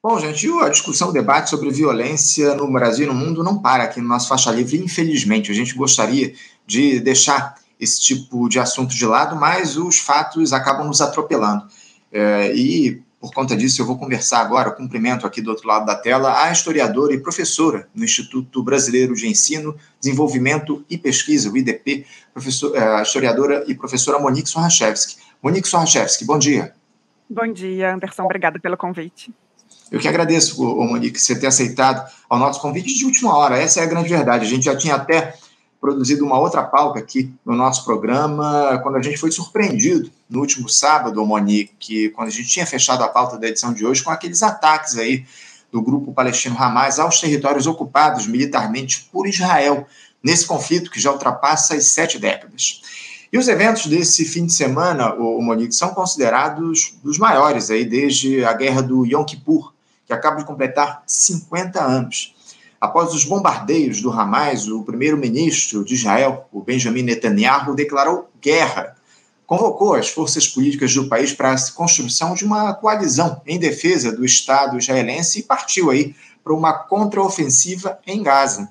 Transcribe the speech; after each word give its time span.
Bom, 0.00 0.16
gente, 0.20 0.48
a 0.62 0.68
discussão, 0.68 1.08
o 1.08 1.12
debate 1.12 1.50
sobre 1.50 1.70
violência 1.70 2.54
no 2.54 2.70
Brasil 2.70 3.04
e 3.04 3.08
no 3.08 3.14
mundo 3.14 3.42
não 3.42 3.60
para 3.60 3.82
aqui 3.82 4.00
no 4.00 4.06
nosso 4.06 4.28
Faixa 4.28 4.52
Livre, 4.52 4.78
infelizmente. 4.78 5.50
A 5.50 5.54
gente 5.54 5.74
gostaria 5.74 6.34
de 6.64 7.00
deixar 7.00 7.56
esse 7.80 8.00
tipo 8.00 8.48
de 8.48 8.60
assunto 8.60 8.94
de 8.94 9.04
lado, 9.04 9.34
mas 9.34 9.76
os 9.76 9.98
fatos 9.98 10.52
acabam 10.52 10.86
nos 10.86 11.00
atropelando. 11.00 11.66
É, 12.12 12.54
e, 12.54 13.02
por 13.20 13.34
conta 13.34 13.56
disso, 13.56 13.82
eu 13.82 13.86
vou 13.86 13.98
conversar 13.98 14.38
agora, 14.38 14.70
cumprimento 14.70 15.26
aqui 15.26 15.42
do 15.42 15.50
outro 15.50 15.66
lado 15.66 15.84
da 15.84 15.96
tela, 15.96 16.44
a 16.44 16.52
historiadora 16.52 17.12
e 17.12 17.18
professora 17.18 17.88
no 17.92 18.04
Instituto 18.04 18.62
Brasileiro 18.62 19.16
de 19.16 19.26
Ensino, 19.26 19.74
Desenvolvimento 20.00 20.84
e 20.88 20.96
Pesquisa, 20.96 21.50
o 21.50 21.56
IDP, 21.56 22.06
é, 22.72 22.80
a 22.80 23.02
historiadora 23.02 23.64
e 23.66 23.74
professora 23.74 24.20
Monique 24.20 24.48
Sorachevski. 24.48 25.16
Monique 25.42 25.66
Sorachevski, 25.66 26.24
bom 26.24 26.38
dia. 26.38 26.72
Bom 27.28 27.52
dia, 27.52 27.94
Anderson. 27.94 28.22
Obrigada 28.22 28.60
pelo 28.60 28.76
convite. 28.76 29.34
Eu 29.90 29.98
que 29.98 30.08
agradeço, 30.08 30.62
Monique, 30.62 31.18
você 31.18 31.38
ter 31.38 31.46
aceitado 31.46 32.06
ao 32.28 32.38
nosso 32.38 32.60
convite 32.60 32.94
de 32.94 33.04
última 33.04 33.36
hora. 33.36 33.58
Essa 33.58 33.80
é 33.80 33.82
a 33.84 33.86
grande 33.86 34.08
verdade. 34.08 34.44
A 34.44 34.48
gente 34.48 34.64
já 34.64 34.76
tinha 34.76 34.94
até 34.94 35.34
produzido 35.80 36.24
uma 36.24 36.38
outra 36.38 36.62
pauta 36.62 36.98
aqui 36.98 37.32
no 37.44 37.54
nosso 37.54 37.84
programa, 37.84 38.78
quando 38.82 38.96
a 38.96 39.02
gente 39.02 39.16
foi 39.16 39.30
surpreendido 39.30 40.10
no 40.28 40.40
último 40.40 40.68
sábado, 40.68 41.24
Monique, 41.24 42.10
quando 42.10 42.28
a 42.28 42.30
gente 42.30 42.48
tinha 42.48 42.66
fechado 42.66 43.02
a 43.02 43.08
pauta 43.08 43.38
da 43.38 43.48
edição 43.48 43.72
de 43.72 43.86
hoje, 43.86 44.02
com 44.02 44.10
aqueles 44.10 44.42
ataques 44.42 44.98
aí 44.98 45.24
do 45.70 45.80
grupo 45.80 46.12
palestino 46.12 46.56
Hamas 46.58 46.98
aos 46.98 47.20
territórios 47.20 47.66
ocupados 47.66 48.26
militarmente 48.26 49.08
por 49.12 49.26
Israel, 49.26 49.86
nesse 50.22 50.46
conflito 50.46 50.90
que 50.90 51.00
já 51.00 51.12
ultrapassa 51.12 51.74
as 51.74 51.86
sete 51.86 52.18
décadas. 52.18 52.82
E 53.32 53.38
os 53.38 53.46
eventos 53.46 53.86
desse 53.86 54.24
fim 54.24 54.46
de 54.46 54.54
semana, 54.54 55.14
o 55.14 55.40
Monique, 55.42 55.74
são 55.74 55.90
considerados 55.90 56.94
dos 57.04 57.18
maiores 57.18 57.70
aí 57.70 57.84
desde 57.84 58.44
a 58.44 58.52
guerra 58.52 58.82
do 58.82 59.06
Yom 59.06 59.24
Kippur, 59.24 59.72
que 60.08 60.14
acaba 60.14 60.38
de 60.38 60.46
completar 60.46 61.02
50 61.06 61.84
anos. 61.84 62.34
Após 62.80 63.12
os 63.12 63.24
bombardeios 63.24 64.00
do 64.00 64.10
Hamas, 64.10 64.66
o 64.66 64.82
primeiro-ministro 64.82 65.84
de 65.84 65.94
Israel, 65.94 66.48
o 66.50 66.62
Benjamin 66.62 67.02
Netanyahu, 67.02 67.74
declarou 67.74 68.30
guerra. 68.40 68.96
Convocou 69.46 69.94
as 69.94 70.08
forças 70.08 70.48
políticas 70.48 70.94
do 70.94 71.08
país 71.08 71.32
para 71.32 71.52
a 71.52 71.70
construção 71.72 72.34
de 72.34 72.44
uma 72.44 72.72
coalizão 72.72 73.42
em 73.46 73.58
defesa 73.58 74.10
do 74.10 74.24
Estado 74.24 74.78
israelense 74.78 75.40
e 75.40 75.42
partiu 75.42 75.90
aí 75.90 76.14
para 76.42 76.54
uma 76.54 76.72
contraofensiva 76.72 77.98
em 78.06 78.22
Gaza. 78.22 78.68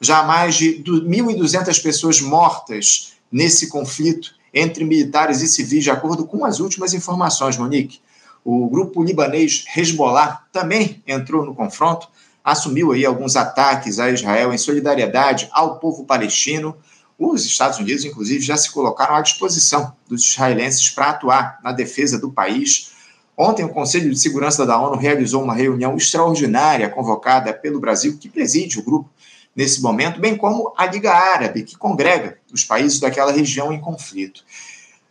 Já 0.00 0.22
mais 0.22 0.56
de 0.56 0.82
1.200 0.82 1.82
pessoas 1.82 2.20
mortas 2.20 3.14
nesse 3.32 3.68
conflito 3.68 4.34
entre 4.52 4.84
militares 4.84 5.40
e 5.40 5.48
civis, 5.48 5.84
de 5.84 5.90
acordo 5.90 6.26
com 6.26 6.44
as 6.44 6.60
últimas 6.60 6.92
informações, 6.92 7.56
Monique. 7.56 8.00
O 8.44 8.68
grupo 8.68 9.02
libanês 9.02 9.64
Hezbollah 9.74 10.44
também 10.52 11.02
entrou 11.06 11.46
no 11.46 11.54
confronto, 11.54 12.08
assumiu 12.44 12.92
aí 12.92 13.06
alguns 13.06 13.36
ataques 13.36 13.98
a 13.98 14.10
Israel 14.10 14.52
em 14.52 14.58
solidariedade 14.58 15.48
ao 15.50 15.78
povo 15.78 16.04
palestino. 16.04 16.76
Os 17.18 17.46
Estados 17.46 17.78
Unidos, 17.78 18.04
inclusive, 18.04 18.44
já 18.44 18.54
se 18.56 18.70
colocaram 18.70 19.14
à 19.14 19.22
disposição 19.22 19.96
dos 20.06 20.28
israelenses 20.28 20.90
para 20.90 21.10
atuar 21.10 21.58
na 21.64 21.72
defesa 21.72 22.18
do 22.18 22.30
país. 22.30 22.90
Ontem, 23.34 23.64
o 23.64 23.70
Conselho 23.70 24.10
de 24.10 24.18
Segurança 24.18 24.66
da 24.66 24.78
ONU 24.78 24.96
realizou 24.96 25.42
uma 25.42 25.54
reunião 25.54 25.96
extraordinária 25.96 26.90
convocada 26.90 27.50
pelo 27.54 27.80
Brasil, 27.80 28.18
que 28.18 28.28
preside 28.28 28.78
o 28.78 28.82
grupo 28.82 29.08
nesse 29.56 29.80
momento, 29.80 30.20
bem 30.20 30.36
como 30.36 30.74
a 30.76 30.84
Liga 30.84 31.12
Árabe, 31.12 31.62
que 31.62 31.78
congrega 31.78 32.36
os 32.52 32.62
países 32.62 33.00
daquela 33.00 33.32
região 33.32 33.72
em 33.72 33.80
conflito. 33.80 34.44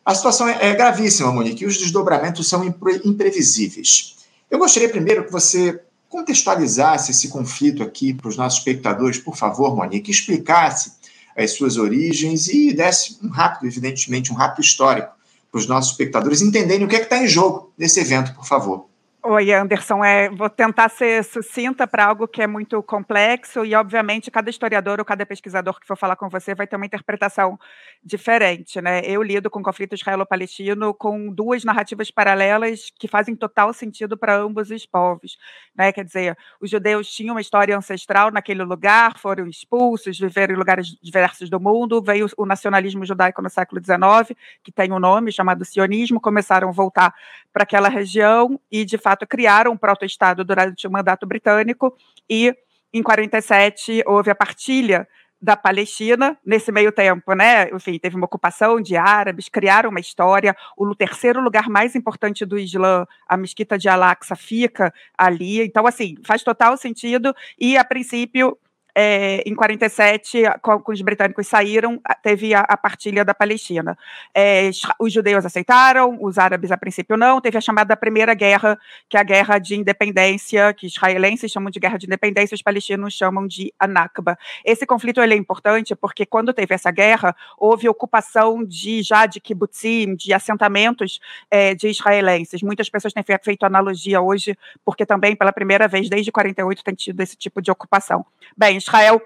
A 0.06 0.14
situação 0.14 0.48
é, 0.48 0.70
é 0.70 0.76
gravíssima, 0.76 1.32
Monique, 1.32 1.64
e 1.64 1.68
os 1.68 1.78
desdobramentos 1.78 2.48
são 2.48 2.64
impre 2.64 3.02
imprevisíveis. 3.06 4.16
Eu 4.52 4.60
gostaria 4.60 4.90
primeiro 4.90 5.26
que 5.26 5.32
você 5.32 5.82
contextualizasse 6.10 7.12
esse 7.12 7.30
conflito 7.30 7.82
aqui 7.82 8.14
para 8.14 8.28
os 8.28 8.38
nossos 8.38 8.60
espectadores, 8.60 9.18
por 9.18 9.36
favor, 9.36 9.76
Monique, 9.76 10.12
explicasse 10.12 10.94
as 11.36 11.52
suas 11.52 11.78
origens 11.78 12.48
e 12.48 12.74
desse 12.74 13.18
um 13.24 13.30
rápido, 13.30 13.66
evidentemente, 13.66 14.32
um 14.32 14.36
rápido 14.36 14.64
histórico 14.64 15.10
para 15.52 15.60
os 15.60 15.68
nossos 15.68 15.92
espectadores 15.92 16.42
entenderem 16.42 16.86
o 16.86 16.90
que 16.90 16.96
é 16.96 17.00
que 17.00 17.06
está 17.06 17.24
em 17.24 17.28
jogo 17.28 17.72
nesse 17.78 18.00
evento, 18.00 18.34
por 18.36 18.46
favor. 18.46 18.93
Oi, 19.26 19.54
Anderson. 19.54 20.04
É, 20.04 20.30
vou 20.30 20.50
tentar 20.50 20.90
ser 20.90 21.24
sucinta 21.24 21.88
para 21.88 22.08
algo 22.08 22.28
que 22.28 22.42
é 22.42 22.48
muito 22.48 22.84
complexo 22.84 23.64
e, 23.64 23.74
obviamente, 23.74 24.30
cada 24.30 24.50
historiador 24.50 25.00
ou 25.00 25.06
cada 25.06 25.26
pesquisador 25.26 25.80
que 25.80 25.88
for 25.88 25.96
falar 25.96 26.18
com 26.18 26.28
você 26.28 26.54
vai 26.54 26.68
ter 26.68 26.76
uma 26.76 26.86
interpretação 26.86 27.58
diferente. 28.04 28.82
Né? 28.82 29.00
Eu 29.06 29.24
lido 29.24 29.50
com 29.50 29.62
o 29.62 29.64
conflito 29.64 29.96
israelo-palestino 29.96 30.94
com 30.94 31.34
duas 31.34 31.64
narrativas 31.64 32.12
paralelas 32.12 32.92
que 33.00 33.08
fazem 33.08 33.34
total 33.34 33.72
sentido 33.72 34.18
para 34.18 34.36
ambos 34.36 34.70
os 34.70 34.86
povos. 34.86 35.38
Né? 35.74 35.94
Quer 35.94 36.04
dizer, 36.04 36.38
os 36.60 36.70
judeus 36.70 37.10
tinham 37.10 37.34
uma 37.36 37.42
história 37.42 37.78
ancestral 37.78 38.30
naquele 38.30 38.66
lugar, 38.66 39.18
foram 39.18 39.48
expulsos, 39.48 40.20
viveram 40.20 40.54
em 40.54 40.58
lugares 40.58 40.98
diversos 41.02 41.50
do 41.50 41.62
mundo, 41.62 42.02
veio 42.02 42.28
o 42.36 42.46
nacionalismo 42.46 43.06
judaico 43.06 43.42
no 43.42 43.50
século 43.50 43.82
XIX, 43.82 44.38
que 44.62 44.72
tem 44.72 44.92
um 44.92 45.00
nome 45.00 45.32
chamado 45.32 45.64
sionismo, 45.64 46.20
começaram 46.20 46.68
a 46.68 46.72
voltar 46.74 47.16
para 47.54 47.64
aquela 47.64 47.88
região 47.88 48.60
e, 48.70 48.84
de 48.84 48.98
fato, 48.98 49.13
fato, 49.14 49.28
criaram 49.28 49.72
um 49.72 49.78
proto-estado 49.78 50.44
durante 50.44 50.88
o 50.88 50.92
mandato 50.92 51.26
britânico 51.26 51.96
e, 52.30 52.54
em 52.92 53.02
47, 53.02 54.04
houve 54.06 54.32
a 54.32 54.36
partilha 54.36 55.08
da 55.42 55.58
Palestina 55.58 56.38
nesse 56.46 56.72
meio 56.72 56.90
tempo, 56.90 57.34
né? 57.34 57.70
Enfim, 57.70 58.00
teve 58.00 58.16
uma 58.16 58.26
ocupação 58.26 58.80
de 58.80 58.96
árabes, 58.96 59.50
criaram 59.50 59.90
uma 59.90 60.00
história. 60.00 60.56
O 60.78 60.96
terceiro 60.96 61.42
lugar 61.42 61.68
mais 61.70 61.96
importante 61.96 62.46
do 62.46 62.58
Islã, 62.58 63.06
a 63.28 63.36
mesquita 63.36 63.78
de 63.78 63.90
Al-Aqsa, 63.90 64.38
fica 64.38 64.94
ali. 65.18 65.62
Então, 65.62 65.86
assim, 65.86 66.16
faz 66.24 66.44
total 66.44 66.78
sentido. 66.78 67.36
E, 67.60 67.78
a 67.78 67.84
princípio, 67.84 68.58
é, 68.96 69.42
em 69.46 69.56
47, 69.56 70.44
quando 70.62 70.84
os 70.88 71.02
britânicos 71.02 71.48
saíram, 71.48 72.00
teve 72.22 72.54
a, 72.54 72.62
a 72.62 72.78
partilha 72.78 73.26
da 73.26 73.34
Palestina. 73.34 73.98
É, 74.34 74.70
os 75.00 75.12
judeus 75.12 75.46
aceitaram, 75.46 76.18
os 76.22 76.38
árabes 76.38 76.72
a 76.72 76.78
princípio 76.78 77.18
não. 77.18 77.42
Teve 77.42 77.58
a 77.58 77.62
chamada 77.62 77.96
Primeira 77.98 78.34
Guerra, 78.34 78.78
que 79.10 79.18
é 79.18 79.20
a 79.20 79.24
guerra 79.24 79.58
de 79.58 79.76
independência, 79.76 80.74
que 80.74 80.86
israelenses 80.86 81.52
chamam 81.52 81.72
de 81.72 81.80
guerra 81.80 81.98
de 81.98 82.06
independência, 82.06 82.54
os 82.54 82.62
palestinos 82.62 83.14
chamam 83.14 83.48
de 83.48 83.74
Anakba. 83.80 84.38
Esse 84.64 84.86
conflito 84.86 85.22
ele 85.22 85.34
é 85.34 85.38
importante 85.38 85.96
porque 85.96 86.26
quando 86.26 86.54
teve 86.54 86.76
essa 86.76 86.92
guerra, 86.92 87.36
houve 87.58 87.90
ocupação 87.90 88.64
de 88.64 89.02
já 89.02 89.26
de 89.26 89.40
kibbutzim, 89.40 90.16
de 90.16 90.34
assentamentos 90.34 91.20
é, 91.50 91.74
de 91.74 91.88
israelenses. 91.88 92.62
Muitas 92.62 92.90
pessoas 92.90 93.14
têm 93.14 93.24
feito 93.42 93.66
analogia 93.66 94.22
hoje, 94.22 94.56
porque 94.86 95.06
também 95.06 95.36
pela 95.36 95.52
primeira 95.52 95.88
vez 95.88 96.10
desde 96.10 96.32
48 96.32 96.84
tem 96.84 96.94
tido 96.94 97.20
esse 97.22 97.36
tipo 97.36 97.62
de 97.62 97.72
ocupação. 97.72 98.26
Bem, 98.56 98.80
Israel 98.84 99.22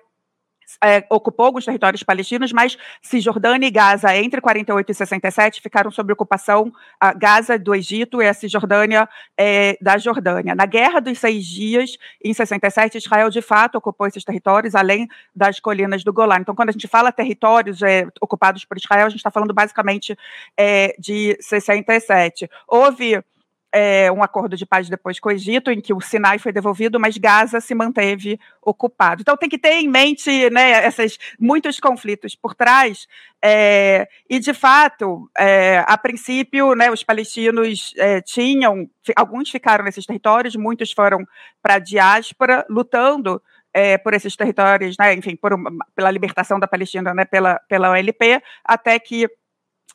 é, 0.83 1.05
ocupou 1.09 1.45
alguns 1.45 1.65
territórios 1.65 2.03
palestinos, 2.03 2.51
mas 2.51 2.77
Cisjordânia 3.01 3.67
e 3.67 3.71
Gaza, 3.71 4.15
entre 4.15 4.41
48 4.41 4.91
e 4.91 4.93
67, 4.93 5.61
ficaram 5.61 5.89
sob 5.89 6.11
ocupação 6.13 6.71
a 6.99 7.13
Gaza 7.13 7.57
do 7.57 7.73
Egito 7.73 8.21
e 8.21 8.27
a 8.27 8.33
Cisjordânia 8.33 9.07
é, 9.37 9.77
da 9.81 9.97
Jordânia. 9.97 10.53
Na 10.53 10.65
Guerra 10.65 10.99
dos 10.99 11.19
Seis 11.19 11.45
Dias, 11.45 11.97
em 12.23 12.33
67, 12.33 12.97
Israel 12.97 13.29
de 13.29 13.41
fato 13.41 13.77
ocupou 13.77 14.07
esses 14.07 14.23
territórios, 14.23 14.75
além 14.75 15.07
das 15.35 15.59
colinas 15.59 16.03
do 16.03 16.13
Golan. 16.13 16.39
Então, 16.39 16.55
quando 16.55 16.69
a 16.69 16.73
gente 16.73 16.87
fala 16.87 17.11
territórios 17.11 17.81
é, 17.81 18.05
ocupados 18.21 18.65
por 18.65 18.77
Israel, 18.77 19.07
a 19.07 19.09
gente 19.09 19.19
está 19.19 19.31
falando 19.31 19.53
basicamente 19.53 20.17
é, 20.55 20.95
de 20.99 21.37
67. 21.41 22.49
Houve 22.67 23.23
é, 23.71 24.11
um 24.11 24.23
acordo 24.23 24.55
de 24.55 24.65
paz 24.65 24.89
depois 24.89 25.19
com 25.19 25.29
o 25.29 25.31
Egito, 25.31 25.71
em 25.71 25.81
que 25.81 25.93
o 25.93 25.99
Sinai 25.99 26.39
foi 26.39 26.51
devolvido, 26.51 26.99
mas 26.99 27.17
Gaza 27.17 27.59
se 27.59 27.75
manteve 27.75 28.39
ocupado. 28.61 29.21
Então 29.21 29.37
tem 29.37 29.49
que 29.49 29.57
ter 29.57 29.73
em 29.73 29.87
mente 29.87 30.49
né, 30.49 30.87
esses 30.87 31.17
muitos 31.39 31.79
conflitos 31.79 32.35
por 32.35 32.55
trás. 32.55 33.07
É, 33.43 34.07
e 34.29 34.39
de 34.39 34.53
fato, 34.53 35.29
é, 35.37 35.83
a 35.85 35.97
princípio, 35.97 36.73
né, 36.75 36.89
os 36.89 37.03
palestinos 37.03 37.93
é, 37.97 38.21
tinham, 38.21 38.89
alguns 39.15 39.49
ficaram 39.49 39.83
nesses 39.83 40.05
territórios, 40.05 40.55
muitos 40.55 40.91
foram 40.91 41.25
para 41.61 41.75
a 41.75 41.79
diáspora, 41.79 42.65
lutando 42.69 43.41
é, 43.73 43.97
por 43.97 44.13
esses 44.13 44.35
territórios, 44.35 44.95
né, 44.97 45.13
enfim, 45.13 45.35
por, 45.35 45.51
pela 45.93 46.09
libertação 46.09 46.59
da 46.59 46.67
Palestina, 46.67 47.13
né, 47.13 47.25
pela, 47.25 47.59
pela 47.67 47.91
OLP, 47.91 48.41
até 48.63 48.97
que 48.97 49.29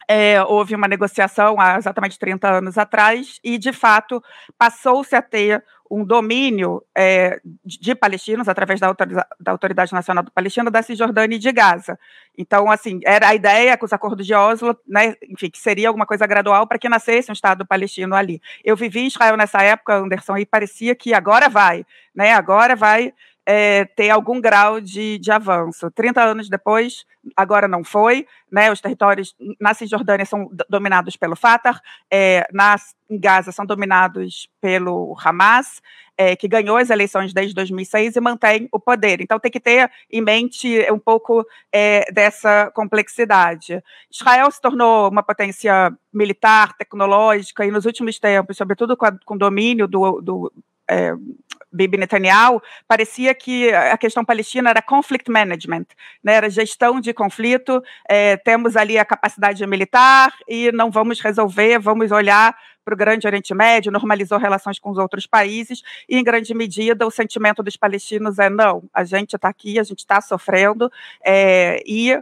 é, 0.08 0.42
houve 0.42 0.74
uma 0.74 0.88
negociação 0.88 1.60
há 1.60 1.76
exatamente 1.76 2.18
30 2.18 2.48
anos 2.48 2.78
atrás 2.78 3.38
e, 3.42 3.58
de 3.58 3.72
fato, 3.72 4.22
passou-se 4.58 5.14
a 5.14 5.22
ter 5.22 5.64
um 5.90 6.04
domínio 6.04 6.82
é, 6.96 7.38
de 7.62 7.94
palestinos 7.94 8.48
através 8.48 8.80
da, 8.80 8.94
da, 9.38 9.52
Autoridade 9.52 9.92
Nacional 9.92 10.24
do 10.24 10.30
Palestina, 10.30 10.70
da 10.70 10.82
Cisjordânia 10.82 11.36
e 11.36 11.38
de 11.38 11.52
Gaza. 11.52 11.98
Então, 12.36 12.70
assim, 12.70 13.00
era 13.04 13.28
a 13.28 13.34
ideia 13.34 13.76
com 13.76 13.84
os 13.84 13.92
acordos 13.92 14.26
de 14.26 14.32
Oslo, 14.32 14.74
né, 14.88 15.14
enfim, 15.28 15.50
que 15.50 15.58
seria 15.58 15.88
alguma 15.88 16.06
coisa 16.06 16.26
gradual 16.26 16.66
para 16.66 16.78
que 16.78 16.88
nascesse 16.88 17.30
um 17.30 17.34
Estado 17.34 17.66
palestino 17.66 18.14
ali. 18.14 18.40
Eu 18.64 18.74
vivi 18.74 19.00
em 19.00 19.06
Israel 19.06 19.36
nessa 19.36 19.62
época, 19.62 19.94
Anderson, 19.94 20.38
e 20.38 20.46
parecia 20.46 20.94
que 20.94 21.12
agora 21.12 21.50
vai, 21.50 21.84
né, 22.14 22.32
agora 22.32 22.74
vai 22.74 23.12
é, 23.46 23.84
ter 23.84 24.10
algum 24.10 24.40
grau 24.40 24.80
de, 24.80 25.18
de 25.18 25.30
avanço. 25.30 25.90
30 25.90 26.22
anos 26.22 26.48
depois, 26.48 27.04
agora 27.36 27.66
não 27.66 27.82
foi, 27.82 28.26
né? 28.50 28.70
Os 28.70 28.80
territórios 28.80 29.34
na 29.60 29.74
Cisjordânia 29.74 30.24
são 30.24 30.48
dominados 30.68 31.16
pelo 31.16 31.36
Fatah, 31.36 31.80
é, 32.10 32.46
na, 32.52 32.76
em 33.10 33.18
Gaza 33.18 33.52
são 33.52 33.66
dominados 33.66 34.48
pelo 34.60 35.16
Hamas, 35.24 35.82
é, 36.16 36.36
que 36.36 36.46
ganhou 36.46 36.76
as 36.76 36.90
eleições 36.90 37.32
desde 37.32 37.54
2006 37.54 38.16
e 38.16 38.20
mantém 38.20 38.68
o 38.70 38.78
poder. 38.78 39.20
Então 39.20 39.40
tem 39.40 39.50
que 39.50 39.60
ter 39.60 39.90
em 40.10 40.20
mente 40.20 40.68
um 40.90 40.98
pouco 40.98 41.44
é, 41.72 42.10
dessa 42.12 42.70
complexidade. 42.74 43.82
Israel 44.10 44.50
se 44.50 44.60
tornou 44.60 45.10
uma 45.10 45.22
potência 45.22 45.92
militar, 46.12 46.76
tecnológica, 46.76 47.64
e 47.64 47.70
nos 47.70 47.86
últimos 47.86 48.18
tempos, 48.18 48.56
sobretudo 48.56 48.96
com, 48.96 49.34
o 49.34 49.38
domínio 49.38 49.88
do, 49.88 50.20
do 50.20 50.52
é, 50.88 51.14
Bibi 51.72 51.96
Netanyahu, 51.96 52.62
parecia 52.86 53.34
que 53.34 53.72
a 53.72 53.96
questão 53.96 54.24
palestina 54.24 54.70
era 54.70 54.82
conflict 54.82 55.30
management, 55.30 55.86
né, 56.22 56.34
era 56.34 56.50
gestão 56.50 57.00
de 57.00 57.12
conflito, 57.14 57.82
é, 58.08 58.36
temos 58.36 58.76
ali 58.76 58.98
a 58.98 59.04
capacidade 59.04 59.66
militar 59.66 60.32
e 60.48 60.70
não 60.72 60.90
vamos 60.90 61.20
resolver, 61.20 61.78
vamos 61.78 62.12
olhar 62.12 62.54
para 62.84 62.94
o 62.94 62.96
Grande 62.96 63.26
Oriente 63.26 63.54
Médio, 63.54 63.92
normalizou 63.92 64.38
relações 64.38 64.78
com 64.78 64.90
os 64.90 64.98
outros 64.98 65.26
países, 65.26 65.82
e 66.08 66.18
em 66.18 66.24
grande 66.24 66.52
medida 66.52 67.06
o 67.06 67.10
sentimento 67.10 67.62
dos 67.62 67.76
palestinos 67.76 68.38
é 68.38 68.50
não, 68.50 68.84
a 68.92 69.04
gente 69.04 69.36
está 69.36 69.48
aqui, 69.48 69.78
a 69.78 69.84
gente 69.84 70.00
está 70.00 70.20
sofrendo, 70.20 70.90
é, 71.24 71.82
e 71.86 72.18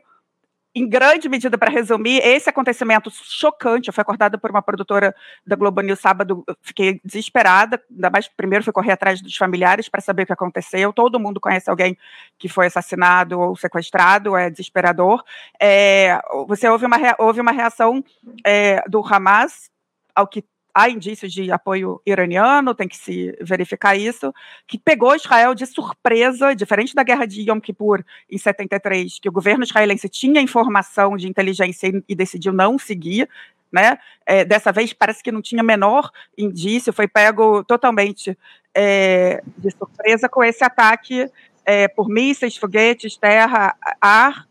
em 0.74 0.88
grande 0.88 1.28
medida, 1.28 1.58
para 1.58 1.70
resumir, 1.70 2.20
esse 2.24 2.48
acontecimento 2.48 3.10
chocante, 3.10 3.88
eu 3.88 3.94
fui 3.94 4.02
acordada 4.02 4.38
por 4.38 4.50
uma 4.50 4.62
produtora 4.62 5.14
da 5.44 5.56
Globo 5.56 5.80
News 5.80 5.98
sábado, 5.98 6.44
fiquei 6.62 7.00
desesperada, 7.04 7.82
ainda 7.90 8.08
mais 8.08 8.28
primeiro 8.28 8.64
fui 8.64 8.72
correr 8.72 8.92
atrás 8.92 9.20
dos 9.20 9.36
familiares 9.36 9.88
para 9.88 10.00
saber 10.00 10.22
o 10.22 10.26
que 10.26 10.32
aconteceu, 10.32 10.92
todo 10.92 11.18
mundo 11.18 11.40
conhece 11.40 11.68
alguém 11.68 11.98
que 12.38 12.48
foi 12.48 12.66
assassinado 12.66 13.40
ou 13.40 13.56
sequestrado, 13.56 14.36
é 14.36 14.48
desesperador. 14.48 15.24
É, 15.60 16.20
você 16.46 16.68
houve 16.68 16.86
uma, 16.86 16.98
uma 17.18 17.52
reação 17.52 18.04
é, 18.46 18.82
do 18.88 19.04
Hamas, 19.04 19.70
ao 20.14 20.28
que 20.28 20.44
há 20.74 20.88
indícios 20.88 21.32
de 21.32 21.50
apoio 21.50 22.00
iraniano, 22.04 22.74
tem 22.74 22.88
que 22.88 22.96
se 22.96 23.36
verificar 23.40 23.96
isso, 23.96 24.32
que 24.66 24.78
pegou 24.78 25.14
Israel 25.14 25.54
de 25.54 25.66
surpresa, 25.66 26.54
diferente 26.54 26.94
da 26.94 27.02
guerra 27.02 27.26
de 27.26 27.48
Yom 27.48 27.60
Kippur 27.60 28.04
em 28.30 28.38
73, 28.38 29.18
que 29.18 29.28
o 29.28 29.32
governo 29.32 29.64
israelense 29.64 30.08
tinha 30.08 30.40
informação 30.40 31.16
de 31.16 31.28
inteligência 31.28 31.88
e, 31.88 32.02
e 32.08 32.14
decidiu 32.14 32.52
não 32.52 32.78
seguir, 32.78 33.28
né? 33.72 33.98
É, 34.26 34.44
dessa 34.44 34.72
vez 34.72 34.92
parece 34.92 35.22
que 35.22 35.30
não 35.30 35.40
tinha 35.40 35.62
menor 35.62 36.10
indício, 36.36 36.92
foi 36.92 37.06
pego 37.06 37.62
totalmente 37.64 38.36
é, 38.74 39.42
de 39.56 39.70
surpresa 39.70 40.28
com 40.28 40.42
esse 40.42 40.64
ataque 40.64 41.30
é, 41.64 41.86
por 41.88 42.08
mísseis, 42.08 42.56
foguetes, 42.56 43.16
terra, 43.16 43.76
ar, 44.00 44.46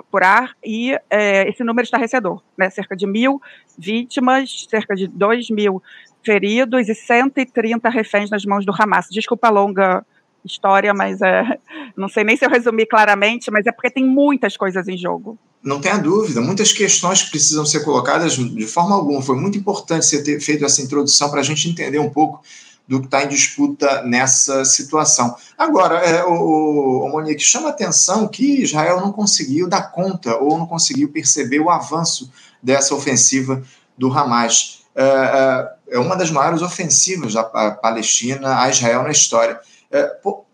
é, 0.00 0.02
por 0.10 0.22
ar, 0.22 0.56
e 0.64 0.96
é, 1.10 1.48
esse 1.48 1.62
número 1.64 1.84
estarrecedor, 1.84 2.42
né? 2.56 2.70
cerca 2.70 2.96
de 2.96 3.06
mil 3.06 3.40
vítimas, 3.78 4.66
cerca 4.68 4.94
de 4.94 5.06
dois 5.06 5.50
mil 5.50 5.82
feridos 6.24 6.88
e 6.88 6.94
130 6.94 7.88
reféns 7.88 8.30
nas 8.30 8.44
mãos 8.44 8.66
do 8.66 8.72
Hamas. 8.76 9.06
Desculpa 9.10 9.46
a 9.46 9.50
longa 9.50 10.04
história, 10.44 10.92
mas 10.92 11.20
é, 11.22 11.58
não 11.96 12.08
sei 12.08 12.24
nem 12.24 12.36
se 12.36 12.44
eu 12.44 12.50
resumi 12.50 12.86
claramente, 12.86 13.50
mas 13.50 13.66
é 13.66 13.72
porque 13.72 13.90
tem 13.90 14.04
muitas 14.04 14.56
coisas 14.56 14.88
em 14.88 14.96
jogo. 14.96 15.38
Não 15.62 15.80
tenha 15.80 15.98
dúvida, 15.98 16.40
muitas 16.40 16.72
questões 16.72 17.22
precisam 17.22 17.66
ser 17.66 17.80
colocadas 17.80 18.34
de 18.34 18.66
forma 18.66 18.94
alguma. 18.94 19.20
Foi 19.20 19.36
muito 19.36 19.58
importante 19.58 20.06
você 20.06 20.22
ter 20.22 20.40
feito 20.40 20.64
essa 20.64 20.80
introdução 20.80 21.28
para 21.28 21.40
a 21.40 21.42
gente 21.44 21.68
entender 21.68 21.98
um 21.98 22.10
pouco 22.10 22.40
do 22.86 23.00
que 23.00 23.06
está 23.06 23.24
em 23.24 23.28
disputa 23.28 24.02
nessa 24.02 24.64
situação. 24.64 25.36
Agora, 25.58 25.98
é, 25.98 26.24
o, 26.24 27.04
o 27.04 27.08
Monique, 27.08 27.42
chama 27.42 27.70
atenção 27.70 28.28
que 28.28 28.62
Israel 28.62 29.00
não 29.00 29.12
conseguiu 29.12 29.68
dar 29.68 29.90
conta 29.90 30.36
ou 30.36 30.56
não 30.56 30.66
conseguiu 30.66 31.08
perceber 31.10 31.60
o 31.60 31.70
avanço 31.70 32.30
dessa 32.62 32.94
ofensiva 32.94 33.62
do 33.98 34.12
Hamas. 34.12 34.84
É, 34.94 35.02
é, 35.02 35.96
é 35.96 35.98
uma 35.98 36.16
das 36.16 36.30
maiores 36.30 36.62
ofensivas 36.62 37.34
da 37.34 37.42
Palestina 37.44 38.62
a 38.62 38.68
Israel 38.68 39.02
na 39.02 39.10
história. 39.10 39.60
É, 39.90 40.02
por, 40.04 40.46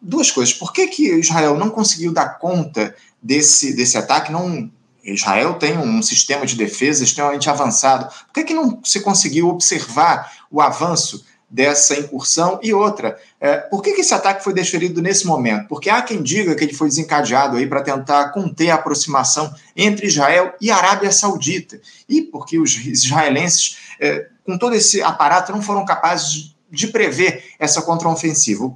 duas 0.00 0.30
coisas. 0.30 0.54
Por 0.54 0.72
que, 0.72 0.86
que 0.88 1.14
Israel 1.14 1.56
não 1.56 1.70
conseguiu 1.70 2.12
dar 2.12 2.38
conta 2.38 2.94
desse, 3.22 3.74
desse 3.74 3.96
ataque? 3.96 4.30
Não, 4.30 4.70
Israel 5.02 5.54
tem 5.54 5.78
um 5.78 6.02
sistema 6.02 6.46
de 6.46 6.56
defesa 6.56 7.04
extremamente 7.04 7.48
avançado. 7.48 8.06
Por 8.26 8.34
que, 8.34 8.44
que 8.44 8.54
não 8.54 8.80
se 8.84 9.00
conseguiu 9.00 9.48
observar 9.48 10.32
o 10.50 10.60
avanço 10.60 11.24
dessa 11.48 11.98
incursão? 11.98 12.58
E 12.62 12.72
outra, 12.74 13.18
é, 13.40 13.56
por 13.58 13.82
que, 13.82 13.92
que 13.92 14.00
esse 14.00 14.14
ataque 14.14 14.42
foi 14.42 14.52
desferido 14.52 15.00
nesse 15.00 15.26
momento? 15.26 15.68
Porque 15.68 15.88
há 15.88 16.02
quem 16.02 16.22
diga 16.22 16.54
que 16.54 16.64
ele 16.64 16.74
foi 16.74 16.88
desencadeado 16.88 17.56
aí 17.56 17.66
para 17.66 17.82
tentar 17.82 18.30
conter 18.30 18.70
a 18.70 18.74
aproximação 18.74 19.52
entre 19.76 20.06
Israel 20.06 20.54
e 20.60 20.70
Arábia 20.70 21.10
Saudita. 21.12 21.80
E 22.08 22.22
porque 22.22 22.58
os 22.58 22.76
israelenses, 22.86 23.78
é, 24.00 24.28
com 24.44 24.58
todo 24.58 24.74
esse 24.74 25.02
aparato, 25.02 25.52
não 25.52 25.62
foram 25.62 25.84
capazes 25.84 26.54
de 26.70 26.88
prever 26.88 27.44
essa 27.58 27.80
contraofensiva. 27.82 28.74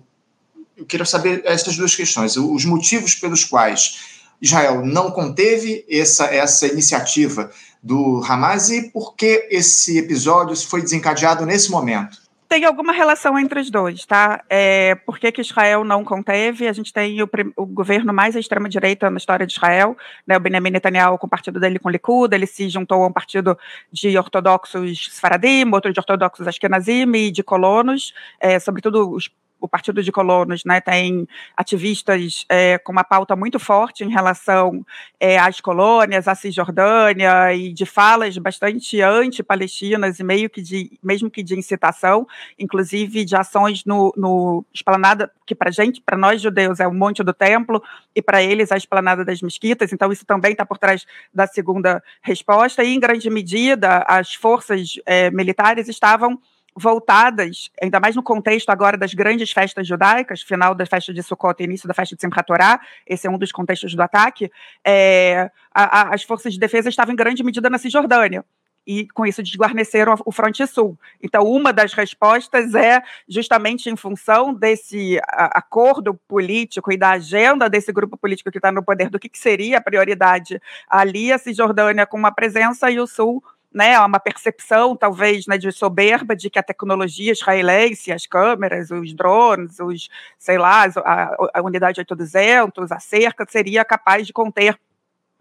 Eu 0.77 0.87
quero 0.87 1.05
saber 1.05 1.43
essas 1.45 1.77
duas 1.77 1.95
questões, 1.95 2.37
os 2.37 2.65
motivos 2.65 3.15
pelos 3.15 3.45
quais 3.45 4.21
Israel 4.41 4.87
não 4.87 5.11
conteve 5.11 5.85
essa, 5.91 6.25
essa 6.27 6.67
iniciativa 6.67 7.51
do 7.83 8.23
Hamas 8.27 8.71
e 8.71 8.91
por 8.91 9.15
que 9.15 9.47
esse 9.51 9.99
episódio 9.99 10.57
foi 10.57 10.81
desencadeado 10.81 11.45
nesse 11.45 11.71
momento 11.71 12.30
tem 12.51 12.65
alguma 12.65 12.93
relação 12.93 13.39
entre 13.39 13.61
os 13.61 13.71
dois, 13.71 14.05
tá? 14.05 14.43
É, 14.51 14.97
por 14.97 15.21
que, 15.21 15.31
que 15.31 15.41
Israel 15.41 15.85
não 15.85 16.03
conteve? 16.03 16.67
A 16.67 16.73
gente 16.73 16.93
tem 16.93 17.23
o, 17.23 17.31
o 17.57 17.65
governo 17.65 18.13
mais 18.13 18.35
extrema-direita 18.35 19.09
na 19.09 19.19
história 19.19 19.47
de 19.47 19.53
Israel, 19.53 19.97
né, 20.27 20.37
o 20.37 20.41
Benjamin 20.41 20.71
Netanyahu 20.71 21.17
com 21.17 21.29
o 21.29 21.31
partido 21.31 21.61
dele 21.61 21.79
com 21.79 21.89
o 21.89 21.93
Likud, 21.93 22.35
ele 22.35 22.49
se 22.49 22.69
juntou 22.69 23.05
a 23.05 23.07
um 23.07 23.13
partido 23.13 23.57
de 23.93 24.19
ortodoxos 24.19 25.11
Sfaradim, 25.13 25.71
outro 25.73 25.93
de 25.93 26.01
ortodoxos 26.01 26.49
Ashkenazim 26.49 27.13
e 27.15 27.31
de 27.31 27.45
colonos, 27.45 28.13
é, 28.41 28.59
sobretudo 28.59 29.09
os 29.13 29.31
o 29.61 29.69
Partido 29.69 30.03
de 30.03 30.11
Colonos 30.11 30.65
né, 30.65 30.81
tem 30.81 31.29
ativistas 31.57 32.45
é, 32.49 32.79
com 32.79 32.93
uma 32.93 33.05
pauta 33.05 33.37
muito 33.37 33.59
forte 33.59 34.03
em 34.03 34.11
relação 34.11 34.85
é, 35.19 35.39
às 35.39 35.61
colônias, 35.61 36.27
à 36.27 36.35
Cisjordânia, 36.35 37.53
e 37.55 37.73
de 37.73 37.85
falas 37.85 38.37
bastante 38.39 39.01
anti-palestinas 39.01 40.19
e 40.19 40.25
meio 40.25 40.49
que 40.49 40.63
de, 40.63 40.99
mesmo 41.03 41.31
que 41.31 41.43
de 41.43 41.55
incitação, 41.55 42.27
inclusive 42.59 43.25
de 43.25 43.37
ações 43.37 43.85
no, 43.85 44.13
no 44.17 44.65
esplanada, 44.73 45.31
que 45.45 45.55
para 45.55 45.71
gente, 45.71 46.01
para 46.01 46.17
nós 46.17 46.41
judeus, 46.41 46.81
é 46.81 46.87
o 46.87 46.95
Monte 46.95 47.23
do 47.23 47.33
Templo, 47.33 47.83
e 48.15 48.23
para 48.23 48.43
eles 48.43 48.73
a 48.73 48.77
esplanada 48.77 49.25
das 49.25 49.43
mesquitas, 49.43 49.93
então 49.93 50.11
isso 50.11 50.25
também 50.25 50.53
está 50.53 50.65
por 50.65 50.79
trás 50.79 51.07
da 51.33 51.47
segunda 51.47 52.03
resposta, 52.23 52.83
e 52.83 52.95
em 52.95 53.01
grande 53.01 53.29
medida 53.29 53.99
as 54.09 54.35
forças 54.35 54.95
é, 55.05 55.31
militares 55.31 55.89
estavam 55.89 56.41
voltadas, 56.77 57.71
ainda 57.81 58.01
mais 58.01 58.17
no 58.17 58.23
contexto 58.23 58.71
agora 58.71 58.97
das 58.97 59.15
grandes 59.15 59.51
festas 59.51 59.87
judaicas, 59.87 60.43
final 60.43 60.75
da 60.75 60.87
festa 60.87 61.13
de 61.13 61.23
Sukkot 61.23 61.61
e 61.61 61.65
início 61.65 61.89
da 61.89 61.95
festa 61.95 62.15
de 62.15 62.21
Simchat 62.21 62.47
Torah, 62.47 62.81
esse 63.07 63.27
é 63.27 63.31
um 63.31 63.39
dos 63.39 63.53
contextos 63.53 63.95
do 63.95 64.03
ataque, 64.03 64.51
é, 64.85 65.51
a, 65.75 66.01
a, 66.01 66.15
as 66.15 66.23
forças 66.23 66.53
de 66.53 66.59
defesa 66.59 66.89
estavam 66.89 67.13
em 67.13 67.17
grande 67.17 67.43
medida 67.43 67.69
na 67.69 67.79
Cisjordânia, 67.79 68.45
e 68.87 69.07
com 69.09 69.27
isso 69.27 69.43
desguarneceram 69.43 70.15
o 70.25 70.33
fronte 70.33 70.67
sul. 70.67 70.99
Então, 71.23 71.45
uma 71.45 71.73
das 71.73 71.93
respostas 71.93 72.75
é 72.75 73.03
justamente 73.29 73.89
em 73.91 73.97
função 73.97 74.55
desse 74.55 75.21
acordo 75.29 76.15
político 76.27 76.93
e 76.93 76.97
da 76.97 77.11
agenda 77.11 77.69
desse 77.69 77.93
grupo 77.93 78.17
político 78.17 78.51
que 78.51 78.59
está 78.59 78.73
no 78.73 78.83
poder, 78.83 79.11
do 79.11 79.19
que, 79.19 79.29
que 79.29 79.39
seria 79.39 79.79
a 79.79 79.81
prioridade 79.81 80.61
ali, 80.89 81.33
a 81.33 81.39
Cisjordânia 81.39 82.07
com 82.07 82.17
uma 82.17 82.33
presença 82.33 82.91
e 82.91 82.99
o 82.99 83.07
sul 83.07 83.43
né, 83.73 83.99
uma 84.01 84.19
percepção, 84.19 84.97
talvez, 84.97 85.47
né, 85.47 85.57
de 85.57 85.71
soberba 85.71 86.35
de 86.35 86.51
que 86.51 86.59
a 86.59 86.63
tecnologia 86.63 87.33
israelense, 87.33 88.13
as 88.13 88.27
câmeras, 88.27 88.91
os 88.91 89.15
drones, 89.15 89.79
os, 89.79 90.09
sei 90.39 90.59
lá, 90.59 90.87
a, 91.05 91.37
a 91.55 91.63
unidade 91.63 92.01
800, 92.01 92.91
a 92.91 92.99
cerca, 92.99 93.47
seria 93.49 93.85
capaz 93.85 94.27
de 94.27 94.33
conter 94.33 94.79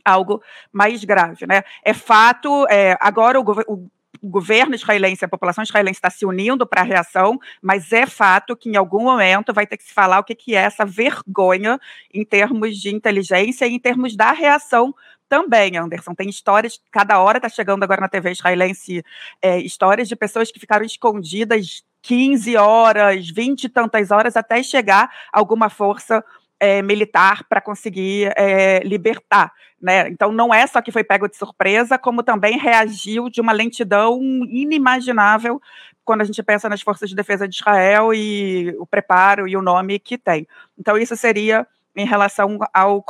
algo 0.06 0.42
mais 0.72 1.04
grave, 1.04 1.46
né? 1.46 1.64
É 1.84 1.94
fato, 1.94 2.66
é, 2.70 2.98
agora 3.00 3.40
o, 3.40 3.44
o 3.68 3.90
o 4.22 4.28
governo 4.28 4.76
israelense, 4.76 5.24
a 5.24 5.30
população 5.30 5.64
israelense 5.64 5.98
está 5.98 6.10
se 6.10 6.26
unindo 6.26 6.66
para 6.68 6.82
a 6.82 6.84
reação, 6.84 7.40
mas 7.62 7.92
é 7.92 8.06
fato 8.06 8.56
que 8.56 8.70
em 8.70 8.76
algum 8.76 9.04
momento 9.04 9.54
vai 9.54 9.66
ter 9.66 9.78
que 9.78 9.84
se 9.84 9.94
falar 9.94 10.20
o 10.20 10.24
que, 10.24 10.36
que 10.36 10.56
é 10.56 10.60
essa 10.60 10.86
vergonha 10.86 11.80
em 12.14 12.26
termos 12.26 12.78
de 12.78 12.94
inteligência 12.94 13.66
e 13.66 13.74
em 13.74 13.80
termos 13.80 14.16
da 14.16 14.32
reação 14.32 14.94
também, 15.30 15.78
Anderson. 15.78 16.16
Tem 16.16 16.28
histórias, 16.28 16.82
cada 16.92 17.20
hora 17.20 17.38
está 17.38 17.48
chegando 17.48 17.84
agora 17.84 18.02
na 18.02 18.10
TV 18.10 18.32
israelense, 18.32 19.04
é, 19.42 19.60
histórias 19.60 20.10
de 20.10 20.16
pessoas 20.16 20.52
que 20.52 20.60
ficaram 20.60 20.84
escondidas 20.84 21.84
15 22.02 22.58
horas, 22.58 23.30
20 23.30 23.66
e 23.66 23.70
tantas 23.70 24.10
horas, 24.10 24.36
até 24.36 24.64
chegar 24.64 25.10
alguma 25.32 25.70
força 25.70 26.24
é, 26.60 26.82
militar 26.82 27.44
para 27.48 27.62
conseguir 27.62 28.34
é, 28.36 28.80
libertar. 28.80 29.54
Né? 29.82 30.10
Então, 30.10 30.32
não 30.32 30.54
é 30.54 30.66
só 30.68 30.82
que 30.82 30.92
foi 30.92 31.04
pego 31.04 31.30
de 31.30 31.38
surpresa, 31.38 31.98
como 31.98 32.24
também 32.24 32.58
reagiu 32.58 33.30
de 33.30 33.40
uma 33.40 33.54
lentidão 33.54 34.20
inimaginável 34.48 35.62
quando 36.04 36.22
a 36.22 36.26
gente 36.26 36.42
pensa 36.42 36.68
nas 36.68 36.82
forças 36.82 37.10
de 37.10 37.16
defesa 37.16 37.48
de 37.48 37.56
Israel 37.56 38.14
e 38.14 38.76
o 38.80 38.86
preparo 38.86 39.48
e 39.48 39.56
o 39.56 39.62
nome 39.62 40.00
que 40.00 40.18
tem. 40.18 40.48
Então, 40.78 40.98
isso 40.98 41.16
seria 41.16 41.68
em 42.00 42.06
relação 42.06 42.58
ao, 42.74 43.04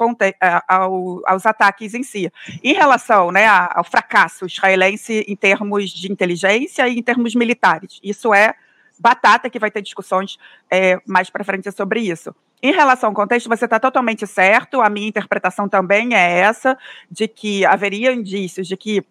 ao, 0.67 1.21
aos 1.25 1.45
ataques 1.45 1.93
em 1.93 2.01
si. 2.01 2.31
Em 2.63 2.73
relação 2.73 3.31
né, 3.31 3.45
ao 3.47 3.83
fracasso 3.83 4.45
israelense 4.45 5.23
em 5.27 5.35
termos 5.35 5.91
de 5.91 6.11
inteligência 6.11 6.87
e 6.87 6.97
em 6.97 7.03
termos 7.03 7.35
militares, 7.35 7.99
isso 8.03 8.33
é 8.33 8.55
batata 8.99 9.49
que 9.49 9.59
vai 9.59 9.69
ter 9.69 9.81
discussões 9.81 10.37
é, 10.69 10.99
mais 11.05 11.29
para 11.29 11.43
frente 11.43 11.71
sobre 11.71 12.01
isso. 12.01 12.35
Em 12.61 12.73
relação 12.73 13.09
ao 13.09 13.15
contexto, 13.15 13.47
você 13.47 13.65
está 13.65 13.79
totalmente 13.79 14.27
certo. 14.27 14.81
A 14.81 14.89
minha 14.89 15.07
interpretação 15.07 15.69
também 15.69 16.13
é 16.13 16.39
essa, 16.39 16.77
de 17.09 17.27
que 17.27 17.63
haveria 17.65 18.11
indícios 18.11 18.67
de 18.67 18.75
que 18.75 19.05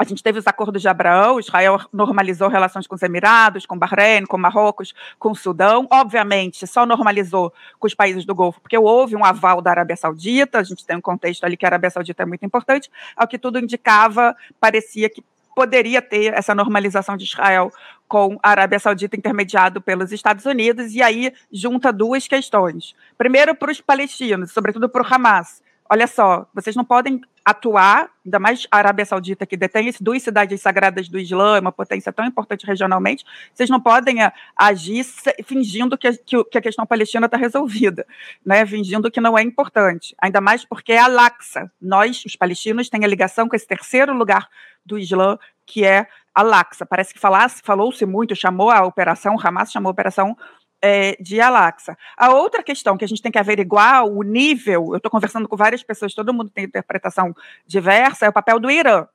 a 0.00 0.04
gente 0.04 0.22
teve 0.22 0.38
os 0.38 0.46
acordos 0.46 0.80
de 0.80 0.88
Abraão, 0.88 1.38
Israel 1.38 1.78
normalizou 1.92 2.48
relações 2.48 2.86
com 2.86 2.94
os 2.94 3.02
Emirados, 3.02 3.66
com 3.66 3.76
Bahrein, 3.76 4.24
com 4.24 4.38
Marrocos, 4.38 4.94
com 5.18 5.32
o 5.32 5.36
Sudão. 5.36 5.86
Obviamente, 5.92 6.66
só 6.66 6.86
normalizou 6.86 7.52
com 7.78 7.86
os 7.86 7.92
países 7.92 8.24
do 8.24 8.34
Golfo, 8.34 8.62
porque 8.62 8.78
houve 8.78 9.14
um 9.14 9.22
aval 9.22 9.60
da 9.60 9.70
Arábia 9.70 9.94
Saudita. 9.96 10.58
A 10.58 10.62
gente 10.62 10.86
tem 10.86 10.96
um 10.96 11.02
contexto 11.02 11.44
ali 11.44 11.54
que 11.54 11.66
a 11.66 11.68
Arábia 11.68 11.90
Saudita 11.90 12.22
é 12.22 12.26
muito 12.26 12.46
importante. 12.46 12.90
Ao 13.14 13.28
que 13.28 13.38
tudo 13.38 13.58
indicava, 13.58 14.34
parecia 14.58 15.10
que 15.10 15.22
poderia 15.54 16.00
ter 16.00 16.32
essa 16.32 16.54
normalização 16.54 17.14
de 17.14 17.24
Israel 17.24 17.70
com 18.08 18.38
a 18.42 18.52
Arábia 18.52 18.78
Saudita 18.78 19.18
intermediado 19.18 19.82
pelos 19.82 20.12
Estados 20.12 20.46
Unidos, 20.46 20.94
e 20.94 21.02
aí 21.02 21.30
junta 21.52 21.92
duas 21.92 22.26
questões. 22.26 22.94
Primeiro, 23.18 23.54
para 23.54 23.70
os 23.70 23.82
palestinos, 23.82 24.50
sobretudo 24.50 24.88
para 24.88 25.02
o 25.02 25.14
Hamas 25.14 25.62
olha 25.90 26.06
só, 26.06 26.46
vocês 26.54 26.76
não 26.76 26.84
podem 26.84 27.20
atuar, 27.44 28.10
ainda 28.24 28.38
mais 28.38 28.66
a 28.70 28.76
Arábia 28.76 29.04
Saudita, 29.04 29.44
que 29.44 29.56
detém 29.56 29.92
duas 30.00 30.22
cidades 30.22 30.60
sagradas 30.60 31.08
do 31.08 31.18
Islã, 31.18 31.58
uma 31.58 31.72
potência 31.72 32.12
tão 32.12 32.24
importante 32.24 32.64
regionalmente, 32.64 33.24
vocês 33.52 33.68
não 33.68 33.80
podem 33.80 34.22
eh, 34.22 34.32
agir 34.56 35.04
fingindo 35.44 35.98
que, 35.98 36.12
que 36.12 36.58
a 36.58 36.60
questão 36.60 36.86
palestina 36.86 37.26
está 37.26 37.36
resolvida, 37.36 38.06
né? 38.46 38.64
fingindo 38.64 39.10
que 39.10 39.20
não 39.20 39.36
é 39.36 39.42
importante, 39.42 40.14
ainda 40.20 40.40
mais 40.40 40.64
porque 40.64 40.92
é 40.92 40.98
a 40.98 41.08
Laxa. 41.08 41.70
Nós, 41.80 42.24
os 42.24 42.36
palestinos, 42.36 42.88
temos 42.88 43.06
a 43.06 43.08
ligação 43.08 43.48
com 43.48 43.56
esse 43.56 43.66
terceiro 43.66 44.14
lugar 44.14 44.48
do 44.86 44.96
Islã, 44.96 45.38
que 45.66 45.84
é 45.84 46.06
a 46.32 46.42
Laxa. 46.42 46.86
Parece 46.86 47.12
que 47.12 47.20
falou-se 47.20 48.06
muito, 48.06 48.36
chamou 48.36 48.70
a 48.70 48.84
operação, 48.84 49.36
Hamas 49.42 49.72
chamou 49.72 49.90
a 49.90 49.92
operação 49.92 50.36
é, 50.82 51.16
de 51.20 51.40
Alaxa. 51.40 51.96
A 52.16 52.30
outra 52.30 52.62
questão 52.62 52.96
que 52.96 53.04
a 53.04 53.08
gente 53.08 53.22
tem 53.22 53.32
que 53.32 53.38
averiguar, 53.38 54.04
o 54.04 54.22
nível, 54.22 54.88
eu 54.90 54.96
estou 54.96 55.10
conversando 55.10 55.48
com 55.48 55.56
várias 55.56 55.82
pessoas, 55.82 56.14
todo 56.14 56.32
mundo 56.32 56.50
tem 56.50 56.64
interpretação 56.64 57.34
diversa, 57.66 58.26
é 58.26 58.28
o 58.28 58.32
papel 58.32 58.58
do 58.58 58.70
Irã. 58.70 59.06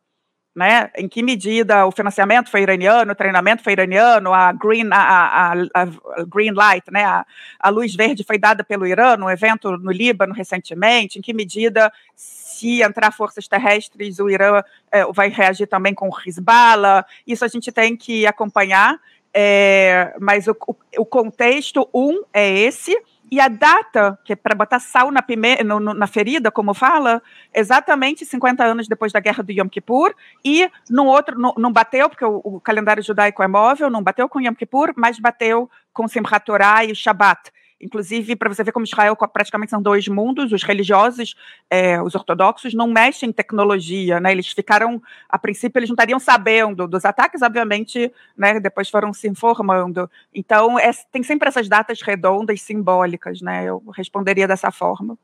Né? 0.56 0.90
Em 0.96 1.06
que 1.10 1.22
medida 1.22 1.86
o 1.86 1.92
financiamento 1.92 2.50
foi 2.50 2.62
iraniano, 2.62 3.12
o 3.12 3.16
treinamento 3.16 3.62
foi 3.62 3.74
iraniano, 3.74 4.34
a 4.34 4.54
green, 4.54 4.88
a, 4.90 5.52
a, 5.52 5.54
a 5.84 6.24
green 6.26 6.54
light, 6.54 6.90
né? 6.90 7.04
A, 7.04 7.26
a, 7.60 7.70
luz 7.70 7.94
verde 7.94 8.24
foi 8.24 8.38
dada 8.38 8.64
pelo 8.64 8.88
Irã 8.88 9.18
no 9.18 9.30
evento 9.30 9.70
no 9.72 9.92
Líbano 9.92 10.34
recentemente. 10.34 11.20
Em 11.20 11.22
que 11.22 11.34
medida, 11.34 11.92
se 12.16 12.82
entrar 12.82 13.12
forças 13.12 13.50
terrestres, 13.50 14.18
o 14.18 14.30
Irã 14.30 14.64
é, 14.94 15.04
vai 15.12 15.28
reagir 15.28 15.68
também 15.68 15.94
com 15.94 16.08
o 16.08 16.18
Hezbollah? 16.26 17.06
Isso 17.28 17.44
a 17.44 17.50
gente 17.50 17.70
tem 17.70 17.98
que 17.98 18.26
acompanhar. 18.26 18.98
É, 19.38 20.16
mas 20.18 20.48
o, 20.48 20.56
o, 20.98 21.06
contexto, 21.06 21.90
um, 21.94 22.24
é 22.34 22.50
esse, 22.50 22.98
e 23.30 23.38
a 23.38 23.50
data, 23.50 24.18
que 24.24 24.32
é 24.32 24.36
para 24.36 24.56
botar 24.56 24.80
sal 24.80 25.12
na, 25.12 25.22
pime, 25.22 25.58
no, 25.58 25.78
no, 25.78 25.94
na 25.94 26.08
ferida, 26.08 26.50
como 26.50 26.74
fala, 26.74 27.22
exatamente 27.54 28.26
50 28.26 28.64
anos 28.64 28.88
depois 28.88 29.12
da 29.12 29.20
guerra 29.20 29.44
do 29.44 29.52
Yom 29.52 29.68
Kippur, 29.68 30.16
e 30.44 30.72
no 30.90 31.04
outro, 31.06 31.38
não 31.38 31.70
bateu, 31.70 32.08
porque 32.10 32.24
o, 32.24 32.40
o, 32.46 32.62
calendário 32.62 33.04
judaico 33.04 33.44
é 33.44 33.48
móvel, 33.48 33.90
não 33.90 34.02
bateu 34.02 34.30
com 34.30 34.40
Yom 34.40 34.56
Kippur, 34.56 34.94
mas 34.96 35.20
bateu 35.20 35.70
com 35.92 36.08
Simchat 36.08 36.46
Torah 36.46 36.86
e 36.86 36.96
Shabbat. 36.96 37.52
Inclusive, 37.80 38.36
para 38.36 38.48
você 38.48 38.64
ver 38.64 38.72
como 38.72 38.86
Israel 38.86 39.16
praticamente 39.16 39.70
são 39.70 39.82
dois 39.82 40.08
mundos, 40.08 40.52
os 40.52 40.64
religiosos, 40.64 41.36
é, 41.70 42.02
os 42.02 42.16
ortodoxos, 42.16 42.74
não 42.74 42.88
mexem 42.88 43.30
em 43.30 43.34
tecnologia, 43.34 44.20
né? 44.20 44.32
Eles 44.32 44.48
ficaram, 44.48 45.02
a 45.28 45.38
princípio, 45.38 45.80
eles 45.80 45.90
não 45.90 45.96
estariam 45.96 46.20
sabendo 46.20 46.88
dos 46.88 47.04
ataques, 47.04 47.42
obviamente, 47.42 48.12
né? 48.38 48.60
Depois 48.60 48.90
foram 48.90 49.12
se 49.14 49.28
informando. 49.28 50.10
Então, 50.34 50.80
é, 50.80 50.92
tem 51.12 51.22
sempre 51.22 51.50
essas 51.50 51.68
datas 51.68 52.02
redondas, 52.02 52.62
simbólicas, 52.62 53.42
né? 53.42 53.66
Eu 53.66 53.84
responderia 53.96 54.48
dessa 54.48 54.72
forma. 54.72 55.18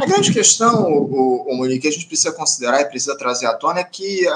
A 0.00 0.06
grande 0.06 0.32
questão, 0.32 0.90
o, 0.90 1.46
o 1.48 1.56
Monique, 1.56 1.80
que 1.80 1.88
a 1.88 1.92
gente 1.92 2.06
precisa 2.06 2.32
considerar 2.32 2.80
e 2.80 2.86
precisa 2.86 3.16
trazer 3.16 3.46
à 3.46 3.54
tona 3.54 3.80
é 3.80 3.84
que 3.84 4.26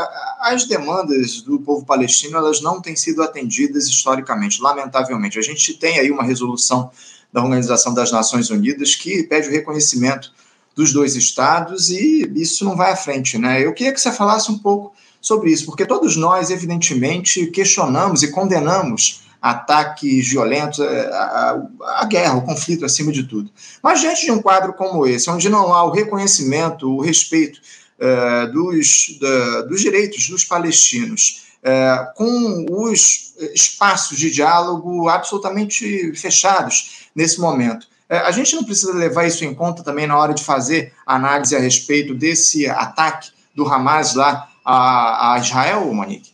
as 0.41 0.67
demandas 0.67 1.41
do 1.41 1.59
povo 1.59 1.85
palestino 1.85 2.37
elas 2.37 2.61
não 2.61 2.81
têm 2.81 2.95
sido 2.95 3.23
atendidas 3.23 3.87
historicamente, 3.87 4.61
lamentavelmente. 4.61 5.39
A 5.39 5.43
gente 5.43 5.75
tem 5.75 5.99
aí 5.99 6.11
uma 6.11 6.23
resolução 6.23 6.91
da 7.33 7.43
Organização 7.43 7.93
das 7.93 8.13
Nações 8.13 8.51
Unidas, 8.51 8.95
que 8.95 9.25
pede 9.25 9.49
o 9.49 9.51
reconhecimento 9.51 10.33
dos 10.77 10.93
dois 10.93 11.17
estados 11.17 11.91
e 11.91 12.31
isso 12.37 12.65
não 12.65 12.77
vai 12.77 12.93
à 12.93 12.97
frente, 12.97 13.39
né? 13.39 13.65
Eu 13.65 13.73
queria 13.73 13.93
que 13.93 14.01
você 14.01 14.13
falasse 14.13 14.51
um 14.51 14.59
pouco 14.59 14.93
sobre 15.21 15.51
isso, 15.51 15.67
porque 15.67 15.87
todos 15.87 16.17
nós, 16.17 16.51
evidentemente, 16.51 17.47
questionamos 17.47 18.23
e 18.23 18.31
condenamos 18.31 19.24
ataques 19.45 20.27
violentos, 20.27 20.79
é, 20.81 21.07
a, 21.13 21.61
a, 21.83 22.01
a, 22.01 22.05
guerra, 22.07 22.39
o 22.39 22.41
conflito 22.41 22.83
acima 22.83 23.13
de 23.13 23.25
tudo. 23.25 23.51
Mas 23.83 24.01
diante 24.01 24.25
de 24.25 24.33
um 24.33 24.41
quadro 24.41 24.73
como 24.73 25.07
esse, 25.07 25.29
onde 25.29 25.51
não 25.51 25.75
há 25.75 25.85
o 25.85 25.91
reconhecimento, 25.91 26.91
o 26.91 27.03
respeito 27.03 27.61
uh, 28.01 28.51
dos, 28.51 29.19
da, 29.21 29.61
dos 29.63 29.83
direitos 29.83 30.31
dos 30.31 30.47
palestinos, 30.47 31.45
uh, 31.61 32.15
com 32.15 32.65
os 32.71 33.35
espaços 33.53 34.17
de 34.17 34.31
diálogo 34.31 35.11
absolutamente 35.11 36.15
fechados, 36.15 37.11
nesse 37.15 37.39
momento. 37.39 37.87
É, 38.09 38.17
a 38.17 38.31
gente 38.31 38.57
não 38.57 38.65
precisa 38.65 38.95
levar 38.95 39.27
isso 39.27 39.45
em 39.45 39.55
conta 39.55 39.83
também 39.83 40.07
na 40.07 40.17
hora 40.17 40.33
de 40.33 40.43
fazer 40.43 40.95
análise 41.05 41.55
a 41.55 41.61
respeito 41.61 42.15
desse 42.15 42.67
ataque 42.67 43.31
do 43.55 43.71
Hamas 43.71 44.15
lá 44.15 44.49
a, 44.65 45.35
a 45.35 45.39
Israel, 45.39 45.93
Monique? 45.93 46.34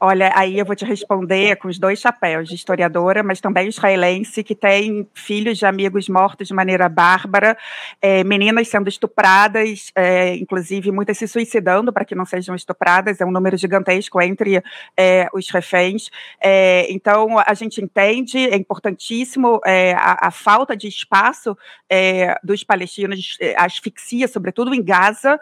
Olha, 0.00 0.32
aí 0.34 0.58
eu 0.58 0.66
vou 0.66 0.74
te 0.74 0.84
responder 0.84 1.54
com 1.56 1.68
os 1.68 1.78
dois 1.78 2.00
chapéus, 2.00 2.48
de 2.48 2.56
historiadora, 2.56 3.22
mas 3.22 3.40
também 3.40 3.68
israelense, 3.68 4.42
que 4.42 4.54
tem 4.54 5.08
filhos 5.14 5.56
de 5.56 5.64
amigos 5.64 6.08
mortos 6.08 6.48
de 6.48 6.54
maneira 6.54 6.88
bárbara, 6.88 7.56
é, 8.02 8.24
meninas 8.24 8.66
sendo 8.66 8.88
estupradas, 8.88 9.92
é, 9.94 10.34
inclusive 10.34 10.90
muitas 10.90 11.16
se 11.16 11.28
suicidando 11.28 11.92
para 11.92 12.04
que 12.04 12.14
não 12.14 12.24
sejam 12.24 12.56
estupradas, 12.56 13.20
é 13.20 13.24
um 13.24 13.30
número 13.30 13.56
gigantesco 13.56 14.20
entre 14.20 14.60
é, 14.96 15.28
os 15.32 15.48
reféns. 15.50 16.10
É, 16.42 16.90
então, 16.90 17.38
a 17.38 17.54
gente 17.54 17.80
entende, 17.80 18.38
é 18.38 18.56
importantíssimo 18.56 19.60
é, 19.64 19.92
a, 19.92 20.26
a, 20.26 20.30
falta 20.32 20.76
de 20.76 20.88
espaço 20.88 21.56
é, 21.88 22.36
dos 22.42 22.64
palestinos, 22.64 23.38
a 23.56 23.66
asfixia, 23.66 24.26
sobretudo 24.26 24.74
em 24.74 24.82
Gaza. 24.82 25.38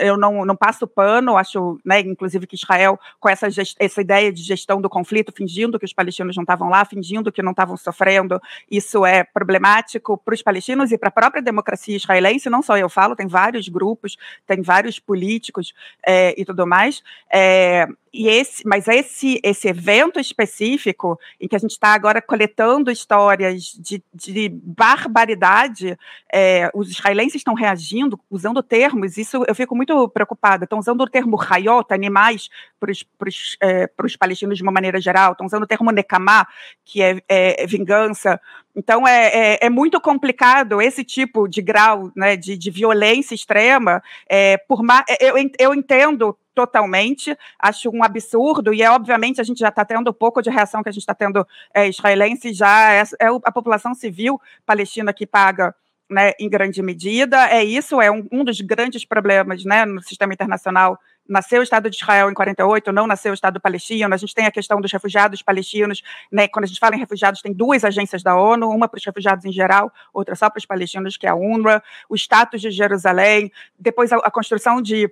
eu 0.00 0.16
não, 0.16 0.44
não 0.44 0.54
passo 0.54 0.86
pano, 0.86 1.36
acho, 1.36 1.80
né, 1.84 2.00
inclusive, 2.00 2.46
que 2.46 2.54
Israel, 2.54 2.98
com 3.18 3.28
essa 3.28 3.50
gestão, 3.50 3.79
essa 3.80 4.02
ideia 4.02 4.30
de 4.30 4.42
gestão 4.42 4.78
do 4.78 4.90
conflito, 4.90 5.32
fingindo 5.34 5.78
que 5.78 5.86
os 5.86 5.92
palestinos 5.94 6.36
não 6.36 6.42
estavam 6.42 6.68
lá, 6.68 6.84
fingindo 6.84 7.32
que 7.32 7.42
não 7.42 7.52
estavam 7.52 7.78
sofrendo, 7.78 8.38
isso 8.70 9.06
é 9.06 9.24
problemático 9.24 10.18
para 10.18 10.34
os 10.34 10.42
palestinos 10.42 10.92
e 10.92 10.98
para 10.98 11.08
a 11.08 11.12
própria 11.12 11.42
democracia 11.42 11.96
israelense, 11.96 12.50
não 12.50 12.60
só 12.60 12.76
eu 12.76 12.90
falo, 12.90 13.16
tem 13.16 13.26
vários 13.26 13.68
grupos, 13.68 14.18
tem 14.46 14.60
vários 14.60 14.98
políticos 14.98 15.72
é, 16.06 16.38
e 16.38 16.44
tudo 16.44 16.66
mais. 16.66 17.02
É, 17.32 17.88
e 18.12 18.28
esse, 18.28 18.66
mas 18.66 18.88
esse, 18.88 19.40
esse 19.42 19.68
evento 19.68 20.18
específico, 20.18 21.18
em 21.40 21.46
que 21.46 21.54
a 21.54 21.58
gente 21.58 21.70
está 21.70 21.94
agora 21.94 22.20
coletando 22.20 22.90
histórias 22.90 23.72
de, 23.78 24.02
de 24.12 24.48
barbaridade, 24.48 25.96
é, 26.32 26.68
os 26.74 26.90
israelenses 26.90 27.36
estão 27.36 27.54
reagindo, 27.54 28.18
usando 28.28 28.62
termos, 28.64 29.16
isso 29.16 29.44
eu 29.46 29.54
fico 29.54 29.76
muito 29.76 30.08
preocupada. 30.08 30.64
Estão 30.64 30.80
usando 30.80 31.02
o 31.02 31.08
termo 31.08 31.36
raiot, 31.36 31.94
animais, 31.94 32.48
para 32.80 32.90
os 32.90 33.56
é, 33.70 33.90
palestinos 34.18 34.56
de 34.56 34.62
uma 34.62 34.72
maneira 34.72 35.00
geral, 35.00 35.32
estão 35.32 35.46
usando 35.46 35.62
o 35.62 35.66
termo 35.66 35.90
nekamá, 35.90 36.46
que 36.84 37.02
é, 37.02 37.20
é, 37.28 37.62
é 37.62 37.66
vingança. 37.66 38.40
Então 38.74 39.06
é, 39.06 39.26
é, 39.26 39.66
é, 39.66 39.70
muito 39.70 40.00
complicado 40.00 40.80
esse 40.80 41.04
tipo 41.04 41.48
de 41.48 41.60
grau 41.60 42.10
né, 42.14 42.36
de, 42.36 42.56
de 42.56 42.70
violência 42.70 43.34
extrema. 43.34 44.02
É, 44.28 44.56
por 44.56 44.82
ma 44.82 45.04
eu, 45.20 45.34
eu 45.58 45.74
entendo 45.74 46.36
totalmente, 46.54 47.36
acho 47.58 47.88
um 47.90 48.04
absurdo, 48.04 48.74
e 48.74 48.82
é 48.82 48.90
obviamente 48.90 49.40
a 49.40 49.44
gente 49.44 49.60
já 49.60 49.68
está 49.68 49.84
tendo 49.84 50.10
um 50.10 50.14
pouco 50.14 50.42
de 50.42 50.50
reação 50.50 50.82
que 50.82 50.88
a 50.88 50.92
gente 50.92 51.02
está 51.02 51.14
tendo 51.14 51.46
é, 51.72 51.88
israelense, 51.88 52.52
já 52.52 52.92
é, 52.92 53.02
é, 53.18 53.26
a 53.44 53.52
população 53.52 53.94
civil 53.94 54.40
palestina 54.66 55.12
que 55.12 55.26
paga 55.26 55.74
né, 56.10 56.32
em 56.40 56.48
grande 56.48 56.82
medida, 56.82 57.48
é 57.48 57.64
isso, 57.64 58.00
é 58.00 58.10
um, 58.10 58.26
um 58.32 58.44
dos 58.44 58.60
grandes 58.60 59.04
problemas 59.04 59.64
né, 59.64 59.84
no 59.84 60.02
sistema 60.02 60.34
internacional 60.34 60.98
nasceu 61.28 61.60
o 61.60 61.62
Estado 61.62 61.88
de 61.88 61.96
Israel 61.96 62.30
em 62.30 62.34
48, 62.34 62.92
não 62.92 63.06
nasceu 63.06 63.30
o 63.30 63.34
Estado 63.34 63.60
palestino. 63.60 64.12
A 64.12 64.16
gente 64.16 64.34
tem 64.34 64.46
a 64.46 64.50
questão 64.50 64.80
dos 64.80 64.90
refugiados 64.92 65.42
palestinos. 65.42 66.02
Né? 66.30 66.48
Quando 66.48 66.64
a 66.64 66.66
gente 66.66 66.80
fala 66.80 66.96
em 66.96 66.98
refugiados, 66.98 67.40
tem 67.40 67.52
duas 67.52 67.84
agências 67.84 68.22
da 68.22 68.36
ONU, 68.36 68.68
uma 68.68 68.88
para 68.88 68.98
os 68.98 69.04
refugiados 69.04 69.44
em 69.44 69.52
geral, 69.52 69.92
outra 70.12 70.34
só 70.34 70.50
para 70.50 70.58
os 70.58 70.66
palestinos, 70.66 71.16
que 71.16 71.26
é 71.26 71.30
a 71.30 71.34
UNRWA. 71.34 71.82
O 72.08 72.16
status 72.16 72.60
de 72.60 72.70
Jerusalém, 72.70 73.52
depois 73.78 74.12
a, 74.12 74.16
a 74.16 74.30
construção 74.30 74.82
de 74.82 75.10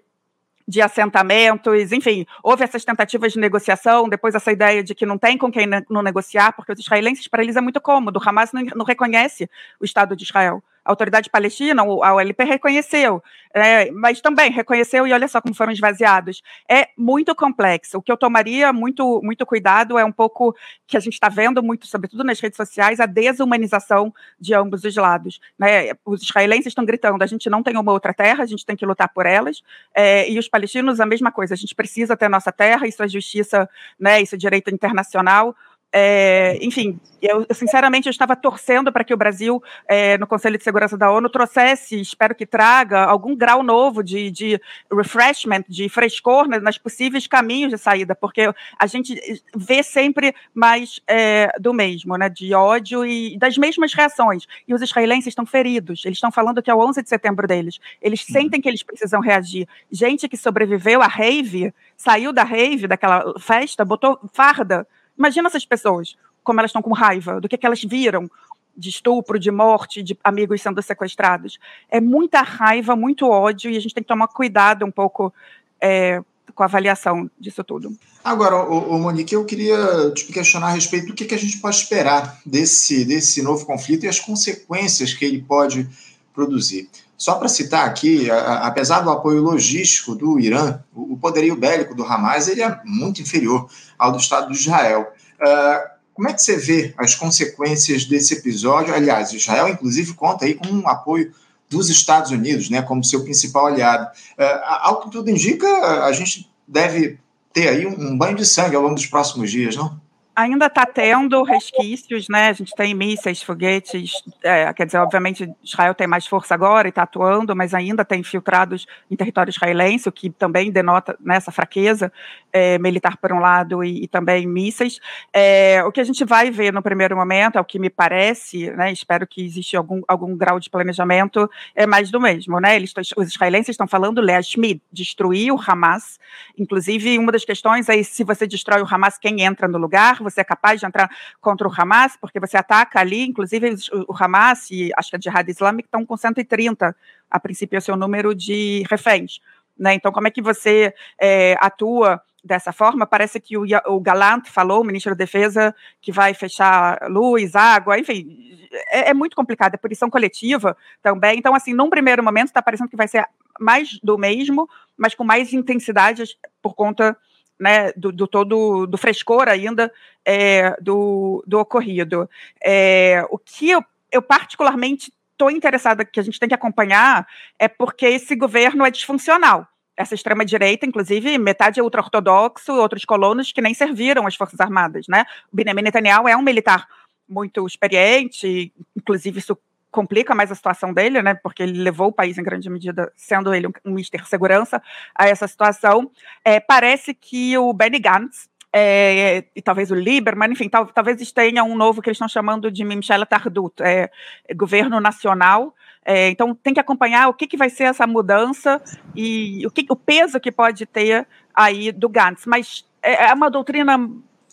de 0.69 0.83
assentamentos, 0.83 1.93
enfim, 1.93 2.27
houve 2.43 2.63
essas 2.63 2.85
tentativas 2.85 3.33
de 3.33 3.39
negociação, 3.39 4.07
depois 4.07 4.35
essa 4.35 4.53
ideia 4.53 4.85
de 4.85 4.95
que 4.95 5.07
não 5.07 5.17
tem 5.17 5.39
com 5.39 5.51
quem 5.51 5.67
não 5.89 6.03
negociar, 6.03 6.53
porque 6.53 6.71
os 6.71 6.79
israelenses, 6.79 7.27
para 7.27 7.43
eles 7.43 7.57
é 7.57 7.61
muito 7.63 7.81
cômodo, 7.81 8.19
o 8.19 8.29
Hamas 8.29 8.53
não, 8.53 8.63
não 8.77 8.85
reconhece 8.85 9.49
o 9.81 9.85
Estado 9.87 10.15
de 10.15 10.25
Israel 10.25 10.63
a 10.89 10.93
autoridade 10.93 11.29
palestina, 11.29 11.83
a 11.83 12.15
OLP, 12.15 12.45
reconheceu, 12.45 13.23
é, 13.53 13.91
mas 13.91 14.23
também 14.23 14.51
reconheceu 14.51 15.07
e 15.07 15.13
olha 15.13 15.29
só 15.29 15.39
como 15.39 15.55
foram 15.55 15.71
esvaziados. 15.71 16.43
É 16.67 16.89
muito 16.97 17.35
complexo. 17.35 17.99
O 17.99 18.03
que 18.03 18.11
eu 18.11 18.17
tomaria 18.17 18.73
muito, 18.73 19.21
muito 19.23 19.45
cuidado 19.45 19.99
é 19.99 20.05
um 20.05 20.11
pouco 20.11 20.57
que 20.87 20.97
a 20.97 21.01
gente 21.01 21.13
está 21.13 21.29
vendo 21.29 21.63
muito, 21.63 21.87
sobretudo 21.87 22.25
nas 22.25 22.41
redes 22.41 22.57
sociais, 22.57 23.01
a 23.01 23.07
desumanização 23.07 24.15
de 24.41 24.55
ambos 24.55 24.83
os 24.83 24.97
lados. 24.97 25.39
Né? 25.59 25.91
Os 26.07 26.23
israelenses 26.23 26.69
estão 26.69 26.87
gritando: 26.87 27.23
a 27.23 27.27
gente 27.27 27.51
não 27.51 27.63
tem 27.63 27.77
uma 27.77 27.93
outra 27.93 28.15
terra, 28.15 28.43
a 28.43 28.47
gente 28.47 28.65
tem 28.65 28.75
que 28.75 28.87
lutar 28.87 29.11
por 29.13 29.27
elas, 29.27 29.63
é, 29.95 30.31
e 30.31 30.39
os 30.39 30.49
palestinos 30.49 31.01
a 31.01 31.07
mesma 31.07 31.31
coisa. 31.31 31.53
A 31.53 31.57
gente 31.57 31.75
precisa 31.75 32.17
ter 32.17 32.31
nossa 32.31 32.51
terra, 32.51 32.89
isso 32.89 33.03
é 33.03 33.09
justiça, 33.09 33.69
né? 34.01 34.23
Isso 34.23 34.35
é 34.35 34.39
direito 34.39 34.71
internacional. 34.71 35.55
É, 35.91 36.59
enfim, 36.61 37.01
eu, 37.23 37.47
sinceramente 37.51 38.07
eu 38.07 38.11
estava 38.11 38.37
torcendo 38.37 38.93
para 38.93 39.03
que 39.03 39.15
o 39.15 39.17
Brasil, 39.17 39.63
é, 39.89 40.19
no 40.19 40.27
Conselho 40.27 40.59
de 40.59 40.65
Segurança 40.65 40.99
da 40.99 41.11
ONU, 41.11 41.31
trouxesse, 41.31 41.99
espero 41.99 42.35
que 42.35 42.45
traga, 42.45 43.05
algum 43.05 43.35
grau 43.35 43.63
novo 43.63 44.03
de, 44.03 44.31
de 44.31 44.61
refreshment, 44.93 45.65
de 45.67 45.89
frescor 45.89 46.47
né, 46.47 46.59
nas 46.59 46.77
possíveis 46.77 47.27
caminhos 47.27 47.71
de 47.71 47.79
saída, 47.79 48.15
porque 48.15 48.53
a 48.79 48.87
gente 48.87 49.19
vê 49.57 49.83
sempre 49.83 50.35
mais 50.55 51.01
é, 51.07 51.51
do 51.59 51.73
mesmo, 51.73 52.19
né, 52.19 52.29
de 52.29 52.53
ódio 52.53 53.05
e 53.07 53.39
das 53.39 53.57
mesmas 53.57 53.95
reações. 53.95 54.47
E 54.67 54.75
os 54.75 54.83
israelenses 54.83 55.29
estão 55.29 55.47
feridos, 55.47 56.05
eles 56.05 56.19
estão 56.19 56.31
falando 56.31 56.63
que 56.63 56.71
é 56.71 56.75
o 56.75 56.87
11 56.87 57.03
de 57.03 57.09
setembro 57.09 57.47
deles, 57.49 57.81
eles 58.03 58.21
uhum. 58.29 58.33
sentem 58.35 58.61
que 58.61 58.69
eles 58.69 58.83
precisam 58.83 59.23
reagir. 59.23 59.67
Gente 59.91 60.29
que 60.29 60.37
sobreviveu 60.37 61.01
à 61.01 61.07
rave, 61.07 61.73
saiu 61.97 62.31
da 62.31 62.45
rave, 62.45 62.87
daquela 62.87 63.33
festa, 63.41 63.87
botou 63.87 64.21
farda 64.35 64.87
Imagina 65.19 65.49
essas 65.49 65.67
pessoas, 65.67 66.17
como 66.45 66.61
elas 66.61 66.71
estão 66.71 66.83
com 66.83 66.93
raiva, 66.93 67.41
do 67.41 67.49
que, 67.49 67.57
que 67.57 67.67
elas 67.67 67.83
viram 67.83 68.31
de 68.77 68.89
estupro, 68.89 69.39
de 69.39 69.51
morte, 69.51 70.03
de 70.03 70.17
amigos 70.23 70.63
sendo 70.63 70.81
sequestrados. 70.81 71.59
É 71.91 72.01
muita 72.01 72.43
raiva, 72.43 72.95
muito 72.95 73.29
ódio, 73.29 73.71
e 73.71 73.77
a 73.77 73.81
gente 73.81 73.93
tem 73.93 74.03
que 74.03 74.09
tomar 74.09 74.29
cuidado 74.29 74.85
um 74.87 74.91
pouco 74.91 75.35
é, 75.81 76.23
com 76.55 76.63
a 76.63 76.67
avaliação 76.67 77.29
disso 77.39 77.65
tudo. 77.65 77.93
Agora, 78.23 78.57
o, 78.65 78.95
o 78.95 78.99
Monique, 78.99 79.35
eu 79.35 79.45
queria 79.45 80.13
te 80.15 80.27
questionar 80.33 80.69
a 80.69 80.73
respeito 80.73 81.09
do 81.09 81.15
que, 81.15 81.25
que 81.25 81.35
a 81.35 81.39
gente 81.39 81.59
pode 81.59 81.77
esperar 81.77 82.41
desse, 82.47 83.05
desse 83.05 83.43
novo 83.43 83.67
conflito 83.67 84.05
e 84.05 84.09
as 84.09 84.21
consequências 84.21 85.13
que 85.13 85.25
ele 85.25 85.43
pode 85.43 85.89
produzir. 86.33 86.89
Só 87.19 87.35
para 87.35 87.49
citar 87.49 87.85
aqui, 87.85 88.31
a, 88.31 88.69
apesar 88.69 89.01
do 89.01 89.11
apoio 89.11 89.43
logístico 89.43 90.15
do 90.15 90.39
Irã, 90.39 90.79
o, 90.95 91.15
o, 91.15 91.19
poderio 91.19 91.57
bélico 91.57 91.93
do 91.93 92.05
Hamas 92.05 92.47
ele 92.47 92.63
é 92.63 92.81
muito 92.85 93.21
inferior 93.21 93.69
ao 93.99 94.13
do 94.13 94.19
Estado 94.19 94.53
de 94.53 94.57
Israel. 94.57 95.13
Uh, 95.41 95.99
como 96.15 96.29
é 96.29 96.33
que 96.33 96.41
você 96.41 96.57
vê 96.57 96.95
as 96.97 97.17
consequências 97.17 98.05
desse 98.05 98.35
episódio? 98.35 98.95
Aliás, 98.95 99.33
Israel, 99.33 99.69
inclusive, 99.69 100.15
conta 100.15 100.45
aí 100.45 100.55
com 100.55 100.69
um 100.69 100.89
apoio 100.89 101.33
dos 101.69 101.91
Estados 101.91 102.31
Unidos, 102.31 102.71
né, 102.71 102.83
como 102.83 103.05
seu 103.05 103.25
principal 103.25 103.67
aliado. 103.67 104.07
Uh, 104.39 104.65
ao 104.81 105.01
que 105.01 105.11
tudo 105.11 105.29
indica, 105.29 105.67
a 106.05 106.13
gente 106.13 106.49
deve 106.69 107.19
ter 107.53 107.69
aí 107.69 107.85
um 107.85 108.17
banho 108.17 108.37
de 108.37 108.47
sangue 108.47 108.77
ao 108.77 108.83
longo 108.83 108.95
dos 108.95 109.07
próximos 109.07 109.51
dias, 109.51 109.75
não? 109.75 110.01
Ainda 110.39 110.67
está 110.67 110.87
tendo 110.87 111.43
resquícios, 111.43 112.29
né? 112.29 112.51
A 112.51 112.53
gente 112.53 112.73
tem 112.77 112.95
mísseis, 112.95 113.43
foguetes, 113.43 114.13
é, 114.45 114.73
quer 114.73 114.87
dizer, 114.87 114.99
obviamente 114.99 115.51
Israel 115.65 115.97
tem 115.97 116.07
mais 116.07 116.29
força 116.29 116.55
agora 116.55 116.87
e 116.87 116.91
está 116.91 117.03
atuando, 117.03 117.57
mas 117.57 117.75
ainda 117.75 118.05
tem 118.05 118.21
infiltrados 118.21 118.87
em 119.11 119.17
território 119.17 119.51
israelense, 119.51 120.09
o 120.09 120.13
que 120.13 120.31
também 120.31 120.71
denota 120.71 121.19
nessa 121.21 121.51
né, 121.51 121.55
fraqueza 121.55 122.13
é, 122.53 122.79
militar 122.79 123.17
por 123.17 123.33
um 123.33 123.41
lado 123.41 123.83
e, 123.83 124.05
e 124.05 124.07
também 124.07 124.47
mísseis. 124.47 125.01
É, 125.33 125.83
o 125.85 125.91
que 125.91 126.01
a 126.01 126.05
gente 126.05 126.25
vai 126.25 126.53
ver 126.53 126.73
no 126.73 126.83
primeiro 126.83 127.17
momento, 127.17 127.59
é 127.59 127.61
o 127.61 127.65
que 127.65 127.81
me 127.81 127.91
parece, 127.91 128.71
né? 128.71 128.93
Espero 128.93 129.27
que 129.27 129.45
exista 129.45 129.77
algum, 129.77 130.03
algum 130.07 130.37
grau 130.37 130.61
de 130.61 130.71
planejamento, 130.71 131.51
é 131.75 131.85
mais 131.85 132.13
do 132.13 132.21
mesmo, 132.21 132.61
né? 132.61 132.77
Eles, 132.77 132.93
os 133.17 133.27
israelenses 133.27 133.71
estão 133.71 133.89
falando 133.89 134.21
Leashmid, 134.21 134.81
destruir 134.93 135.53
o 135.53 135.61
Hamas. 135.61 136.21
Inclusive, 136.57 137.19
uma 137.19 137.33
das 137.33 137.45
questões 137.45 137.89
é 137.89 138.01
se 138.05 138.23
você 138.23 138.47
destrói 138.47 138.81
o 138.83 138.87
Hamas, 138.89 139.19
quem 139.19 139.43
entra 139.43 139.67
no 139.67 139.79
lugar? 139.79 140.28
Você 140.29 140.41
é 140.41 140.45
capaz 140.45 140.81
de 140.81 140.87
entrar 140.87 141.11
contra 141.41 141.67
o 141.67 141.73
Hamas, 141.75 142.17
porque 142.17 142.41
você 142.41 142.57
ataca 142.57 143.01
ali, 143.01 143.27
inclusive 143.27 143.75
o 144.09 144.15
Hamas 144.15 144.71
e 144.71 144.91
acho 144.97 145.11
que 145.11 145.17
a 145.17 145.21
Jihad 145.21 145.49
Islâmica 145.49 145.87
estão 145.87 146.05
com 146.05 146.17
130, 146.17 146.95
a 147.31 147.41
princípio 147.41 147.77
é 147.77 147.79
o 147.79 147.83
seu 147.83 147.97
número 147.97 148.35
de 148.35 148.85
reféns. 148.91 149.41
Né? 149.79 149.95
Então, 149.95 150.11
como 150.11 150.27
é 150.27 150.31
que 150.31 150.43
você 150.43 150.93
é, 151.21 151.57
atua 151.61 152.21
dessa 152.43 152.73
forma? 152.73 153.07
Parece 153.07 153.39
que 153.39 153.57
o, 153.57 153.65
o 153.87 154.01
Galant 154.01 154.47
falou, 154.47 154.81
o 154.81 154.85
ministro 154.85 155.13
da 155.13 155.19
Defesa, 155.19 155.75
que 156.01 156.11
vai 156.11 156.35
fechar 156.35 156.99
luz, 157.09 157.55
água, 157.55 157.99
enfim, 157.99 158.69
é, 158.89 159.11
é 159.11 159.15
muito 159.15 159.37
complicado, 159.37 159.75
é 159.75 159.79
punição 159.79 160.11
coletiva 160.11 160.77
também. 161.03 161.39
Então, 161.39 161.55
assim, 161.55 161.73
num 161.73 161.89
primeiro 161.89 162.23
momento 162.23 162.49
está 162.49 162.63
parecendo 162.63 162.91
que 162.91 162.97
vai 162.97 163.07
ser 163.07 163.25
mais 163.61 163.99
do 164.03 164.19
mesmo, 164.19 164.69
mas 164.97 165.15
com 165.15 165.25
mais 165.25 165.53
intensidade 165.53 166.25
por 166.61 166.75
conta 166.75 167.17
né, 167.59 167.93
do, 167.97 168.13
do, 168.13 168.27
todo 168.27 168.87
do 168.87 168.97
frescor 168.97 169.49
ainda 169.49 169.93
é, 170.25 170.77
do, 170.81 171.43
do 171.47 171.59
ocorrido. 171.59 172.29
É, 172.63 173.25
o 173.31 173.39
que 173.39 173.71
eu, 173.71 173.85
eu 174.13 174.23
particularmente 174.23 175.13
estou 175.33 175.51
interessada 175.51 176.05
que 176.05 176.19
a 176.19 176.23
gente 176.23 176.39
tem 176.39 176.49
que 176.49 176.55
acompanhar 176.55 177.27
é 177.59 177.69
porque 177.69 178.07
esse 178.07 178.35
governo 178.35 178.85
é 178.85 178.91
disfuncional. 178.91 179.67
Essa 179.97 180.15
extrema-direita, 180.15 180.87
inclusive, 180.87 181.39
metade 181.39 181.81
é 181.81 181.83
ultra-ortodoxo, 181.83 182.73
outros 182.73 183.05
colonos 183.05 183.51
que 183.51 183.61
nem 183.61 183.75
serviram 183.75 184.27
as 184.27 184.37
Forças 184.37 184.61
Armadas. 184.61 185.07
Né? 185.09 185.25
O 185.53 185.57
Benjamin 185.57 185.83
Netanyahu 185.83 186.29
é 186.29 186.37
um 186.37 186.43
militar 186.43 186.87
muito 187.29 187.67
experiente, 187.67 188.73
inclusive 188.97 189.39
isso 189.39 189.59
complica 189.91 190.35
mais 190.35 190.51
a 190.51 190.55
situação 190.55 190.93
dele, 190.93 191.23
né, 191.23 191.35
porque 191.35 191.63
ele 191.63 191.81
levou 191.81 192.09
o 192.09 192.13
país 192.13 192.39
em 192.39 192.43
grande 192.43 192.69
medida, 192.69 193.13
sendo 193.17 193.55
ele 193.55 193.67
um, 193.85 193.93
mister 193.93 194.27
segurança, 194.27 194.83
a 195.15 195.29
essa 195.29 195.47
situação. 195.49 196.11
É, 196.45 196.61
parece 196.61 197.15
que 197.15 197.57
o 197.57 197.73
Benny 197.73 197.99
Gantz, 197.99 198.49
é, 198.73 199.45
e 199.57 199.63
talvez 199.63 199.91
o 199.91 199.95
Lieberman, 199.95 200.53
enfim, 200.53 200.69
tal, 200.69 200.87
talvez 200.87 201.33
tenha 201.33 201.65
um 201.65 201.75
novo 201.75 202.03
que 202.03 202.09
eles 202.11 202.17
estão 202.17 202.29
chamando 202.29 202.71
de 202.71 202.85
Michel 202.85 203.25
Tardut, 203.25 203.83
é, 203.83 204.11
governo 204.55 205.01
nacional, 205.01 205.75
é, 206.05 206.29
então 206.29 206.55
tem 206.55 206.75
que 206.75 206.81
acompanhar 206.81 207.29
o 207.29 207.35
que, 207.35 207.47
que 207.47 207.57
vai 207.57 207.71
ser 207.71 207.85
essa 207.85 208.07
mudança 208.07 208.81
e 209.15 209.67
o, 209.67 209.71
que, 209.71 209.87
o 209.91 209.97
peso 209.97 210.39
que 210.39 210.53
pode 210.53 210.87
ter 210.87 211.27
aí 211.55 211.93
do 211.93 212.09
Gantz, 212.09 212.47
mas 212.47 212.87
é, 213.03 213.27
é 213.27 213.35
uma 213.35 213.51
doutrina 213.51 213.99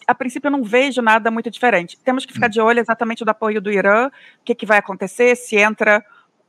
a 0.07 0.15
princípio 0.15 0.47
eu 0.47 0.51
não 0.51 0.63
vejo 0.63 1.01
nada 1.01 1.31
muito 1.31 1.49
diferente. 1.49 1.97
Temos 2.03 2.25
que 2.25 2.33
ficar 2.33 2.47
hum. 2.47 2.51
de 2.51 2.61
olho 2.61 2.79
exatamente 2.79 3.23
do 3.23 3.29
apoio 3.29 3.61
do 3.61 3.71
Irã, 3.71 4.07
o 4.07 4.11
que, 4.43 4.55
que 4.55 4.65
vai 4.65 4.77
acontecer, 4.77 5.35
se 5.35 5.55
entra 5.55 6.03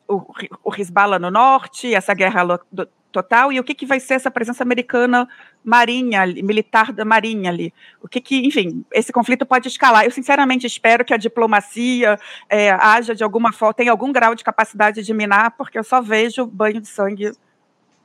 o, 0.09 0.25
o 0.64 0.75
Hezbollah 0.75 1.19
no 1.19 1.31
norte, 1.31 1.95
essa 1.95 2.14
guerra 2.14 2.45
do, 2.71 2.88
total, 3.16 3.51
e 3.51 3.59
o 3.59 3.64
que, 3.64 3.75
que 3.75 3.87
vai 3.87 3.99
ser 3.99 4.14
essa 4.14 4.31
presença 4.31 4.62
americana 4.62 5.27
marinha, 5.64 6.27
militar 6.27 6.92
da 6.92 7.05
marinha 7.05 7.51
ali. 7.51 7.73
O 8.03 8.09
que 8.09 8.21
que, 8.21 8.47
enfim, 8.47 8.85
esse 8.92 9.12
conflito 9.12 9.47
pode 9.47 9.69
escalar. 9.69 10.05
Eu 10.05 10.11
sinceramente 10.11 10.66
espero 10.66 11.05
que 11.05 11.14
a 11.14 11.16
diplomacia 11.16 12.19
é, 12.49 12.71
haja 12.71 13.14
de 13.14 13.25
alguma 13.25 13.53
forma, 13.53 13.73
tenha 13.73 13.90
algum 13.90 14.12
grau 14.12 14.35
de 14.35 14.45
capacidade 14.45 15.03
de 15.03 15.14
minar, 15.14 15.53
porque 15.53 15.79
eu 15.79 15.85
só 15.85 16.03
vejo 16.03 16.47
banho 16.47 16.81
de 16.81 16.88
sangue 16.88 17.33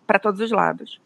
para 0.07 0.17
todos 0.17 0.39
os 0.39 0.51
lados. 0.51 0.99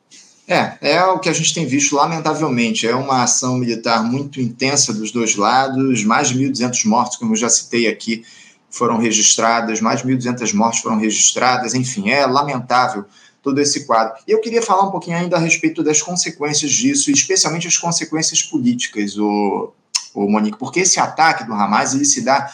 É, 0.48 0.78
é 0.82 1.04
o 1.06 1.20
que 1.20 1.28
a 1.28 1.34
gente 1.34 1.54
tem 1.54 1.66
visto, 1.66 1.96
lamentavelmente. 1.96 2.88
É 2.88 2.96
uma 2.96 3.24
ação 3.24 3.58
militar 3.58 4.04
muito 4.04 4.40
intensa 4.40 4.94
dos 4.94 5.12
dois 5.12 5.36
lados, 5.36 6.04
mais 6.04 6.30
de 6.30 6.40
1.200 6.40 6.86
mortos, 6.86 7.18
como 7.18 7.34
eu 7.34 7.36
já 7.36 7.50
citei 7.50 7.88
aqui, 7.88 8.24
foram 8.70 8.98
registradas, 8.98 9.82
mais 9.82 10.02
de 10.02 10.08
1.200 10.08 10.54
mortes 10.54 10.82
foram 10.82 11.00
registradas, 11.00 11.74
enfim, 11.74 12.10
é 12.10 12.26
lamentável 12.26 13.06
todo 13.42 13.60
esse 13.60 13.86
quadro. 13.86 14.16
E 14.28 14.32
eu 14.32 14.42
queria 14.42 14.62
falar 14.62 14.88
um 14.88 14.92
pouquinho 14.92 15.18
ainda 15.18 15.38
a 15.38 15.40
respeito 15.40 15.82
das 15.84 16.02
consequências 16.02 16.72
disso, 16.72 17.10
especialmente 17.10 17.68
as 17.68 17.78
consequências 17.78 18.42
políticas, 18.42 19.18
o, 19.18 19.72
o 20.14 20.30
Monique, 20.30 20.58
porque 20.58 20.82
esse 20.82 21.00
ataque 21.00 21.44
do 21.44 21.54
Hamas 21.54 21.94
ele 21.94 22.06
se 22.06 22.22
dá 22.22 22.52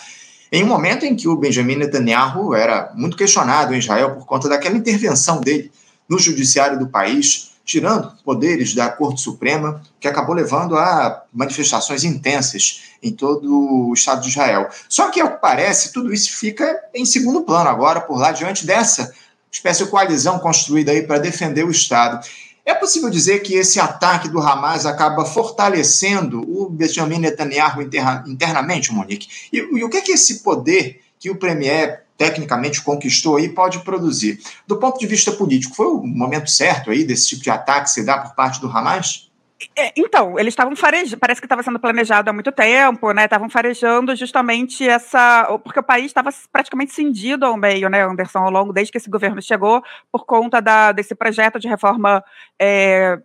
em 0.51 0.63
um 0.63 0.67
momento 0.67 1.05
em 1.05 1.15
que 1.15 1.29
o 1.29 1.35
Benjamin 1.35 1.77
Netanyahu 1.77 2.53
era 2.53 2.91
muito 2.93 3.15
questionado 3.15 3.73
em 3.73 3.79
Israel 3.79 4.15
por 4.15 4.25
conta 4.25 4.49
daquela 4.49 4.75
intervenção 4.75 5.39
dele 5.39 5.71
no 6.09 6.19
judiciário 6.19 6.77
do 6.77 6.87
país, 6.87 7.50
tirando 7.63 8.11
poderes 8.23 8.73
da 8.73 8.89
Corte 8.89 9.21
Suprema, 9.21 9.81
que 9.99 10.07
acabou 10.07 10.35
levando 10.35 10.77
a 10.77 11.23
manifestações 11.33 12.03
intensas 12.03 12.83
em 13.01 13.11
todo 13.11 13.89
o 13.89 13.93
Estado 13.93 14.21
de 14.21 14.29
Israel. 14.29 14.69
Só 14.89 15.09
que, 15.09 15.21
ao 15.21 15.31
que 15.31 15.37
parece, 15.37 15.93
tudo 15.93 16.13
isso 16.13 16.31
fica 16.37 16.79
em 16.93 17.05
segundo 17.05 17.41
plano 17.41 17.69
agora, 17.69 18.01
por 18.01 18.17
lá, 18.19 18.31
diante 18.31 18.65
dessa 18.65 19.13
espécie 19.51 19.83
de 19.83 19.89
coalizão 19.89 20.39
construída 20.39 20.91
aí 20.91 21.03
para 21.03 21.19
defender 21.19 21.65
o 21.65 21.71
Estado. 21.71 22.25
É 22.65 22.73
possível 22.73 23.09
dizer 23.09 23.39
que 23.39 23.55
esse 23.55 23.79
ataque 23.79 24.29
do 24.29 24.39
Hamas 24.39 24.85
acaba 24.85 25.25
fortalecendo 25.25 26.41
o 26.41 26.69
Benjamin 26.69 27.19
Netanyahu 27.19 27.81
internamente, 28.27 28.93
Monique? 28.93 29.27
E, 29.51 29.57
e 29.57 29.83
o 29.83 29.89
que 29.89 29.97
é 29.97 30.01
que 30.01 30.11
esse 30.11 30.39
poder 30.43 31.01
que 31.19 31.29
o 31.29 31.35
Premier 31.35 32.00
tecnicamente 32.17 32.83
conquistou 32.83 33.39
e 33.39 33.49
pode 33.49 33.79
produzir. 33.79 34.39
Do 34.67 34.77
ponto 34.77 34.99
de 34.99 35.07
vista 35.07 35.31
político, 35.31 35.75
foi 35.75 35.87
o 35.87 36.03
momento 36.03 36.49
certo 36.49 36.91
aí 36.91 37.03
desse 37.03 37.29
tipo 37.29 37.43
de 37.43 37.49
ataque 37.49 37.89
se 37.89 38.05
dá 38.05 38.17
por 38.17 38.35
parte 38.35 38.61
do 38.61 38.67
Hamas? 38.67 39.31
É, 39.75 39.91
então, 39.95 40.39
eles 40.39 40.51
estavam 40.53 40.75
farejando, 40.75 41.19
parece 41.19 41.39
que 41.39 41.45
estava 41.45 41.61
sendo 41.61 41.79
planejado 41.79 42.29
há 42.29 42.33
muito 42.33 42.51
tempo, 42.51 43.11
né? 43.11 43.25
Estavam 43.25 43.49
farejando 43.49 44.15
justamente 44.15 44.87
essa. 44.87 45.59
Porque 45.63 45.79
o 45.79 45.83
país 45.83 46.05
estava 46.07 46.29
praticamente 46.51 46.93
cindido 46.93 47.45
ao 47.45 47.55
meio, 47.57 47.87
né, 47.89 48.03
Anderson, 48.03 48.39
ao 48.39 48.49
longo, 48.49 48.73
desde 48.73 48.91
que 48.91 48.97
esse 48.97 49.09
governo 49.09 49.41
chegou, 49.41 49.83
por 50.11 50.25
conta 50.25 50.61
da, 50.61 50.91
desse 50.91 51.13
projeto 51.13 51.59
de 51.59 51.67
reforma, 51.67 52.23
é, 52.59 53.19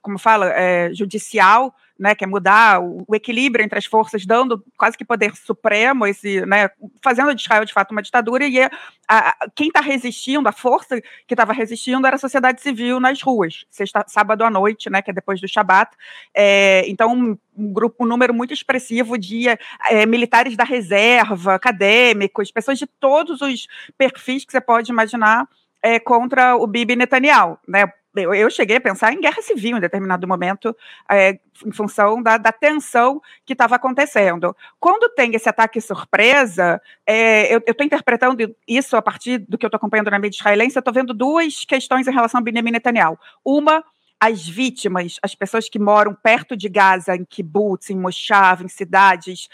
como 0.00 0.18
fala, 0.18 0.52
é, 0.52 0.90
judicial 0.94 1.74
né, 1.98 2.14
que 2.14 2.24
é 2.24 2.26
mudar 2.26 2.80
o, 2.80 3.04
o, 3.06 3.14
equilíbrio 3.14 3.64
entre 3.64 3.78
as 3.78 3.84
forças, 3.84 4.26
dando 4.26 4.64
quase 4.76 4.96
que 4.96 5.04
poder 5.04 5.34
supremo, 5.36 6.06
esse, 6.06 6.44
né, 6.46 6.70
fazendo 7.02 7.34
de 7.34 7.42
Israel 7.42 7.64
de 7.64 7.72
fato 7.72 7.92
uma 7.92 8.02
ditadura, 8.02 8.46
e 8.46 8.60
a, 8.60 8.70
a, 9.08 9.34
quem 9.54 9.68
está 9.68 9.80
resistindo, 9.80 10.48
a 10.48 10.52
força 10.52 11.00
que 11.00 11.34
estava 11.34 11.52
resistindo 11.52 12.06
era 12.06 12.16
a 12.16 12.18
sociedade 12.18 12.60
civil 12.60 12.98
nas 12.98 13.22
ruas, 13.22 13.64
sexta, 13.70 14.04
sábado 14.08 14.44
à 14.44 14.50
noite, 14.50 14.90
né, 14.90 15.02
que 15.02 15.10
é 15.10 15.14
depois 15.14 15.40
do 15.40 15.48
Shabat. 15.48 15.92
É, 16.34 16.84
então, 16.88 17.12
um, 17.12 17.38
um, 17.56 17.72
grupo, 17.72 18.04
um 18.04 18.08
número 18.08 18.34
muito 18.34 18.52
expressivo 18.52 19.16
de 19.16 19.48
é, 19.48 20.06
militares 20.06 20.56
da 20.56 20.64
reserva, 20.64 21.54
acadêmicos, 21.54 22.50
pessoas 22.50 22.78
de 22.78 22.86
todos 22.86 23.40
os 23.40 23.68
perfis 23.96 24.44
que 24.44 24.52
você 24.52 24.60
pode 24.60 24.90
imaginar 24.90 25.48
é, 25.82 26.00
contra 26.00 26.56
o 26.56 26.66
Bibi 26.66 26.96
Netanyahu, 26.96 27.58
né? 27.68 27.92
Eu, 28.14 28.32
eu, 28.32 28.48
cheguei 28.48 28.76
a 28.76 28.80
pensar 28.80 29.12
em 29.12 29.20
guerra 29.20 29.42
civil 29.42 29.76
em 29.76 29.80
determinado 29.80 30.26
momento, 30.26 30.76
é, 31.10 31.38
em 31.66 31.72
função 31.72 32.22
da, 32.22 32.36
da 32.36 32.52
tensão 32.52 33.20
que 33.44 33.52
estava 33.54 33.74
acontecendo. 33.74 34.56
Quando 34.78 35.08
tem 35.14 35.34
esse 35.34 35.48
ataque 35.48 35.80
surpresa, 35.80 36.80
é, 37.04 37.52
eu 37.52 37.58
estou 37.58 37.84
interpretando 37.84 38.54
isso 38.68 38.96
a 38.96 39.02
partir 39.02 39.38
do 39.38 39.58
que 39.58 39.66
eu 39.66 39.68
estou 39.68 39.78
acompanhando 39.78 40.10
na 40.10 40.18
mídia 40.18 40.38
israelense, 40.38 40.76
eu 40.76 40.80
estou 40.80 40.94
vendo 40.94 41.12
duas 41.12 41.64
questões 41.64 42.06
em 42.06 42.12
relação 42.12 42.38
ao 42.38 42.44
Benjamin 42.44 42.70
Netanyahu. 42.70 43.18
Uma, 43.44 43.84
as 44.20 44.46
vítimas, 44.46 45.18
as 45.20 45.34
pessoas 45.34 45.68
que 45.68 45.78
moram 45.78 46.14
perto 46.14 46.56
de 46.56 46.68
Gaza, 46.68 47.16
em 47.16 47.24
kibbutz, 47.24 47.90
em 47.90 47.98
moshav, 47.98 48.64
em 48.64 48.68
cidades, 48.68 49.48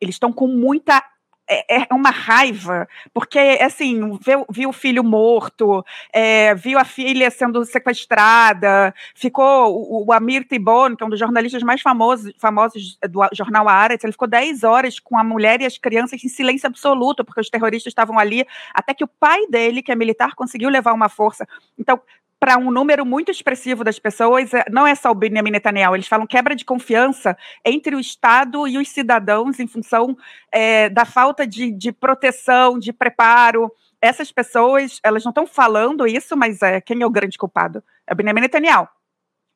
eles 0.00 0.14
estão 0.14 0.32
com 0.32 0.46
muita 0.46 1.02
é, 1.48 1.82
é, 1.82 1.86
uma 1.92 2.10
raiva, 2.10 2.88
porque, 3.12 3.38
assim, 3.60 4.18
viu, 4.18 4.46
viu 4.50 4.68
o 4.70 4.72
filho 4.72 5.04
morto, 5.04 5.84
é, 6.12 6.54
viu 6.54 6.78
a 6.78 6.84
filha 6.84 7.30
sendo 7.30 7.64
sequestrada, 7.64 8.94
ficou 9.14 9.74
o, 9.74 10.06
o 10.06 10.12
Amir 10.12 10.46
Tibon, 10.48 10.96
que 10.96 11.02
é 11.02 11.06
um 11.06 11.10
dos 11.10 11.18
jornalistas 11.18 11.62
mais 11.62 11.82
famosos, 11.82 12.32
famosos 12.38 12.98
do 13.10 13.20
jornal 13.32 13.68
Aretz, 13.68 14.04
ele 14.04 14.12
ficou 14.12 14.28
10 14.28 14.64
horas 14.64 14.98
com 14.98 15.18
a 15.18 15.24
mulher 15.24 15.60
e 15.60 15.66
as 15.66 15.76
crianças 15.76 16.24
em 16.24 16.28
silêncio 16.28 16.66
absoluto, 16.66 17.24
porque 17.24 17.40
os 17.40 17.50
terroristas 17.50 17.90
estavam 17.90 18.18
ali, 18.18 18.46
até 18.72 18.94
que 18.94 19.04
o 19.04 19.08
pai 19.08 19.46
dele, 19.48 19.82
que 19.82 19.92
é 19.92 19.94
militar, 19.94 20.34
conseguiu 20.34 20.70
levar 20.70 20.92
uma 20.92 21.08
força. 21.08 21.46
Então, 21.78 22.00
para 22.44 22.58
um 22.58 22.70
número 22.70 23.06
muito 23.06 23.30
expressivo 23.30 23.82
das 23.82 23.98
pessoas, 23.98 24.52
é, 24.52 24.66
não 24.70 24.86
é 24.86 24.94
só 24.94 25.10
o 25.10 25.14
Benjamin 25.14 25.50
Netanyahu, 25.50 25.96
eles 25.96 26.06
falam 26.06 26.26
quebra 26.26 26.54
de 26.54 26.62
confiança 26.62 27.34
entre 27.64 27.96
o 27.96 27.98
Estado 27.98 28.68
e 28.68 28.76
os 28.76 28.86
cidadãos 28.90 29.58
em 29.58 29.66
função 29.66 30.14
é, 30.52 30.90
da 30.90 31.06
falta 31.06 31.46
de, 31.46 31.70
de, 31.70 31.90
proteção, 31.90 32.78
de 32.78 32.92
preparo. 32.92 33.72
Essas 33.98 34.30
pessoas, 34.30 35.00
elas 35.02 35.24
não 35.24 35.30
estão 35.30 35.46
falando 35.46 36.06
isso, 36.06 36.36
mas 36.36 36.60
é, 36.60 36.82
quem 36.82 37.00
é 37.00 37.06
o 37.06 37.10
grande 37.10 37.38
culpado? 37.38 37.82
É 38.06 38.12
o 38.12 38.14
Benjamin 38.14 38.42
Netanyahu. 38.42 38.88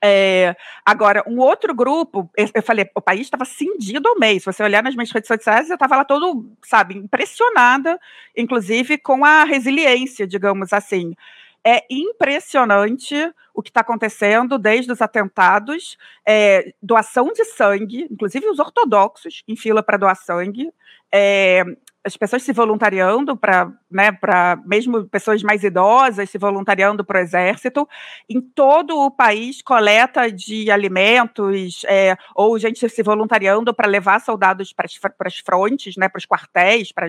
É, 0.03 0.57
agora, 0.87 1.23
um 1.27 1.41
outro 1.41 1.75
grupo, 1.75 2.31
eu 2.55 2.63
falei, 2.63 2.89
o 2.95 3.03
país 3.03 3.21
estava 3.21 3.45
cindido 3.45 4.09
ao 4.09 4.19
meio. 4.19 4.41
Se 4.41 4.47
você 4.47 4.63
olhar 4.63 4.83
nas 4.83 4.95
minhas 4.95 5.11
redes 5.11 5.29
sociais, 5.29 5.69
eu 5.69 5.75
estava 5.75 5.95
lá 5.95 6.07
todo, 6.07 6.57
sabe, 6.65 6.97
impressionada, 6.97 8.01
inclusive 8.35 8.97
com 8.97 9.27
a 9.27 9.45
resiliência, 9.45 10.27
digamos 10.27 10.73
assim. 10.73 11.13
É 11.71 11.85
impressionante 11.91 13.15
o 13.53 13.63
que 13.63 13.69
está 13.69 13.83
acontecendo 13.83 14.57
desde 14.57 14.91
os 14.91 15.03
atentados, 15.03 15.99
é, 16.27 16.73
doação 16.81 17.31
de 17.31 17.45
sangue, 17.45 18.09
inclusive 18.11 18.49
os 18.49 18.59
ortodoxos 18.59 19.43
em 19.47 19.55
fila 19.55 19.83
para 19.83 19.99
doar 19.99 20.17
sangue, 20.17 20.73
é, 21.13 21.63
as 22.09 22.17
pessoas 22.17 22.43
se 22.43 22.53
voluntariando 22.53 23.37
para, 23.37 23.71
né, 23.91 24.11
para 24.11 24.61
mesmo 24.65 25.05
pessoas 25.05 25.43
mais 25.43 25.63
idosas 25.63 26.29
se 26.29 26.39
voluntariando 26.39 27.05
para 27.05 27.19
o 27.19 27.23
exército, 27.23 27.89
em 28.29 28.41
todo 28.41 28.99
o 28.99 29.11
país 29.11 29.63
coleta 29.63 30.31
de 30.33 30.71
alimentos 30.71 31.83
é, 31.87 32.17
ou 32.35 32.59
gente 32.59 32.89
se 32.89 33.03
voluntariando 33.03 33.73
para 33.73 33.89
levar 33.89 34.21
soldados 34.21 34.73
para 34.73 34.87
as 35.27 35.39
frontes, 35.39 35.97
né, 35.97 36.09
para 36.09 36.19
os 36.19 36.27
quartéis, 36.27 36.91
para 36.93 37.07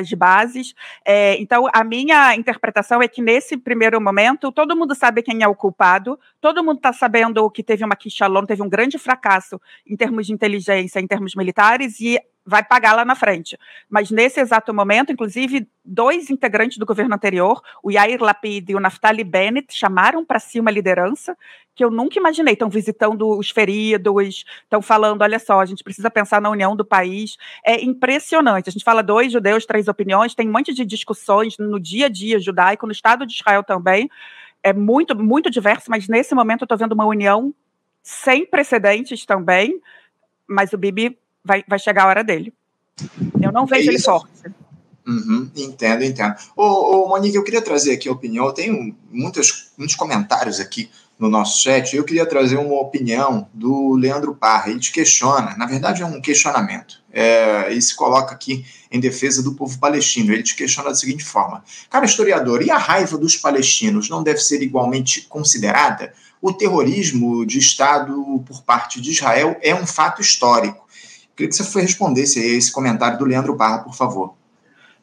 as 0.00 0.12
bases. 0.12 0.74
É, 1.04 1.40
então, 1.40 1.68
a 1.72 1.84
minha 1.84 2.34
interpretação 2.34 3.02
é 3.02 3.08
que 3.08 3.22
nesse 3.22 3.56
primeiro 3.56 4.00
momento 4.00 4.50
todo 4.50 4.76
mundo 4.76 4.94
sabe 4.94 5.22
quem 5.22 5.42
é 5.42 5.48
o 5.48 5.54
culpado, 5.54 6.18
todo 6.40 6.64
mundo 6.64 6.78
está 6.78 6.92
sabendo 6.92 7.48
que 7.50 7.62
teve 7.62 7.84
uma 7.84 7.94
quichalon, 7.94 8.46
teve 8.46 8.62
um 8.62 8.68
grande 8.68 8.98
fracasso 8.98 9.60
em 9.86 9.96
termos 9.96 10.26
de 10.26 10.32
inteligência, 10.32 10.98
em 10.98 11.06
termos 11.06 11.34
militares 11.34 12.00
e 12.00 12.18
vai 12.50 12.64
pagar 12.64 12.94
lá 12.94 13.04
na 13.04 13.14
frente. 13.14 13.56
Mas 13.88 14.10
nesse 14.10 14.40
exato 14.40 14.74
momento, 14.74 15.12
inclusive, 15.12 15.68
dois 15.84 16.30
integrantes 16.30 16.78
do 16.78 16.84
governo 16.84 17.14
anterior, 17.14 17.62
o 17.80 17.92
Yair 17.92 18.20
Lapid 18.20 18.68
e 18.68 18.74
o 18.74 18.80
Naftali 18.80 19.22
Bennett, 19.22 19.72
chamaram 19.72 20.24
para 20.24 20.40
si 20.40 20.58
uma 20.58 20.70
liderança 20.70 21.36
que 21.76 21.84
eu 21.84 21.92
nunca 21.92 22.18
imaginei. 22.18 22.54
Estão 22.54 22.68
visitando 22.68 23.38
os 23.38 23.50
feridos, 23.50 24.44
estão 24.64 24.82
falando: 24.82 25.22
olha 25.22 25.38
só, 25.38 25.60
a 25.60 25.64
gente 25.64 25.84
precisa 25.84 26.10
pensar 26.10 26.42
na 26.42 26.50
união 26.50 26.74
do 26.74 26.84
país. 26.84 27.36
É 27.64 27.80
impressionante. 27.80 28.68
A 28.68 28.72
gente 28.72 28.84
fala 28.84 29.00
dois 29.00 29.30
judeus, 29.30 29.64
três 29.64 29.86
opiniões, 29.86 30.34
tem 30.34 30.48
um 30.48 30.52
monte 30.52 30.74
de 30.74 30.84
discussões 30.84 31.56
no 31.56 31.78
dia 31.78 32.06
a 32.06 32.08
dia 32.08 32.40
judaico, 32.40 32.84
no 32.84 32.92
Estado 32.92 33.24
de 33.24 33.34
Israel 33.34 33.62
também. 33.62 34.10
É 34.60 34.72
muito, 34.72 35.16
muito 35.16 35.48
diverso, 35.48 35.88
mas 35.88 36.08
nesse 36.08 36.34
momento 36.34 36.62
eu 36.62 36.64
estou 36.64 36.76
vendo 36.76 36.92
uma 36.92 37.06
união 37.06 37.54
sem 38.02 38.44
precedentes 38.44 39.24
também. 39.24 39.80
Mas 40.48 40.72
o 40.72 40.78
Bibi 40.78 41.16
vai, 41.44 41.64
vai 41.66 41.78
chegar 41.78 42.04
a 42.04 42.08
hora 42.08 42.24
dele. 42.24 42.52
Eu 43.40 43.52
não 43.52 43.66
vejo 43.66 43.90
é 43.90 43.94
ele 43.94 44.02
forte. 44.02 44.30
Uhum, 45.06 45.50
entendo, 45.56 46.04
entendo. 46.04 46.36
Ô, 46.54 46.64
ô, 46.64 47.08
Monique, 47.08 47.36
eu 47.36 47.42
queria 47.42 47.62
trazer 47.62 47.92
aqui 47.92 48.08
a 48.08 48.12
opinião. 48.12 48.46
Eu 48.46 48.52
tenho 48.52 48.94
muitos, 49.10 49.72
muitos 49.76 49.96
comentários 49.96 50.60
aqui 50.60 50.90
no 51.18 51.28
nosso 51.28 51.62
chat. 51.62 51.94
Eu 51.94 52.04
queria 52.04 52.24
trazer 52.24 52.56
uma 52.56 52.80
opinião 52.80 53.48
do 53.52 53.94
Leandro 53.94 54.34
Parra. 54.34 54.70
Ele 54.70 54.78
te 54.78 54.92
questiona, 54.92 55.56
na 55.56 55.66
verdade 55.66 56.02
é 56.02 56.06
um 56.06 56.20
questionamento. 56.20 57.00
É, 57.12 57.70
ele 57.70 57.82
se 57.82 57.94
coloca 57.94 58.34
aqui 58.34 58.64
em 58.90 59.00
defesa 59.00 59.42
do 59.42 59.54
povo 59.54 59.78
palestino. 59.78 60.32
Ele 60.32 60.42
te 60.42 60.54
questiona 60.54 60.90
da 60.90 60.94
seguinte 60.94 61.24
forma: 61.24 61.64
Cara, 61.90 62.06
historiador, 62.06 62.62
e 62.62 62.70
a 62.70 62.78
raiva 62.78 63.18
dos 63.18 63.36
palestinos 63.36 64.08
não 64.08 64.22
deve 64.22 64.38
ser 64.38 64.62
igualmente 64.62 65.22
considerada? 65.22 66.12
O 66.40 66.52
terrorismo 66.52 67.44
de 67.44 67.58
Estado 67.58 68.42
por 68.46 68.62
parte 68.62 69.00
de 69.00 69.10
Israel 69.10 69.58
é 69.60 69.74
um 69.74 69.86
fato 69.86 70.22
histórico. 70.22 70.79
Queria 71.40 71.48
que 71.48 71.56
você 71.56 71.80
respondesse 71.80 72.38
esse 72.38 72.70
comentário 72.70 73.18
do 73.18 73.24
Leandro 73.24 73.54
Barra, 73.54 73.78
por 73.78 73.94
favor. 73.94 74.34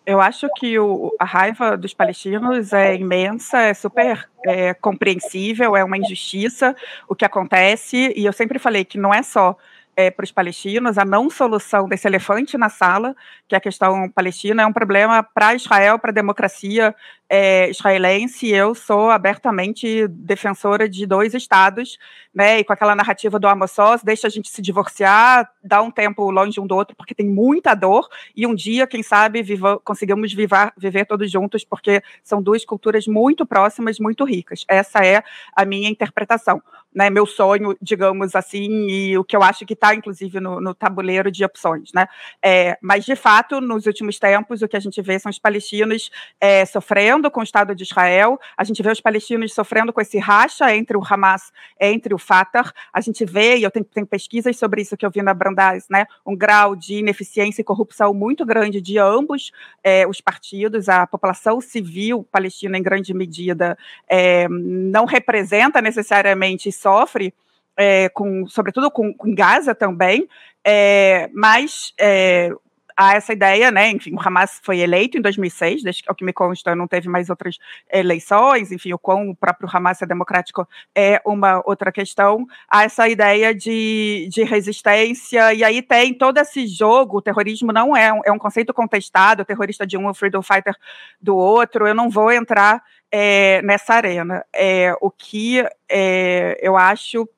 Eu 0.06 0.21
acho 0.21 0.47
que 0.56 0.78
o, 0.78 1.12
a 1.19 1.26
raiva 1.26 1.76
dos 1.76 1.95
palestinos 1.95 2.71
é 2.73 2.95
imensa, 2.95 3.58
é 3.58 3.73
super 3.73 4.30
é, 4.45 4.73
compreensível, 4.76 5.76
é 5.76 5.84
uma 5.84 5.97
injustiça 5.97 6.76
o 7.10 7.15
que 7.15 7.26
acontece, 7.26 8.13
e 8.15 8.23
eu 8.23 8.32
sempre 8.32 8.60
falei 8.60 8.86
que 8.86 9.00
não 9.00 9.12
é 9.12 9.23
só 9.23 9.58
é, 9.95 10.12
para 10.12 10.23
os 10.23 10.32
palestinos, 10.32 11.00
a 11.00 11.04
não 11.04 11.28
solução 11.28 11.89
desse 11.89 12.08
elefante 12.08 12.56
na 12.56 12.69
sala, 12.69 13.15
que 13.47 13.56
é 13.56 13.58
a 13.58 13.62
questão 13.62 14.08
palestina, 14.08 14.62
é 14.62 14.65
um 14.67 14.71
problema 14.71 15.23
para 15.23 15.56
Israel, 15.56 15.97
para 15.97 16.12
a 16.12 16.13
democracia 16.13 16.95
é, 17.30 17.70
israelense. 17.70 18.50
Eu 18.50 18.74
sou 18.74 19.10
abertamente 19.10 20.08
defensora 20.08 20.88
de 20.88 21.06
dois 21.06 21.34
estados, 21.34 21.98
né? 22.34 22.60
E 22.60 22.63
com 22.63 22.74
aquela 22.74 22.96
narrativa 22.96 23.40
do 23.40 23.48
Amos 23.48 23.78
Oz, 23.78 24.04
deixa 24.04 24.28
a 24.28 24.30
gente 24.30 24.50
se 24.50 24.62
divorciar, 24.62 25.52
dá 25.63 25.82
um 25.82 25.92
tempo 25.92 26.30
longe 26.30 26.60
um 26.60 26.68
do 26.68 26.76
outro, 26.76 26.96
porque 26.96 27.16
tem 27.16 27.28
muita 27.28 27.74
dor, 27.74 28.08
e 28.36 28.46
um 28.46 28.56
dia, 28.56 28.88
quem 28.88 29.04
sabe, 29.04 29.42
viva, 29.42 29.80
conseguimos 29.84 30.34
vivar, 30.34 30.74
viver 30.78 31.06
todos 31.06 31.32
juntos, 31.32 31.63
porque 31.63 32.02
são 32.24 32.42
duas 32.42 32.63
culturas 32.63 33.08
muito 33.08 33.46
próximas, 33.46 34.00
muito 34.00 34.24
ricas. 34.24 34.66
Essa 34.68 35.06
é 35.06 35.24
a 35.56 35.66
minha 35.66 35.90
interpretação 35.90 36.62
né, 36.98 37.12
meu 37.12 37.28
sonho, 37.28 37.78
digamos 37.80 38.36
assim, 38.36 38.88
e 38.88 39.18
o 39.20 39.24
que 39.24 39.36
eu 39.36 39.44
acho 39.44 39.68
que 39.68 39.74
está, 39.74 39.94
inclusive, 39.94 40.40
no, 40.40 40.60
no, 40.60 40.74
tabuleiro 40.74 41.32
de 41.32 41.46
opções. 41.46 41.92
Né? 41.94 42.08
É, 42.44 42.76
mas, 42.82 43.06
de 43.06 43.16
fato, 43.16 43.62
nos 43.62 43.86
últimos 43.86 44.18
tempos, 44.18 44.63
o 44.63 44.68
que 44.68 44.76
a 44.76 44.80
gente 44.80 45.00
vê 45.04 45.20
são 45.20 45.30
os 45.30 45.38
palestinos 45.38 46.10
é, 46.42 46.66
sofrendo 46.66 47.17
com 47.32 47.40
o 47.40 47.44
Estado 47.44 47.74
de 47.74 47.84
Israel, 47.84 48.40
a 48.56 48.64
gente 48.64 48.82
vê 48.84 48.92
os 48.92 49.02
palestinos 49.02 49.54
sofrendo 49.54 49.92
com 49.92 50.00
esse 50.00 50.18
racha 50.18 50.76
entre 50.76 50.96
o 50.96 51.02
Hamas 51.04 51.52
entre 51.80 52.14
o 52.14 52.18
Fatah, 52.18 52.72
a 52.94 53.02
gente 53.02 53.26
vê, 53.26 53.58
e 53.58 53.64
eu 53.64 53.72
tenho, 53.72 53.86
tenho 53.86 54.06
pesquisas 54.06 54.58
sobre 54.58 54.82
isso 54.82 54.96
que 54.96 55.06
eu 55.06 55.10
vi 55.10 55.22
na 55.22 55.34
Brandeis, 55.34 55.86
né, 55.90 56.06
um 56.26 56.36
grau 56.36 56.76
de 56.76 56.96
ineficiência 56.96 57.62
e 57.62 57.66
corrupção 57.66 58.14
muito 58.14 58.46
grande 58.46 58.80
de 58.80 58.98
ambos 58.98 59.52
é, 59.84 60.08
os 60.08 60.22
partidos, 60.22 60.90
a 60.90 61.08
população 61.08 61.60
civil 61.60 62.24
palestina, 62.32 62.78
em 62.78 62.84
grande 62.84 63.14
medida, 63.14 63.78
é, 64.08 64.48
não 64.50 65.06
representa 65.06 65.82
necessariamente 65.82 66.72
sofre, 66.72 67.34
é, 67.76 68.10
com, 68.10 68.48
sobretudo 68.48 68.90
com, 68.90 69.14
com 69.14 69.34
Gaza 69.34 69.76
também, 69.76 70.28
é, 70.64 71.30
mas 71.34 71.94
é, 71.98 72.52
há 72.98 73.14
essa 73.14 73.32
ideia, 73.32 73.70
né? 73.70 73.92
Enfim, 73.92 74.16
o 74.16 74.20
Hamas 74.20 74.60
foi 74.64 74.80
eleito 74.80 75.18
em 75.18 75.22
2006, 75.22 75.84
desde 75.84 76.02
que, 76.02 76.10
ao 76.10 76.16
que 76.16 76.26
me 76.26 76.34
consta, 76.34 76.76
não 76.76 76.88
teve 76.88 77.08
mais 77.08 77.30
outras 77.30 77.60
eleições, 77.94 78.72
enfim, 78.72 78.92
o 78.92 78.98
quão 78.98 79.30
o 79.30 79.36
próprio 79.36 79.70
Hamas 79.72 80.02
é 80.02 80.06
democrático 80.08 80.68
é 80.96 81.22
uma 81.24 81.62
outra 81.64 81.92
questão. 81.92 82.48
Há 82.68 82.84
essa 82.84 83.08
ideia 83.08 83.54
de, 83.54 84.28
de 84.32 84.44
resistência, 84.44 85.54
e 85.54 85.64
aí 85.64 85.84
tem 85.84 86.14
todo 86.14 86.40
esse 86.40 86.66
jogo, 86.66 87.18
o 87.18 87.22
terrorismo 87.22 87.72
não 87.72 87.96
é 87.96 88.12
um, 88.12 88.22
é 88.26 88.32
um 88.32 88.40
conceito 88.40 88.74
contestado, 88.74 89.44
o 89.44 89.46
terrorista 89.46 89.86
de 89.86 89.96
um, 89.96 90.08
o 90.08 90.14
freedom 90.14 90.42
fighter 90.42 90.76
do 91.22 91.38
outro, 91.38 91.88
eu 91.88 91.94
não 91.94 92.10
vou 92.10 92.32
entrar 92.32 92.82
é, 93.12 93.62
nessa 93.62 93.94
arena. 93.94 94.44
É, 94.52 94.94
o 95.00 95.12
que 95.12 95.64
é, 95.88 96.58
eu 96.62 96.76
acho 96.76 97.30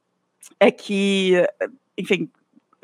é 0.59 0.71
que, 0.71 1.33
enfim, 1.97 2.29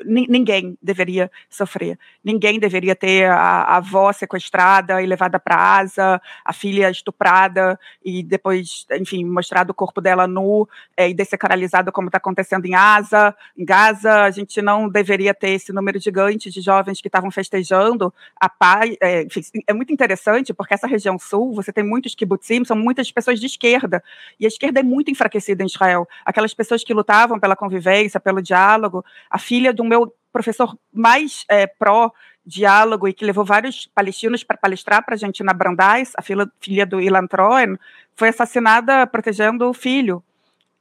ninguém 0.04 0.76
deveria 0.82 1.30
sofrer. 1.48 1.98
Ninguém 2.22 2.58
deveria 2.58 2.94
ter 2.94 3.30
a, 3.30 3.36
a 3.36 3.76
avó 3.76 4.12
sequestrada 4.12 5.00
e 5.02 5.06
levada 5.06 5.38
para 5.38 5.56
asa, 5.56 6.20
a 6.44 6.52
filha 6.52 6.90
estuprada 6.90 7.78
e 8.04 8.22
depois, 8.22 8.86
enfim, 8.92 9.24
mostrado 9.24 9.70
o 9.70 9.74
corpo 9.74 10.00
dela 10.00 10.26
nu 10.26 10.68
é, 10.96 11.08
e 11.08 11.14
desacralizado 11.14 11.90
como 11.92 12.08
está 12.08 12.18
acontecendo 12.18 12.66
em 12.66 12.74
Asa, 12.74 13.34
em 13.56 13.64
Gaza. 13.64 14.22
A 14.22 14.30
gente 14.30 14.60
não 14.60 14.88
deveria 14.88 15.32
ter 15.32 15.50
esse 15.50 15.72
número 15.72 15.98
gigante 15.98 16.50
de 16.50 16.60
jovens 16.60 17.00
que 17.00 17.08
estavam 17.08 17.30
festejando 17.30 18.12
a 18.38 18.48
paz. 18.48 18.96
É, 19.00 19.22
enfim, 19.22 19.40
é 19.66 19.72
muito 19.72 19.92
interessante 19.92 20.52
porque 20.52 20.74
essa 20.74 20.86
região 20.86 21.18
sul, 21.18 21.54
você 21.54 21.72
tem 21.72 21.84
muitos 21.84 22.14
kibbutzim, 22.14 22.64
são 22.64 22.76
muitas 22.76 23.10
pessoas 23.10 23.40
de 23.40 23.46
esquerda 23.46 24.02
e 24.38 24.44
a 24.44 24.48
esquerda 24.48 24.80
é 24.80 24.82
muito 24.82 25.10
enfraquecida 25.10 25.62
em 25.62 25.66
Israel. 25.66 26.06
Aquelas 26.24 26.52
pessoas 26.52 26.84
que 26.84 26.92
lutavam 26.92 27.38
pela 27.38 27.56
convivência, 27.56 28.20
pelo 28.20 28.42
diálogo. 28.42 29.04
A 29.30 29.38
filha 29.38 29.72
do 29.72 29.85
meu 29.86 30.12
professor 30.32 30.76
mais 30.92 31.44
é, 31.48 31.66
pró-diálogo 31.66 33.08
e 33.08 33.12
que 33.12 33.24
levou 33.24 33.44
vários 33.44 33.86
palestinos 33.94 34.44
para 34.44 34.56
palestrar 34.56 35.04
para 35.04 35.14
a 35.14 35.18
gente 35.18 35.42
na 35.42 35.52
Brandais, 35.52 36.12
a 36.16 36.22
filha, 36.22 36.46
filha 36.60 36.84
do 36.84 37.00
Ilan 37.00 37.26
Troen, 37.26 37.78
foi 38.14 38.28
assassinada 38.28 39.06
protegendo 39.06 39.68
o 39.68 39.74
filho. 39.74 40.22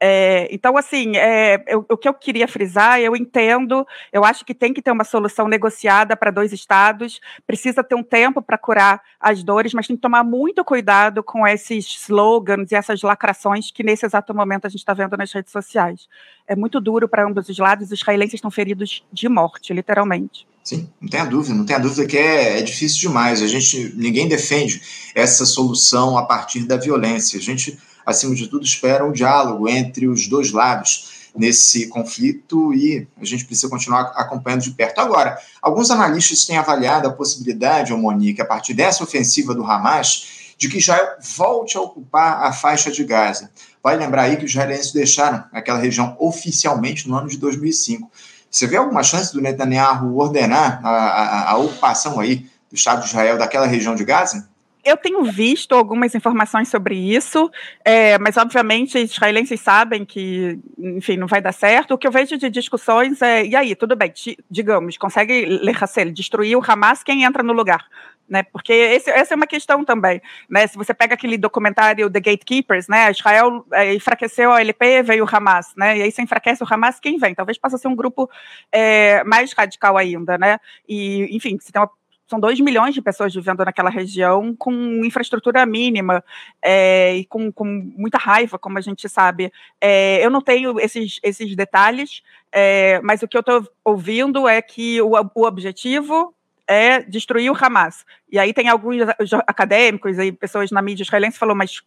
É, 0.01 0.47
então, 0.53 0.75
assim, 0.77 1.15
é, 1.15 1.63
eu, 1.67 1.85
o 1.89 1.97
que 1.97 2.07
eu 2.07 2.13
queria 2.13 2.47
frisar, 2.47 2.99
eu 2.99 3.15
entendo, 3.15 3.87
eu 4.11 4.25
acho 4.25 4.43
que 4.43 4.53
tem 4.53 4.73
que 4.73 4.81
ter 4.81 4.91
uma 4.91 5.05
solução 5.05 5.47
negociada 5.47 6.17
para 6.17 6.31
dois 6.31 6.51
estados, 6.51 7.21
precisa 7.47 7.83
ter 7.83 7.95
um 7.95 8.03
tempo 8.03 8.41
para 8.41 8.57
curar 8.57 9.01
as 9.19 9.41
dores, 9.41 9.73
mas 9.73 9.87
tem 9.87 9.95
que 9.95 10.01
tomar 10.01 10.23
muito 10.23 10.63
cuidado 10.65 11.23
com 11.23 11.47
esses 11.47 11.85
slogans 11.85 12.71
e 12.71 12.75
essas 12.75 13.01
lacrações 13.01 13.71
que 13.71 13.83
nesse 13.83 14.05
exato 14.05 14.33
momento 14.33 14.65
a 14.65 14.69
gente 14.69 14.79
está 14.79 14.93
vendo 14.93 15.15
nas 15.15 15.31
redes 15.31 15.51
sociais. 15.51 16.09
É 16.45 16.55
muito 16.55 16.81
duro 16.81 17.07
para 17.07 17.25
ambos 17.25 17.47
os 17.47 17.57
lados, 17.57 17.87
os 17.87 17.99
israelenses 17.99 18.35
estão 18.35 18.51
feridos 18.51 19.05
de 19.13 19.29
morte, 19.29 19.73
literalmente. 19.73 20.45
Sim, 20.65 20.89
não 20.99 21.07
tenha 21.07 21.25
dúvida, 21.25 21.53
não 21.53 21.63
tenha 21.63 21.79
dúvida 21.79 22.07
que 22.07 22.17
é, 22.17 22.57
é, 22.57 22.61
difícil 22.63 23.01
demais. 23.01 23.39
A 23.43 23.47
gente, 23.47 23.93
ninguém 23.95 24.27
defende 24.27 24.81
essa 25.13 25.45
solução 25.45 26.17
a 26.17 26.25
partir 26.25 26.61
da 26.61 26.75
violência. 26.75 27.37
A 27.37 27.41
gente 27.41 27.77
acima 28.03 28.33
de 28.33 28.47
tudo, 28.47 28.65
espera 28.65 29.05
um 29.05 29.11
diálogo 29.11 29.69
entre 29.69 30.07
os 30.07 30.27
dois 30.27 30.51
lados 30.51 31.29
nesse 31.35 31.87
conflito 31.87 32.73
e 32.73 33.07
a 33.19 33.25
gente 33.25 33.45
precisa 33.45 33.69
continuar 33.69 34.13
acompanhando 34.15 34.61
de 34.61 34.71
perto. 34.71 34.99
Agora, 34.99 35.37
alguns 35.61 35.91
analistas 35.91 36.45
têm 36.45 36.57
avaliado 36.57 37.07
a 37.07 37.13
possibilidade, 37.13 37.93
Monique, 37.93 38.41
a 38.41 38.45
partir 38.45 38.73
dessa 38.73 39.03
ofensiva 39.03 39.53
do 39.53 39.63
Hamas, 39.63 40.53
de 40.57 40.69
que 40.69 40.77
Israel 40.77 41.17
volte 41.37 41.77
a 41.77 41.81
ocupar 41.81 42.43
a 42.43 42.53
faixa 42.53 42.89
de 42.89 43.03
Gaza. 43.03 43.51
Vai 43.83 43.97
lembrar 43.97 44.23
aí 44.23 44.37
que 44.37 44.45
os 44.45 44.51
israelenses 44.51 44.93
deixaram 44.93 45.43
aquela 45.51 45.77
região 45.77 46.15
oficialmente 46.19 47.07
no 47.07 47.15
ano 47.15 47.27
de 47.27 47.37
2005. 47.37 48.09
Você 48.55 48.67
vê 48.67 48.77
alguma 48.77 49.03
chance 49.03 49.33
do 49.33 49.41
Netanyahu 49.41 50.17
ordenar 50.17 50.79
a, 50.81 50.89
a, 50.89 51.51
a 51.51 51.57
ocupação 51.57 52.21
aí 52.21 52.49
do 52.69 52.75
Estado 52.75 53.01
de 53.01 53.07
Israel 53.07 53.37
daquela 53.37 53.67
região 53.67 53.95
de 53.95 54.05
Gaza? 54.05 54.47
Eu 54.85 54.95
tenho 54.95 55.23
visto 55.23 55.73
algumas 55.73 56.13
informações 56.13 56.69
sobre 56.69 56.95
isso, 56.95 57.49
é, 57.83 58.19
mas 58.19 58.37
obviamente 58.37 58.99
israelenses 58.99 59.59
sabem 59.59 60.05
que, 60.05 60.59
enfim, 60.77 61.17
não 61.17 61.25
vai 61.25 61.41
dar 61.41 61.51
certo. 61.51 61.95
O 61.95 61.97
que 61.97 62.05
eu 62.05 62.11
vejo 62.11 62.37
de 62.37 62.49
discussões 62.51 63.19
é, 63.21 63.43
e 63.43 63.55
aí, 63.55 63.75
tudo 63.75 63.95
bem, 63.95 64.13
digamos, 64.49 64.95
consegue 64.97 65.45
Lerracel 65.45 66.11
destruir 66.11 66.55
o 66.55 66.63
Hamas, 66.65 67.01
quem 67.03 67.23
entra 67.23 67.41
no 67.41 67.51
lugar? 67.51 67.83
Né, 68.27 68.41
porque 68.41 68.73
esse, 68.73 69.09
essa 69.11 69.35
é 69.35 69.37
uma 69.37 69.45
questão 69.45 69.85
também, 69.85 70.19
né, 70.49 70.65
se 70.65 70.75
você 70.75 70.95
pega 70.95 71.13
aquele 71.13 71.37
documentário 71.37 72.09
The 72.09 72.19
Gatekeepers, 72.19 72.87
né, 72.87 73.11
Israel 73.11 73.63
é, 73.71 73.93
enfraqueceu 73.93 74.51
a 74.51 74.61
LP, 74.61 75.03
veio 75.03 75.25
o 75.25 75.27
Hamas, 75.31 75.75
né, 75.77 75.99
e 75.99 76.01
aí 76.01 76.11
se 76.11 76.23
enfraquece 76.23 76.63
o 76.63 76.67
Hamas, 76.67 76.99
quem 76.99 77.19
vem? 77.19 77.35
Talvez 77.35 77.59
possa 77.59 77.77
ser 77.77 77.87
um 77.87 77.95
grupo 77.95 78.27
é, 78.71 79.23
mais 79.25 79.53
radical 79.53 79.95
ainda, 79.95 80.39
né, 80.39 80.57
e 80.89 81.27
enfim, 81.35 81.59
se 81.61 81.71
tem 81.71 81.79
uma 81.79 81.91
são 82.27 82.39
2 82.39 82.59
milhões 82.59 82.93
de 82.93 83.01
pessoas 83.01 83.33
vivendo 83.33 83.63
naquela 83.63 83.89
região 83.89 84.55
com 84.55 84.71
infraestrutura 85.05 85.65
mínima 85.65 86.23
é, 86.61 87.15
e 87.15 87.25
com, 87.25 87.51
com, 87.51 87.65
muita 87.65 88.17
raiva, 88.17 88.57
como 88.57 88.77
a 88.77 88.81
gente 88.81 89.07
sabe. 89.07 89.51
É, 89.79 90.25
eu 90.25 90.29
não 90.29 90.41
tenho 90.41 90.79
esses, 90.79 91.19
esses 91.21 91.55
detalhes, 91.55 92.23
é, 92.51 92.99
mas 93.03 93.21
o 93.21 93.27
que 93.27 93.37
eu 93.37 93.41
estou 93.41 93.67
ouvindo 93.83 94.47
é 94.47 94.61
que 94.61 95.01
o, 95.01 95.11
o, 95.11 95.45
objetivo 95.45 96.33
é 96.67 97.01
destruir 97.03 97.51
o 97.51 97.55
Hamas. 97.55 98.05
E 98.31 98.39
aí 98.39 98.53
tem 98.53 98.69
alguns 98.69 99.01
acadêmicos 99.45 100.17
e 100.17 100.31
pessoas 100.31 100.71
na 100.71 100.81
mídia 100.81 101.03
israelense 101.03 101.37
falou, 101.37 101.55
mas 101.55 101.83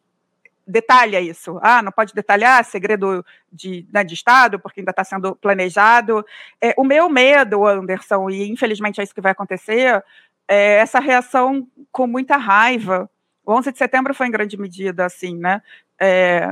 detalha 0.68 1.18
isso. 1.18 1.58
Ah, 1.62 1.82
não 1.82 1.90
pode 1.90 2.12
detalhar 2.12 2.62
segredo 2.62 3.24
de, 3.50 3.88
né, 3.90 4.04
de 4.04 4.12
Estado, 4.12 4.60
porque 4.60 4.80
ainda 4.80 4.90
está 4.90 5.02
sendo 5.02 5.34
planejado. 5.34 6.24
É, 6.60 6.74
o 6.76 6.84
meu 6.84 7.08
medo, 7.08 7.66
Anderson, 7.66 8.28
e 8.28 8.50
infelizmente 8.50 9.00
é 9.00 9.04
isso 9.04 9.14
que 9.14 9.20
vai 9.20 9.32
acontecer, 9.32 10.04
é, 10.48 10.78
essa 10.78 10.98
reação 10.98 11.66
com 11.92 12.06
muita 12.06 12.36
raiva. 12.36 13.08
O 13.44 13.52
11 13.52 13.72
de 13.72 13.78
setembro 13.78 14.14
foi 14.14 14.26
em 14.26 14.30
grande 14.30 14.58
medida 14.58 15.04
assim, 15.04 15.36
né? 15.36 15.62
É, 16.00 16.48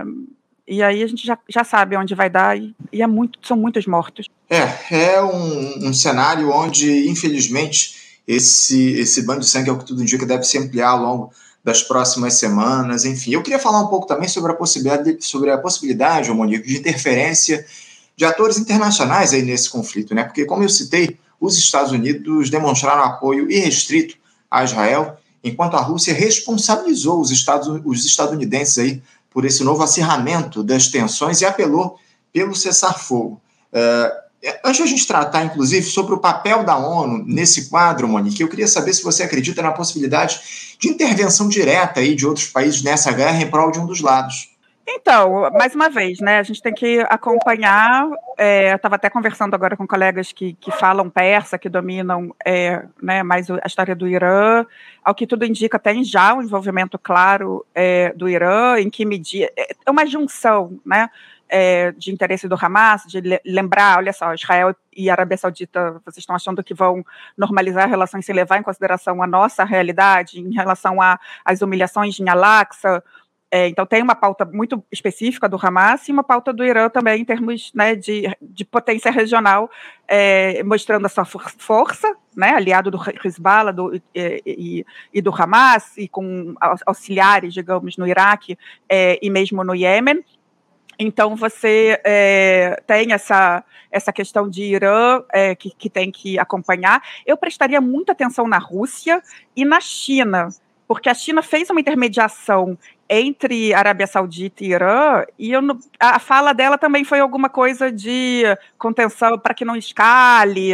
e 0.68 0.82
aí 0.82 1.02
a 1.02 1.06
gente 1.06 1.26
já, 1.26 1.38
já 1.48 1.64
sabe 1.64 1.96
onde 1.96 2.14
vai 2.14 2.28
dar 2.28 2.58
e, 2.58 2.74
e 2.92 3.02
é 3.02 3.06
muito, 3.06 3.38
são 3.42 3.56
muitos 3.56 3.86
mortos. 3.86 4.28
É, 4.50 5.12
é 5.14 5.22
um, 5.22 5.88
um 5.88 5.94
cenário 5.94 6.50
onde, 6.50 7.08
infelizmente, 7.08 8.20
esse, 8.26 8.92
esse 8.92 9.22
banho 9.22 9.40
de 9.40 9.48
sangue, 9.48 9.70
é 9.70 9.72
o 9.72 9.78
que 9.78 9.86
tudo 9.86 10.02
indica, 10.02 10.26
deve 10.26 10.44
se 10.44 10.58
ampliar 10.58 10.90
ao 10.90 11.00
longo 11.00 11.32
das 11.62 11.82
próximas 11.82 12.34
semanas, 12.34 13.04
enfim. 13.04 13.32
Eu 13.32 13.42
queria 13.42 13.58
falar 13.58 13.80
um 13.80 13.88
pouco 13.88 14.06
também 14.06 14.28
sobre 14.28 14.52
a 14.52 14.54
possibilidade, 14.54 15.18
sobre 15.20 15.50
a 15.50 15.58
possibilidade, 15.58 16.30
Monique, 16.32 16.66
de 16.66 16.78
interferência 16.78 17.64
de 18.16 18.24
atores 18.24 18.56
internacionais 18.58 19.32
aí 19.32 19.42
nesse 19.42 19.68
conflito, 19.68 20.14
né? 20.14 20.24
Porque, 20.24 20.44
como 20.44 20.62
eu 20.62 20.68
citei, 20.68 21.18
os 21.40 21.56
Estados 21.56 21.92
Unidos 21.92 22.50
demonstraram 22.50 23.02
apoio 23.02 23.50
irrestrito 23.50 24.16
a 24.50 24.64
Israel, 24.64 25.16
enquanto 25.42 25.76
a 25.76 25.80
Rússia 25.80 26.14
responsabilizou 26.14 27.20
os, 27.20 27.30
Estados, 27.30 27.68
os 27.84 28.04
estadunidenses 28.04 28.78
aí 28.78 29.02
por 29.30 29.44
esse 29.44 29.62
novo 29.62 29.82
acirramento 29.82 30.62
das 30.62 30.88
tensões 30.88 31.40
e 31.40 31.44
apelou 31.44 31.98
pelo 32.32 32.54
cessar-fogo. 32.54 33.40
Uh, 33.72 34.26
antes 34.64 34.76
de 34.76 34.82
a 34.82 34.86
gente 34.86 35.06
tratar, 35.06 35.44
inclusive, 35.44 35.86
sobre 35.86 36.14
o 36.14 36.18
papel 36.18 36.64
da 36.64 36.76
ONU 36.76 37.24
nesse 37.26 37.68
quadro, 37.68 38.08
Monique, 38.08 38.42
eu 38.42 38.48
queria 38.48 38.68
saber 38.68 38.94
se 38.94 39.02
você 39.02 39.22
acredita 39.22 39.62
na 39.62 39.72
possibilidade 39.72 40.40
de 40.78 40.88
intervenção 40.88 41.48
direta 41.48 42.00
aí 42.00 42.14
de 42.14 42.26
outros 42.26 42.46
países 42.46 42.82
nessa 42.82 43.12
guerra 43.12 43.42
em 43.42 43.50
prol 43.50 43.70
de 43.70 43.78
um 43.78 43.86
dos 43.86 44.00
lados. 44.00 44.55
Então, 44.88 45.50
mais 45.50 45.74
uma 45.74 45.90
vez, 45.90 46.20
né, 46.20 46.38
a 46.38 46.42
gente 46.44 46.62
tem 46.62 46.72
que 46.72 47.00
acompanhar. 47.10 48.08
É, 48.38 48.70
eu 48.70 48.76
estava 48.76 48.94
até 48.94 49.10
conversando 49.10 49.52
agora 49.52 49.76
com 49.76 49.84
colegas 49.84 50.30
que, 50.30 50.54
que 50.54 50.70
falam 50.70 51.10
persa, 51.10 51.58
que 51.58 51.68
dominam 51.68 52.32
é, 52.44 52.84
né, 53.02 53.24
mais 53.24 53.50
a 53.50 53.66
história 53.66 53.96
do 53.96 54.06
Irã. 54.06 54.64
Ao 55.04 55.12
que 55.12 55.26
tudo 55.26 55.44
indica, 55.44 55.76
tem 55.76 56.04
já 56.04 56.34
um 56.34 56.42
envolvimento 56.42 56.98
claro 57.00 57.66
é, 57.74 58.12
do 58.12 58.28
Irã, 58.28 58.78
em 58.78 58.88
que 58.88 59.04
medida. 59.04 59.50
É, 59.56 59.72
é 59.84 59.90
uma 59.90 60.06
junção, 60.06 60.78
né? 60.86 61.10
É, 61.48 61.92
de 61.92 62.12
interesse 62.12 62.48
do 62.48 62.56
Hamas, 62.60 63.04
de 63.06 63.20
lembrar, 63.44 63.98
olha 63.98 64.12
só, 64.12 64.34
Israel 64.34 64.74
e 64.96 65.08
Arábia 65.08 65.36
Saudita, 65.36 65.92
vocês 66.04 66.18
estão 66.18 66.34
achando 66.34 66.62
que 66.62 66.74
vão 66.74 67.06
normalizar 67.38 67.88
relações 67.88 68.26
sem 68.26 68.34
levar 68.34 68.58
em 68.58 68.64
consideração 68.64 69.22
a 69.22 69.28
nossa 69.28 69.62
realidade 69.62 70.40
em 70.40 70.52
relação 70.52 70.96
às 71.44 71.62
humilhações 71.62 72.18
em 72.18 72.28
Al-Aqsa, 72.28 73.00
é, 73.50 73.68
então, 73.68 73.86
tem 73.86 74.02
uma 74.02 74.14
pauta 74.14 74.44
muito 74.44 74.82
específica 74.90 75.48
do 75.48 75.58
Hamas 75.60 76.08
e 76.08 76.12
uma 76.12 76.24
pauta 76.24 76.52
do 76.52 76.64
Irã 76.64 76.88
também, 76.88 77.22
em 77.22 77.24
termos 77.24 77.72
né, 77.72 77.94
de, 77.94 78.24
de 78.42 78.64
potência 78.64 79.10
regional, 79.10 79.70
é, 80.08 80.62
mostrando 80.64 81.06
a 81.06 81.08
sua 81.08 81.24
for 81.24 81.48
força, 81.56 82.12
né, 82.36 82.50
aliado 82.50 82.90
do 82.90 82.98
Hezbollah 83.24 83.72
do, 83.72 84.02
e, 84.14 84.84
e, 85.14 85.22
do 85.22 85.32
Hamas, 85.32 85.96
e 85.96 86.08
com 86.08 86.54
auxiliares, 86.84 87.54
digamos, 87.54 87.96
no 87.96 88.06
Iraque 88.06 88.58
é, 88.88 89.18
e 89.22 89.30
mesmo 89.30 89.62
no 89.62 89.74
Iêmen. 89.74 90.24
Então, 90.98 91.36
você 91.36 92.00
é, 92.04 92.82
tem 92.86 93.12
essa, 93.12 93.62
essa 93.92 94.12
questão 94.12 94.48
de 94.48 94.62
Irã 94.62 95.22
é, 95.32 95.54
que, 95.54 95.70
que 95.70 95.88
tem 95.88 96.10
que 96.10 96.36
acompanhar. 96.38 97.00
Eu 97.24 97.36
prestaria 97.36 97.80
muita 97.80 98.10
atenção 98.12 98.48
na 98.48 98.58
Rússia 98.58 99.22
e 99.54 99.64
na 99.64 99.78
China, 99.78 100.48
porque 100.88 101.08
a 101.08 101.14
China 101.14 101.42
fez 101.42 101.68
uma 101.70 101.80
intermediação 101.80 102.78
entre 103.08 103.72
Arábia 103.72 104.06
Saudita 104.06 104.64
e 104.64 104.72
Irã, 104.72 105.24
e 105.38 105.52
eu, 105.52 105.60
a 105.98 106.18
fala 106.18 106.52
dela 106.52 106.76
também 106.76 107.04
foi 107.04 107.20
alguma 107.20 107.48
coisa 107.48 107.90
de 107.90 108.42
contenção 108.78 109.38
para 109.38 109.54
que 109.54 109.64
não 109.64 109.76
escale, 109.76 110.72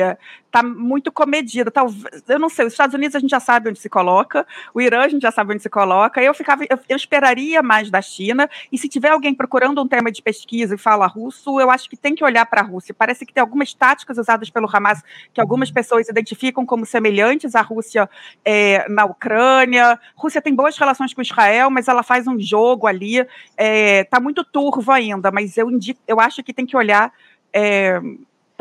está 0.52 0.62
muito 0.62 1.10
comedida. 1.10 1.70
Talvez, 1.70 2.22
eu 2.28 2.38
não 2.38 2.50
sei, 2.50 2.66
os 2.66 2.74
Estados 2.74 2.94
Unidos 2.94 3.16
a 3.16 3.18
gente 3.18 3.30
já 3.30 3.40
sabe 3.40 3.70
onde 3.70 3.80
se 3.80 3.88
coloca, 3.88 4.46
o 4.74 4.80
Irã 4.80 5.00
a 5.00 5.08
gente 5.08 5.22
já 5.22 5.30
sabe 5.30 5.54
onde 5.54 5.62
se 5.62 5.70
coloca. 5.70 6.22
Eu 6.22 6.34
ficava, 6.34 6.62
eu, 6.68 6.78
eu 6.88 6.96
esperaria 6.96 7.62
mais 7.62 7.90
da 7.90 8.02
China. 8.02 8.48
E 8.70 8.76
se 8.76 8.88
tiver 8.88 9.08
alguém 9.08 9.34
procurando 9.34 9.80
um 9.82 9.88
tema 9.88 10.12
de 10.12 10.20
pesquisa 10.20 10.74
e 10.74 10.78
fala 10.78 11.06
russo, 11.06 11.58
eu 11.58 11.70
acho 11.70 11.88
que 11.88 11.96
tem 11.96 12.14
que 12.14 12.22
olhar 12.22 12.44
para 12.44 12.60
a 12.60 12.64
Rússia. 12.64 12.94
Parece 12.94 13.24
que 13.24 13.32
tem 13.32 13.40
algumas 13.40 13.72
táticas 13.72 14.18
usadas 14.18 14.50
pelo 14.50 14.68
Hamas 14.70 15.02
que 15.32 15.40
algumas 15.40 15.70
pessoas 15.70 16.08
identificam 16.08 16.66
como 16.66 16.84
semelhantes 16.84 17.54
à 17.54 17.62
Rússia 17.62 18.08
é, 18.44 18.86
na 18.90 19.06
Ucrânia. 19.06 19.98
Rússia 20.14 20.42
tem 20.42 20.54
boas 20.54 20.76
relações 20.76 21.14
com 21.14 21.22
Israel, 21.22 21.70
mas 21.70 21.88
ela 21.88 22.02
faz 22.02 22.26
um 22.26 22.38
jogo 22.38 22.86
ali. 22.86 23.20
Está 23.20 23.28
é, 23.56 24.04
tá 24.04 24.20
muito 24.20 24.44
turvo 24.44 24.92
ainda, 24.92 25.30
mas 25.30 25.56
eu, 25.56 25.70
indico, 25.70 26.00
eu 26.06 26.20
acho 26.20 26.42
que 26.42 26.52
tem 26.52 26.66
que 26.66 26.76
olhar. 26.76 27.10
É, 27.54 28.00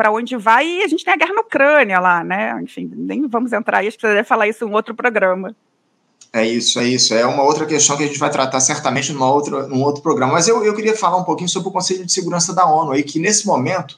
para 0.01 0.11
onde 0.11 0.35
vai, 0.35 0.65
e 0.65 0.81
a 0.81 0.87
gente 0.87 1.05
tem 1.05 1.13
a 1.13 1.15
guerra 1.15 1.33
na 1.35 1.41
Ucrânia 1.41 1.99
lá, 1.99 2.23
né? 2.23 2.59
Enfim, 2.63 2.89
nem 2.91 3.27
vamos 3.27 3.53
entrar 3.53 3.77
aí, 3.77 3.87
acho 3.87 3.97
que 3.97 4.01
você 4.01 4.15
deve 4.15 4.27
falar 4.27 4.47
isso 4.47 4.65
em 4.65 4.67
um 4.67 4.73
outro 4.73 4.95
programa. 4.95 5.55
É 6.33 6.43
isso, 6.43 6.79
é 6.79 6.87
isso. 6.87 7.13
É 7.13 7.23
uma 7.23 7.43
outra 7.43 7.67
questão 7.67 7.95
que 7.95 8.03
a 8.03 8.07
gente 8.07 8.17
vai 8.17 8.31
tratar 8.31 8.59
certamente 8.61 9.13
numa 9.13 9.31
outra, 9.31 9.67
num 9.67 9.83
outro 9.83 10.01
programa. 10.01 10.33
Mas 10.33 10.47
eu, 10.47 10.65
eu 10.65 10.73
queria 10.73 10.97
falar 10.97 11.17
um 11.17 11.23
pouquinho 11.23 11.47
sobre 11.49 11.69
o 11.69 11.71
Conselho 11.71 12.03
de 12.03 12.11
Segurança 12.11 12.51
da 12.51 12.65
ONU, 12.65 12.93
aí, 12.93 13.03
que 13.03 13.19
nesse 13.19 13.45
momento 13.45 13.95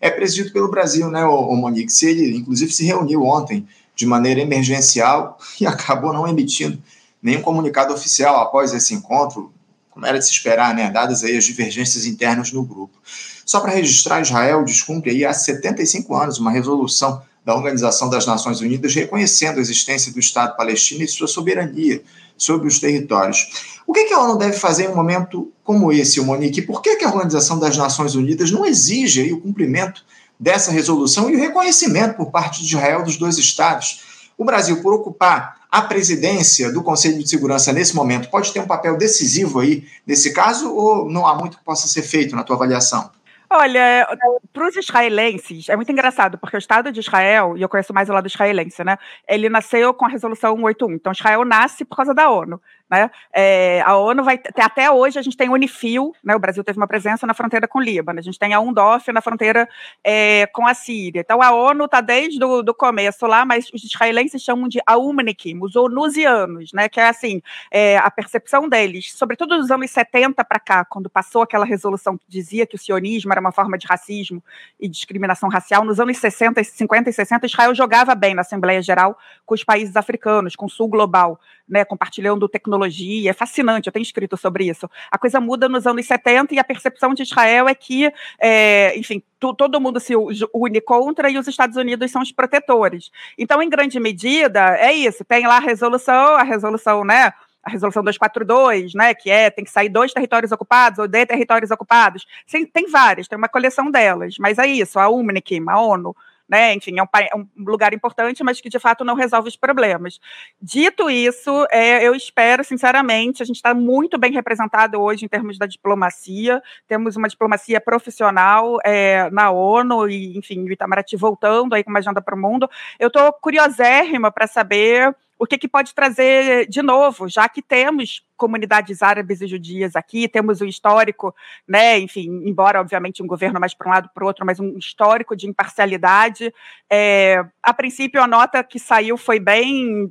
é 0.00 0.10
presidido 0.10 0.54
pelo 0.54 0.70
Brasil, 0.70 1.10
né, 1.10 1.22
o, 1.22 1.40
o 1.40 1.54
Monique? 1.54 1.92
Se 1.92 2.08
ele, 2.08 2.34
inclusive, 2.34 2.72
se 2.72 2.86
reuniu 2.86 3.22
ontem 3.22 3.68
de 3.94 4.06
maneira 4.06 4.40
emergencial 4.40 5.36
e 5.60 5.66
acabou 5.66 6.14
não 6.14 6.26
emitindo 6.26 6.82
nenhum 7.22 7.42
comunicado 7.42 7.92
oficial 7.92 8.40
após 8.40 8.72
esse 8.72 8.94
encontro, 8.94 9.52
como 9.90 10.06
era 10.06 10.18
de 10.18 10.24
se 10.24 10.32
esperar, 10.32 10.74
né, 10.74 10.90
dadas 10.90 11.22
aí 11.22 11.36
as 11.36 11.44
divergências 11.44 12.06
internas 12.06 12.50
no 12.52 12.64
grupo. 12.64 12.98
Só 13.44 13.60
para 13.60 13.72
registrar, 13.72 14.20
Israel 14.20 14.64
descumpre 14.64 15.10
aí 15.10 15.24
há 15.24 15.32
75 15.32 16.14
anos 16.14 16.38
uma 16.38 16.50
resolução 16.50 17.22
da 17.44 17.54
Organização 17.54 18.08
das 18.08 18.26
Nações 18.26 18.60
Unidas 18.60 18.94
reconhecendo 18.94 19.58
a 19.58 19.60
existência 19.60 20.12
do 20.12 20.20
Estado 20.20 20.56
palestino 20.56 21.02
e 21.02 21.08
sua 21.08 21.26
soberania 21.26 22.02
sobre 22.36 22.68
os 22.68 22.78
territórios. 22.78 23.80
O 23.86 23.92
que, 23.92 24.12
a 24.12 24.20
ONU 24.20 24.38
deve 24.38 24.56
fazer 24.56 24.84
em 24.84 24.88
um 24.88 24.94
momento 24.94 25.52
como 25.64 25.92
esse, 25.92 26.20
Monique? 26.20 26.62
Por 26.62 26.80
que, 26.80 26.90
a 27.04 27.08
Organização 27.08 27.58
das 27.58 27.76
Nações 27.76 28.14
Unidas 28.14 28.50
não 28.50 28.64
exige 28.64 29.32
o 29.32 29.40
cumprimento 29.40 30.04
dessa 30.38 30.70
resolução 30.70 31.30
e 31.30 31.36
o 31.36 31.38
reconhecimento 31.38 32.16
por 32.16 32.30
parte 32.30 32.60
de 32.60 32.68
Israel 32.68 33.02
dos 33.02 33.16
dois 33.16 33.38
Estados? 33.38 34.00
O 34.38 34.44
Brasil, 34.44 34.80
por 34.80 34.94
ocupar 34.94 35.62
a 35.70 35.82
presidência 35.82 36.70
do 36.70 36.82
Conselho 36.82 37.18
de 37.18 37.28
Segurança 37.28 37.72
nesse 37.72 37.96
momento 37.96 38.28
pode 38.28 38.52
ter 38.52 38.60
um 38.60 38.66
papel 38.66 38.96
decisivo 38.96 39.60
aí 39.60 39.84
nesse 40.06 40.32
caso 40.32 40.70
ou 40.70 41.08
não 41.08 41.26
há 41.26 41.34
muito 41.34 41.56
que 41.56 41.64
possa 41.64 41.88
ser 41.88 42.02
feito 42.02 42.36
na 42.36 42.44
tua 42.44 42.56
avaliação? 42.56 43.10
Olha, 43.54 44.08
para 44.50 44.66
os 44.66 44.76
israelenses, 44.76 45.68
é 45.68 45.76
muito 45.76 45.92
engraçado, 45.92 46.38
porque 46.38 46.56
o 46.56 46.58
Estado 46.58 46.90
de 46.90 47.00
Israel, 47.00 47.54
e 47.54 47.60
eu 47.60 47.68
conheço 47.68 47.92
mais 47.92 48.08
o 48.08 48.12
lado 48.14 48.26
israelense, 48.26 48.82
né? 48.82 48.96
Ele 49.28 49.50
nasceu 49.50 49.92
com 49.92 50.06
a 50.06 50.08
resolução 50.08 50.56
181. 50.56 50.94
Então, 50.94 51.12
Israel 51.12 51.44
nasce 51.44 51.84
por 51.84 51.96
causa 51.96 52.14
da 52.14 52.30
ONU. 52.30 52.58
Né? 52.92 53.10
É, 53.32 53.80
a 53.86 53.96
ONU 53.96 54.22
vai 54.22 54.38
até 54.58 54.90
hoje 54.90 55.18
a 55.18 55.22
gente 55.22 55.34
tem 55.34 55.48
Unifil, 55.48 56.14
né? 56.22 56.36
O 56.36 56.38
Brasil 56.38 56.62
teve 56.62 56.76
uma 56.76 56.86
presença 56.86 57.26
na 57.26 57.32
fronteira 57.32 57.66
com 57.66 57.78
o 57.78 57.82
Líbano, 57.82 58.18
a 58.18 58.22
gente 58.22 58.38
tem 58.38 58.52
a 58.52 58.60
UNDOF 58.60 59.10
na 59.10 59.22
fronteira 59.22 59.66
é, 60.04 60.46
com 60.52 60.66
a 60.66 60.74
Síria. 60.74 61.20
Então 61.20 61.40
a 61.40 61.52
ONU 61.52 61.86
está 61.86 62.02
desde 62.02 62.44
o 62.44 62.60
do 62.60 62.74
começo 62.74 63.26
lá, 63.26 63.46
mas 63.46 63.70
os 63.72 63.82
israelenses 63.82 64.42
chamam 64.42 64.68
de 64.68 64.78
Aumnikim, 64.84 65.58
os 65.62 65.74
onusianos, 65.74 66.74
né? 66.74 66.86
Que 66.86 67.00
é 67.00 67.08
assim 67.08 67.40
é, 67.70 67.96
a 67.96 68.10
percepção 68.10 68.68
deles, 68.68 69.14
sobretudo 69.14 69.56
nos 69.56 69.70
anos 69.70 69.90
70 69.90 70.44
para 70.44 70.60
cá, 70.60 70.84
quando 70.84 71.08
passou 71.08 71.40
aquela 71.40 71.64
resolução 71.64 72.18
que 72.18 72.26
dizia 72.28 72.66
que 72.66 72.74
o 72.74 72.78
sionismo 72.78 73.32
era 73.32 73.40
uma 73.40 73.52
forma 73.52 73.78
de 73.78 73.86
racismo 73.86 74.44
e 74.78 74.86
discriminação 74.86 75.48
racial. 75.48 75.82
Nos 75.82 75.98
anos 75.98 76.18
60, 76.18 76.62
50 76.62 77.08
e 77.08 77.12
60, 77.14 77.46
Israel 77.46 77.74
jogava 77.74 78.14
bem 78.14 78.34
na 78.34 78.42
Assembleia 78.42 78.82
Geral 78.82 79.18
com 79.46 79.54
os 79.54 79.64
países 79.64 79.96
africanos, 79.96 80.54
com 80.54 80.66
o 80.66 80.70
Sul 80.70 80.88
Global 80.88 81.40
né, 81.72 81.86
compartilhando 81.86 82.46
tecnologia, 82.46 83.30
é 83.30 83.32
fascinante, 83.32 83.86
eu 83.86 83.92
tenho 83.92 84.02
escrito 84.02 84.36
sobre 84.36 84.68
isso. 84.68 84.88
A 85.10 85.16
coisa 85.16 85.40
muda 85.40 85.70
nos 85.70 85.86
anos 85.86 86.06
70 86.06 86.54
e 86.54 86.58
a 86.58 86.64
percepção 86.64 87.14
de 87.14 87.22
Israel 87.22 87.66
é 87.66 87.74
que, 87.74 88.12
é, 88.38 88.92
enfim, 88.98 89.22
todo 89.40 89.80
mundo 89.80 89.98
se 89.98 90.12
une 90.52 90.80
contra 90.82 91.30
e 91.30 91.38
os 91.38 91.48
Estados 91.48 91.78
Unidos 91.78 92.10
são 92.10 92.20
os 92.20 92.30
protetores. 92.30 93.10
Então, 93.38 93.62
em 93.62 93.70
grande 93.70 93.98
medida, 93.98 94.76
é 94.76 94.92
isso, 94.92 95.24
tem 95.24 95.46
lá 95.46 95.56
a 95.56 95.60
resolução, 95.60 96.36
a 96.36 96.42
resolução, 96.42 97.04
né, 97.04 97.32
a 97.62 97.70
resolução 97.70 98.02
242, 98.02 98.92
né, 98.92 99.14
que 99.14 99.30
é 99.30 99.48
tem 99.48 99.64
que 99.64 99.70
sair 99.70 99.88
dois 99.88 100.12
territórios 100.12 100.52
ocupados 100.52 100.98
ou 100.98 101.08
de 101.08 101.24
territórios 101.24 101.70
ocupados. 101.70 102.26
Sim, 102.46 102.66
tem 102.66 102.90
várias, 102.90 103.28
tem 103.28 103.38
uma 103.38 103.48
coleção 103.48 103.90
delas, 103.90 104.36
mas 104.38 104.58
é 104.58 104.66
isso, 104.66 104.98
a 104.98 105.08
UNICIM, 105.08 105.64
a 105.68 105.80
ONU, 105.80 106.14
né? 106.52 106.74
Enfim, 106.74 106.98
é 106.98 107.02
um, 107.02 107.06
é 107.14 107.34
um, 107.34 107.46
lugar 107.64 107.94
importante, 107.94 108.44
mas 108.44 108.60
que 108.60 108.68
de 108.68 108.78
fato 108.78 109.06
não 109.06 109.14
resolve 109.14 109.48
os 109.48 109.56
problemas. 109.56 110.20
Dito 110.60 111.08
isso, 111.08 111.66
é, 111.70 112.06
eu 112.06 112.14
espero, 112.14 112.62
sinceramente, 112.62 113.42
a 113.42 113.46
gente 113.46 113.56
está 113.56 113.72
muito 113.72 114.18
bem 114.18 114.32
representado 114.32 115.00
hoje 115.00 115.24
em 115.24 115.28
termos 115.28 115.56
da 115.56 115.64
diplomacia, 115.64 116.62
temos 116.86 117.16
uma 117.16 117.26
diplomacia 117.26 117.80
profissional 117.80 118.76
é, 118.84 119.30
na 119.30 119.50
ONU, 119.50 120.06
e, 120.10 120.36
enfim, 120.36 120.62
o 120.62 120.70
Itamaraty 120.70 121.16
voltando 121.16 121.74
aí 121.74 121.82
com 121.82 121.88
uma 121.88 122.00
agenda 122.00 122.20
para 122.20 122.34
o 122.34 122.38
mundo. 122.38 122.68
Eu 123.00 123.06
estou 123.06 123.32
curiosérrima 123.32 124.30
para 124.30 124.46
saber 124.46 125.16
o 125.42 125.46
que, 125.46 125.58
que 125.58 125.66
pode 125.66 125.92
trazer 125.92 126.68
de 126.68 126.80
novo, 126.82 127.28
já 127.28 127.48
que 127.48 127.60
temos 127.60 128.24
comunidades 128.36 129.02
árabes 129.02 129.40
e 129.40 129.48
judias 129.48 129.96
aqui, 129.96 130.28
temos 130.28 130.60
um 130.60 130.66
histórico, 130.66 131.34
né, 131.66 131.98
enfim, 131.98 132.28
embora 132.44 132.80
obviamente 132.80 133.24
um 133.24 133.26
governo 133.26 133.58
mais 133.58 133.74
para 133.74 133.88
um 133.88 133.92
lado 133.92 134.08
para 134.14 134.22
o 134.22 134.26
outro, 134.28 134.46
mas 134.46 134.60
um 134.60 134.78
histórico 134.78 135.34
de 135.34 135.48
imparcialidade. 135.48 136.54
É, 136.88 137.44
a 137.62 137.72
princípio, 137.72 138.20
a 138.20 138.26
nota 138.26 138.64
que 138.64 138.78
saiu 138.78 139.16
foi 139.16 139.38
bem 139.38 140.10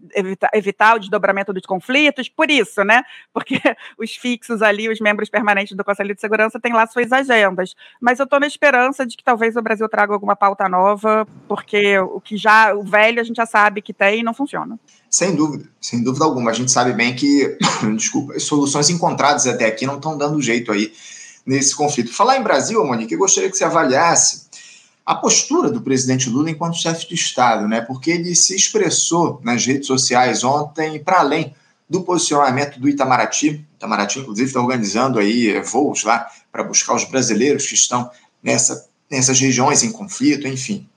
evitar, 0.53 0.95
o 0.95 0.99
desdobramento 0.99 1.51
dos 1.51 1.65
conflitos, 1.65 2.29
por 2.29 2.49
isso, 2.49 2.83
né, 2.83 3.03
porque 3.33 3.59
os 3.99 4.15
fixos 4.15 4.61
ali, 4.61 4.87
os 4.87 4.99
membros 5.01 5.29
permanentes 5.29 5.75
do 5.75 5.83
Conselho 5.83 6.15
de 6.15 6.21
Segurança 6.21 6.59
têm 6.59 6.71
lá 6.71 6.87
suas 6.87 7.11
agendas. 7.11 7.75
Mas 7.99 8.19
eu 8.19 8.23
estou 8.23 8.39
na 8.39 8.47
esperança 8.47 9.05
de 9.05 9.17
que 9.17 9.23
talvez 9.23 9.55
o 9.57 9.61
Brasil 9.61 9.87
traga 9.89 10.13
alguma 10.13 10.35
pauta 10.35 10.69
nova, 10.69 11.27
porque 11.47 11.99
o 11.99 12.21
que 12.21 12.37
já, 12.37 12.73
o 12.73 12.83
velho 12.83 13.19
a 13.19 13.23
gente 13.23 13.37
já 13.37 13.45
sabe 13.45 13.81
que 13.81 13.93
tem 13.93 14.21
e 14.21 14.23
não 14.23 14.33
funciona. 14.33 14.79
Sem 15.09 15.35
dúvida, 15.35 15.65
sem 15.81 16.01
dúvida 16.01 16.23
alguma. 16.23 16.51
A 16.51 16.53
gente 16.53 16.71
sabe 16.71 16.93
bem 16.93 17.13
que, 17.13 17.57
desculpa, 17.97 18.33
as 18.33 18.43
soluções 18.43 18.89
encontradas 18.89 19.45
até 19.45 19.65
aqui 19.65 19.85
não 19.85 19.95
estão 19.95 20.17
dando 20.17 20.41
jeito 20.41 20.71
aí 20.71 20.93
nesse 21.45 21.75
conflito. 21.75 22.13
Falar 22.13 22.37
em 22.37 22.43
Brasil, 22.43 22.83
Monique, 22.85 23.13
eu 23.13 23.19
gostaria 23.19 23.49
que 23.49 23.57
você 23.57 23.65
avaliasse 23.65 24.49
a 25.05 25.15
postura 25.15 25.69
do 25.69 25.81
presidente 25.81 26.29
Lula 26.29 26.51
enquanto 26.51 26.77
chefe 26.77 27.07
de 27.07 27.15
Estado, 27.15 27.67
né? 27.67 27.81
Porque 27.81 28.11
ele 28.11 28.35
se 28.35 28.55
expressou 28.55 29.39
nas 29.43 29.65
redes 29.65 29.87
sociais 29.87 30.43
ontem 30.43 31.03
para 31.03 31.19
além 31.19 31.55
do 31.89 32.03
posicionamento 32.03 32.79
do 32.79 32.87
Itamaraty. 32.87 33.65
Itamaraty, 33.75 34.19
inclusive, 34.19 34.47
está 34.47 34.61
organizando 34.61 35.19
aí 35.19 35.49
eh, 35.49 35.61
voos 35.61 36.03
lá 36.03 36.27
para 36.51 36.63
buscar 36.63 36.95
os 36.95 37.03
brasileiros 37.03 37.65
que 37.67 37.73
estão 37.73 38.09
nessa, 38.41 38.87
nessas 39.09 39.39
regiões 39.39 39.83
em 39.83 39.91
conflito, 39.91 40.47
enfim. 40.47 40.87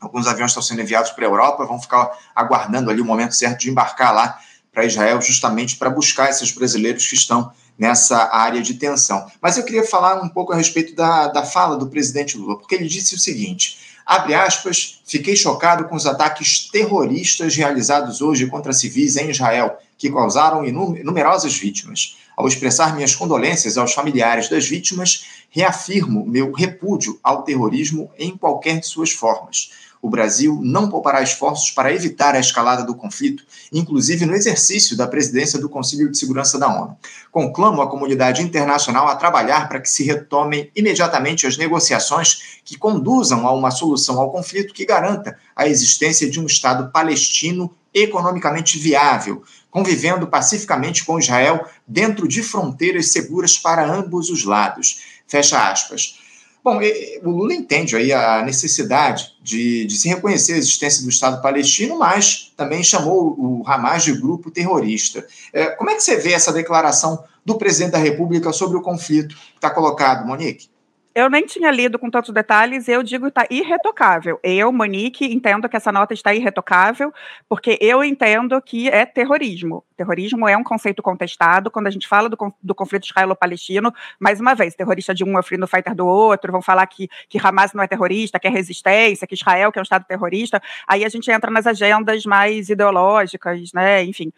Alguns 0.00 0.26
aviões 0.26 0.50
estão 0.50 0.62
sendo 0.62 0.80
enviados 0.80 1.10
para 1.10 1.24
a 1.24 1.28
Europa, 1.28 1.66
vão 1.66 1.80
ficar 1.80 2.10
aguardando 2.34 2.90
ali 2.90 3.00
o 3.00 3.04
momento 3.04 3.34
certo 3.34 3.60
de 3.60 3.70
embarcar 3.70 4.14
lá 4.14 4.38
para 4.72 4.86
Israel, 4.86 5.20
justamente 5.20 5.76
para 5.76 5.90
buscar 5.90 6.30
esses 6.30 6.50
brasileiros 6.50 7.06
que 7.06 7.14
estão 7.14 7.52
nessa 7.78 8.34
área 8.34 8.62
de 8.62 8.74
tensão. 8.74 9.26
Mas 9.40 9.56
eu 9.56 9.64
queria 9.64 9.84
falar 9.84 10.22
um 10.22 10.28
pouco 10.28 10.52
a 10.52 10.56
respeito 10.56 10.94
da, 10.94 11.28
da 11.28 11.44
fala 11.44 11.76
do 11.76 11.88
presidente 11.88 12.36
Lula, 12.36 12.58
porque 12.58 12.74
ele 12.74 12.86
disse 12.86 13.14
o 13.14 13.18
seguinte: 13.18 13.78
abre 14.06 14.34
aspas, 14.34 15.00
fiquei 15.06 15.36
chocado 15.36 15.84
com 15.84 15.96
os 15.96 16.06
ataques 16.06 16.68
terroristas 16.70 17.56
realizados 17.56 18.20
hoje 18.20 18.46
contra 18.46 18.72
civis 18.72 19.16
em 19.16 19.30
Israel, 19.30 19.76
que 19.96 20.10
causaram 20.10 20.62
numerosas 20.62 21.54
vítimas. 21.56 22.16
Ao 22.36 22.46
expressar 22.48 22.94
minhas 22.94 23.14
condolências 23.14 23.76
aos 23.76 23.92
familiares 23.92 24.48
das 24.48 24.66
vítimas, 24.66 25.26
reafirmo 25.50 26.26
meu 26.26 26.52
repúdio 26.52 27.18
ao 27.22 27.42
terrorismo 27.42 28.10
em 28.18 28.36
qualquer 28.36 28.80
de 28.80 28.86
suas 28.86 29.12
formas 29.12 29.70
o 30.02 30.10
Brasil 30.10 30.58
não 30.60 30.90
poupará 30.90 31.22
esforços 31.22 31.70
para 31.70 31.94
evitar 31.94 32.34
a 32.34 32.40
escalada 32.40 32.84
do 32.84 32.92
conflito, 32.92 33.44
inclusive 33.72 34.26
no 34.26 34.34
exercício 34.34 34.96
da 34.96 35.06
presidência 35.06 35.60
do 35.60 35.68
Conselho 35.68 36.10
de 36.10 36.18
Segurança 36.18 36.58
da 36.58 36.68
ONU. 36.68 36.96
Conclamo 37.30 37.80
a 37.80 37.88
comunidade 37.88 38.42
internacional 38.42 39.06
a 39.06 39.14
trabalhar 39.14 39.68
para 39.68 39.80
que 39.80 39.88
se 39.88 40.02
retomem 40.02 40.68
imediatamente 40.74 41.46
as 41.46 41.56
negociações 41.56 42.60
que 42.64 42.76
conduzam 42.76 43.46
a 43.46 43.52
uma 43.52 43.70
solução 43.70 44.18
ao 44.18 44.32
conflito 44.32 44.74
que 44.74 44.84
garanta 44.84 45.38
a 45.54 45.68
existência 45.68 46.28
de 46.28 46.40
um 46.40 46.46
Estado 46.46 46.90
palestino 46.90 47.72
economicamente 47.94 48.78
viável, 48.78 49.42
convivendo 49.70 50.26
pacificamente 50.26 51.04
com 51.04 51.18
Israel 51.18 51.66
dentro 51.86 52.26
de 52.26 52.42
fronteiras 52.42 53.12
seguras 53.12 53.58
para 53.58 53.84
ambos 53.84 54.30
os 54.30 54.44
lados. 54.44 55.02
Fecha 55.26 55.70
aspas. 55.70 56.18
Bom, 56.64 56.78
o 57.24 57.30
Lula 57.30 57.54
entende 57.54 57.96
aí 57.96 58.12
a 58.12 58.40
necessidade 58.44 59.34
de, 59.42 59.84
de, 59.84 59.98
se 59.98 60.08
reconhecer 60.08 60.52
a 60.52 60.58
existência 60.58 61.02
do 61.02 61.08
Estado 61.08 61.42
palestino, 61.42 61.98
mas 61.98 62.52
também 62.56 62.84
chamou 62.84 63.34
o 63.36 63.62
Hamas 63.66 64.04
de 64.04 64.12
grupo 64.12 64.48
terrorista. 64.48 65.26
É, 65.52 65.66
como 65.70 65.90
é 65.90 65.96
que 65.96 66.04
você 66.04 66.16
vê 66.18 66.32
essa 66.32 66.52
declaração 66.52 67.24
do 67.44 67.58
presidente 67.58 67.90
da 67.92 67.98
República 67.98 68.52
sobre 68.52 68.76
o 68.76 68.82
conflito 68.82 69.34
que 69.34 69.56
está 69.56 69.70
colocado, 69.70 70.24
Monique? 70.24 70.68
Eu 71.14 71.28
nem 71.28 71.44
tinha 71.44 71.70
lido 71.70 71.98
com 71.98 72.10
tantos 72.10 72.32
detalhes, 72.32 72.88
eu 72.88 73.02
digo 73.02 73.26
está 73.26 73.46
irretocável. 73.50 74.40
Eu, 74.42 74.72
Monique, 74.72 75.24
entendo 75.26 75.68
que 75.68 75.76
essa 75.76 75.92
nota 75.92 76.14
está 76.14 76.34
irretocável, 76.34 77.12
porque 77.48 77.78
eu 77.80 78.02
entendo 78.02 78.60
que 78.62 78.88
é 78.88 79.04
terrorismo. 79.04 79.84
Terrorismo 79.96 80.48
é 80.48 80.56
um 80.56 80.64
conceito 80.64 81.02
contestado. 81.02 81.70
Quando 81.70 81.86
a 81.86 81.90
gente 81.90 82.08
fala 82.08 82.28
do, 82.28 82.36
do 82.62 82.74
conflito 82.74 83.06
israelo-palestino, 83.06 83.92
mais 84.18 84.40
uma 84.40 84.54
vez, 84.54 84.74
terrorista 84.74 85.14
de 85.14 85.24
um 85.24 85.38
é 85.38 85.42
freedom 85.42 85.66
fighter 85.66 85.94
do 85.94 86.06
outro, 86.06 86.50
vão 86.50 86.62
falar 86.62 86.86
que, 86.86 87.08
que 87.28 87.38
Hamas 87.38 87.72
não 87.72 87.82
é 87.82 87.86
terrorista, 87.86 88.38
que 88.38 88.46
é 88.46 88.50
resistência, 88.50 89.26
que 89.26 89.34
Israel 89.34 89.70
que 89.70 89.78
é 89.78 89.82
um 89.82 89.84
Estado 89.84 90.04
terrorista. 90.06 90.62
Aí 90.86 91.04
a 91.04 91.08
gente 91.08 91.30
entra 91.30 91.50
nas 91.50 91.66
agendas 91.66 92.24
mais 92.24 92.68
ideológicas, 92.68 93.72
né? 93.72 94.02
Enfim 94.02 94.32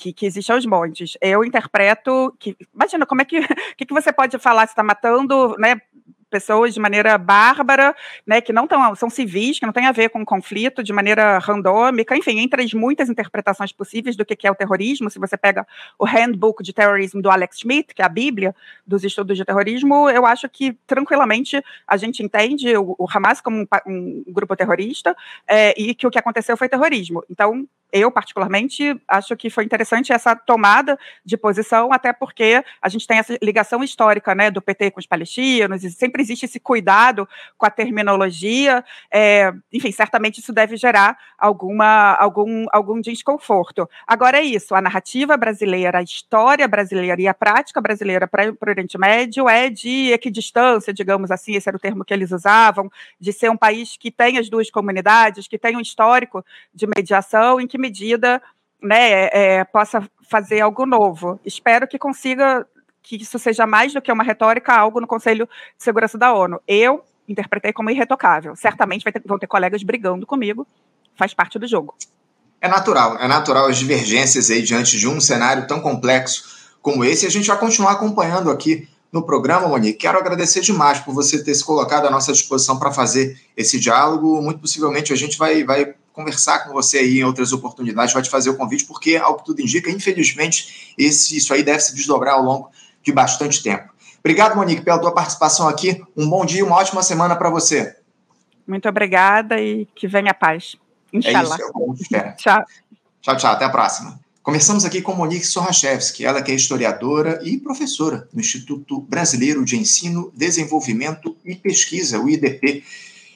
que, 0.00 0.12
que 0.12 0.26
existe 0.26 0.50
aos 0.50 0.64
montes. 0.64 1.16
Eu 1.20 1.44
interpreto 1.44 2.34
que. 2.38 2.56
Imagina, 2.74 3.04
como 3.04 3.20
é 3.20 3.24
que, 3.24 3.40
que, 3.76 3.84
que 3.84 3.92
você 3.92 4.10
pode 4.12 4.38
falar 4.38 4.66
se 4.66 4.72
está 4.72 4.82
matando, 4.82 5.54
né? 5.58 5.80
Pessoas 6.30 6.72
de 6.72 6.80
maneira 6.80 7.18
bárbara, 7.18 7.94
né, 8.26 8.40
que 8.40 8.52
não 8.52 8.66
tão, 8.66 8.94
são 8.94 9.10
civis, 9.10 9.58
que 9.58 9.66
não 9.66 9.72
tem 9.72 9.86
a 9.86 9.92
ver 9.92 10.08
com 10.08 10.24
conflito, 10.24 10.82
de 10.82 10.92
maneira 10.92 11.38
randômica, 11.38 12.16
enfim, 12.16 12.38
entre 12.38 12.62
as 12.62 12.72
muitas 12.72 13.08
interpretações 13.08 13.72
possíveis 13.72 14.16
do 14.16 14.24
que 14.24 14.46
é 14.46 14.50
o 14.50 14.54
terrorismo, 14.54 15.10
se 15.10 15.18
você 15.18 15.36
pega 15.36 15.66
o 15.98 16.06
Handbook 16.06 16.62
de 16.62 16.72
Terrorism 16.72 17.20
do 17.20 17.30
Alex 17.30 17.58
Schmidt, 17.58 17.94
que 17.94 18.00
é 18.00 18.04
a 18.04 18.08
Bíblia 18.08 18.54
dos 18.86 19.04
estudos 19.04 19.36
de 19.36 19.44
terrorismo, 19.44 20.08
eu 20.08 20.24
acho 20.24 20.48
que 20.48 20.72
tranquilamente 20.86 21.62
a 21.86 21.96
gente 21.96 22.22
entende 22.22 22.76
o, 22.76 22.94
o 22.98 23.06
Hamas 23.12 23.40
como 23.40 23.62
um, 23.62 23.66
um 23.86 24.32
grupo 24.32 24.54
terrorista 24.56 25.16
é, 25.46 25.74
e 25.76 25.94
que 25.94 26.06
o 26.06 26.10
que 26.10 26.18
aconteceu 26.18 26.56
foi 26.56 26.68
terrorismo. 26.68 27.24
Então, 27.28 27.66
eu, 27.92 28.10
particularmente, 28.10 29.00
acho 29.06 29.36
que 29.36 29.50
foi 29.50 29.64
interessante 29.64 30.12
essa 30.12 30.34
tomada 30.34 30.98
de 31.24 31.36
posição, 31.36 31.92
até 31.92 32.12
porque 32.12 32.64
a 32.80 32.88
gente 32.88 33.06
tem 33.06 33.18
essa 33.18 33.38
ligação 33.42 33.82
histórica 33.82 34.34
né, 34.34 34.50
do 34.50 34.62
PT 34.62 34.90
com 34.92 35.00
os 35.00 35.06
palestinos, 35.06 35.84
e 35.84 35.90
sempre 35.90 36.22
existe 36.22 36.44
esse 36.44 36.60
cuidado 36.60 37.28
com 37.56 37.66
a 37.66 37.70
terminologia. 37.70 38.84
É, 39.10 39.52
enfim, 39.72 39.92
certamente 39.92 40.40
isso 40.40 40.52
deve 40.52 40.76
gerar 40.76 41.18
alguma, 41.38 42.14
algum, 42.14 42.66
algum 42.72 43.00
desconforto. 43.00 43.88
Agora 44.06 44.38
é 44.38 44.42
isso: 44.42 44.74
a 44.74 44.80
narrativa 44.80 45.36
brasileira, 45.36 45.98
a 45.98 46.02
história 46.02 46.66
brasileira 46.68 47.20
e 47.20 47.26
a 47.26 47.34
prática 47.34 47.80
brasileira 47.80 48.28
para 48.28 48.50
o 48.50 48.56
Oriente 48.68 48.98
Médio 48.98 49.48
é 49.48 49.68
de 49.68 50.12
equidistância, 50.12 50.92
digamos 50.92 51.30
assim, 51.30 51.54
esse 51.54 51.68
era 51.68 51.76
o 51.76 51.80
termo 51.80 52.04
que 52.04 52.14
eles 52.14 52.30
usavam, 52.30 52.90
de 53.18 53.32
ser 53.32 53.50
um 53.50 53.56
país 53.56 53.96
que 53.96 54.10
tem 54.10 54.38
as 54.38 54.48
duas 54.48 54.70
comunidades, 54.70 55.48
que 55.48 55.58
tem 55.58 55.76
um 55.76 55.80
histórico 55.80 56.44
de 56.74 56.86
mediação, 56.86 57.60
em 57.60 57.66
que 57.66 57.78
medida 57.80 58.42
né, 58.82 59.10
é, 59.10 59.30
é, 59.32 59.64
possa 59.64 60.02
fazer 60.28 60.60
algo 60.60 60.86
novo. 60.86 61.40
Espero 61.44 61.88
que 61.88 61.98
consiga 61.98 62.66
que 63.02 63.16
isso 63.16 63.38
seja 63.38 63.66
mais 63.66 63.92
do 63.92 64.00
que 64.00 64.12
uma 64.12 64.22
retórica, 64.22 64.72
algo 64.72 65.00
no 65.00 65.06
Conselho 65.06 65.46
de 65.76 65.82
Segurança 65.82 66.16
da 66.16 66.32
ONU. 66.32 66.60
Eu 66.66 67.02
interpretei 67.28 67.72
como 67.72 67.90
irretocável. 67.90 68.54
Certamente 68.56 69.04
ter, 69.04 69.22
vão 69.24 69.38
ter 69.38 69.46
colegas 69.46 69.82
brigando 69.82 70.26
comigo, 70.26 70.66
faz 71.16 71.34
parte 71.34 71.58
do 71.58 71.66
jogo. 71.66 71.94
É 72.60 72.68
natural, 72.68 73.16
é 73.16 73.26
natural 73.26 73.66
as 73.66 73.78
divergências 73.78 74.50
aí 74.50 74.62
diante 74.62 74.98
de 74.98 75.08
um 75.08 75.20
cenário 75.20 75.66
tão 75.66 75.80
complexo 75.80 76.70
como 76.82 77.04
esse. 77.04 77.26
A 77.26 77.30
gente 77.30 77.46
vai 77.46 77.58
continuar 77.58 77.92
acompanhando 77.92 78.50
aqui 78.50 78.88
no 79.10 79.24
programa, 79.24 79.66
Monique. 79.66 79.98
Quero 79.98 80.18
agradecer 80.18 80.60
demais 80.60 80.98
por 81.00 81.14
você 81.14 81.42
ter 81.42 81.54
se 81.54 81.64
colocado 81.64 82.06
à 82.06 82.10
nossa 82.10 82.32
disposição 82.32 82.78
para 82.78 82.92
fazer 82.92 83.40
esse 83.56 83.80
diálogo. 83.80 84.40
Muito 84.42 84.60
possivelmente 84.60 85.12
a 85.12 85.16
gente 85.16 85.38
vai, 85.38 85.64
vai 85.64 85.94
conversar 86.20 86.60
com 86.60 86.72
você 86.72 86.98
aí 86.98 87.18
em 87.18 87.24
outras 87.24 87.52
oportunidades, 87.52 88.12
vai 88.12 88.22
te 88.22 88.30
fazer 88.30 88.50
o 88.50 88.56
convite, 88.56 88.84
porque, 88.84 89.16
ao 89.16 89.36
que 89.36 89.44
tudo 89.44 89.60
indica, 89.60 89.90
infelizmente, 89.90 90.94
esse, 90.96 91.36
isso 91.36 91.52
aí 91.54 91.62
deve 91.62 91.80
se 91.80 91.94
desdobrar 91.94 92.34
ao 92.34 92.42
longo 92.42 92.70
de 93.02 93.10
bastante 93.10 93.62
tempo. 93.62 93.90
Obrigado, 94.20 94.54
Monique, 94.54 94.82
pela 94.82 94.98
tua 94.98 95.12
participação 95.12 95.66
aqui. 95.66 96.02
Um 96.16 96.28
bom 96.28 96.44
dia, 96.44 96.64
uma 96.64 96.76
ótima 96.76 97.02
semana 97.02 97.34
para 97.34 97.48
você. 97.48 97.96
Muito 98.66 98.88
obrigada 98.88 99.58
e 99.58 99.86
que 99.96 100.06
venha 100.06 100.30
a 100.30 100.34
paz. 100.34 100.76
Inshallah. 101.12 101.56
É 101.56 101.92
isso, 101.94 102.14
é 102.14 102.32
tchau. 102.32 102.64
Tchau, 103.22 103.36
tchau. 103.36 103.52
Até 103.52 103.64
a 103.64 103.70
próxima. 103.70 104.20
Começamos 104.42 104.84
aqui 104.84 105.02
com 105.02 105.14
Monique 105.14 105.46
Sorrachevski, 105.46 106.24
ela 106.24 106.42
que 106.42 106.50
é 106.50 106.54
historiadora 106.54 107.40
e 107.42 107.58
professora 107.58 108.28
no 108.32 108.40
Instituto 108.40 109.00
Brasileiro 109.00 109.64
de 109.64 109.76
Ensino, 109.76 110.32
Desenvolvimento 110.34 111.36
e 111.44 111.54
Pesquisa, 111.54 112.20
o 112.20 112.28
IDP. 112.28 112.84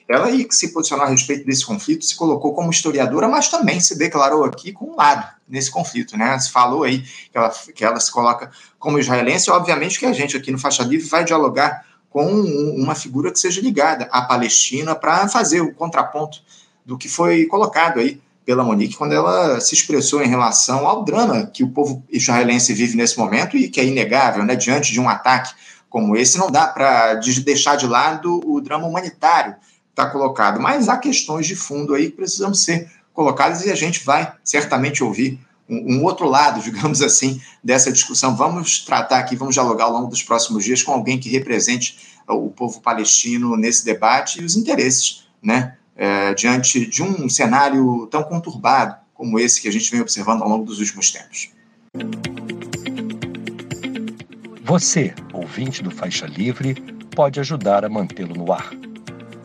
Ela 0.08 0.26
aí 0.26 0.44
que 0.44 0.54
se 0.54 0.72
posicionou 0.72 1.06
a 1.06 1.08
respeito 1.08 1.46
desse 1.46 1.64
conflito, 1.64 2.04
se 2.04 2.14
colocou 2.14 2.52
como 2.52 2.70
historiadora, 2.70 3.26
mas 3.26 3.48
também 3.48 3.80
se 3.80 3.96
declarou 3.96 4.44
aqui 4.44 4.70
com 4.70 4.92
um 4.92 4.96
lado 4.96 5.26
nesse 5.48 5.70
conflito, 5.70 6.16
né? 6.16 6.38
Se 6.38 6.50
falou 6.50 6.84
aí 6.84 7.00
que 7.00 7.36
ela, 7.38 7.50
que 7.74 7.84
ela 7.84 7.98
se 7.98 8.12
coloca 8.12 8.50
como 8.78 8.98
israelense, 8.98 9.50
obviamente 9.50 9.98
que 9.98 10.04
a 10.04 10.12
gente 10.12 10.36
aqui 10.36 10.50
no 10.50 10.58
Faixa 10.58 10.82
Livre 10.82 11.08
vai 11.08 11.24
dialogar 11.24 11.84
com 12.10 12.26
uma 12.26 12.94
figura 12.94 13.32
que 13.32 13.38
seja 13.38 13.60
ligada 13.60 14.08
à 14.12 14.22
Palestina 14.22 14.94
para 14.94 15.26
fazer 15.26 15.62
o 15.62 15.74
contraponto 15.74 16.38
do 16.84 16.98
que 16.98 17.08
foi 17.08 17.46
colocado 17.46 17.98
aí 17.98 18.20
pela 18.44 18.62
Monique 18.62 18.96
quando 18.96 19.14
ela 19.14 19.58
se 19.58 19.74
expressou 19.74 20.22
em 20.22 20.28
relação 20.28 20.86
ao 20.86 21.02
drama 21.02 21.46
que 21.46 21.64
o 21.64 21.70
povo 21.70 22.04
israelense 22.10 22.74
vive 22.74 22.94
nesse 22.94 23.18
momento 23.18 23.56
e 23.56 23.68
que 23.68 23.80
é 23.80 23.84
inegável, 23.84 24.44
né? 24.44 24.54
Diante 24.54 24.92
de 24.92 25.00
um 25.00 25.08
ataque 25.08 25.54
como 25.88 26.16
esse, 26.16 26.36
não 26.38 26.50
dá 26.50 26.66
para 26.66 27.14
deixar 27.14 27.76
de 27.76 27.86
lado 27.86 28.40
o 28.44 28.60
drama 28.60 28.86
humanitário 28.86 29.54
está 29.94 30.10
colocado. 30.10 30.60
Mas 30.60 30.88
há 30.88 30.98
questões 30.98 31.46
de 31.46 31.54
fundo 31.54 31.94
aí 31.94 32.10
que 32.10 32.16
precisam 32.16 32.52
ser 32.52 32.90
colocadas 33.12 33.64
e 33.64 33.70
a 33.70 33.74
gente 33.76 34.04
vai 34.04 34.34
certamente 34.42 35.02
ouvir 35.02 35.38
um, 35.68 35.94
um, 35.94 36.04
outro 36.04 36.28
lado, 36.28 36.60
digamos 36.62 37.00
assim, 37.00 37.40
dessa 37.62 37.90
discussão. 37.90 38.36
Vamos 38.36 38.84
tratar 38.84 39.18
aqui, 39.18 39.36
vamos 39.36 39.54
dialogar 39.54 39.84
ao 39.84 39.92
longo 39.92 40.08
dos 40.08 40.22
próximos 40.22 40.64
dias 40.64 40.82
com 40.82 40.92
alguém 40.92 41.18
que 41.18 41.30
represente 41.30 42.12
o 42.28 42.50
povo 42.50 42.80
palestino 42.80 43.56
nesse 43.56 43.84
debate 43.84 44.40
e 44.40 44.44
os 44.44 44.56
interesses, 44.56 45.26
né, 45.42 45.76
é, 45.94 46.34
diante 46.34 46.86
de 46.86 47.02
um 47.02 47.28
cenário 47.28 48.08
tão 48.10 48.22
conturbado 48.22 48.96
como 49.12 49.38
esse 49.38 49.60
que 49.60 49.68
a 49.68 49.72
gente 49.72 49.90
vem 49.90 50.00
observando 50.00 50.42
ao 50.42 50.48
longo 50.48 50.64
dos 50.64 50.80
últimos 50.80 51.12
tempos. 51.12 51.50
Você, 54.64 55.14
ouvinte 55.34 55.82
do 55.82 55.90
Faixa 55.90 56.26
Livre, 56.26 56.74
pode 57.14 57.38
ajudar 57.38 57.84
a 57.84 57.88
mantê-lo 57.90 58.34
no 58.34 58.50
ar 58.50 58.72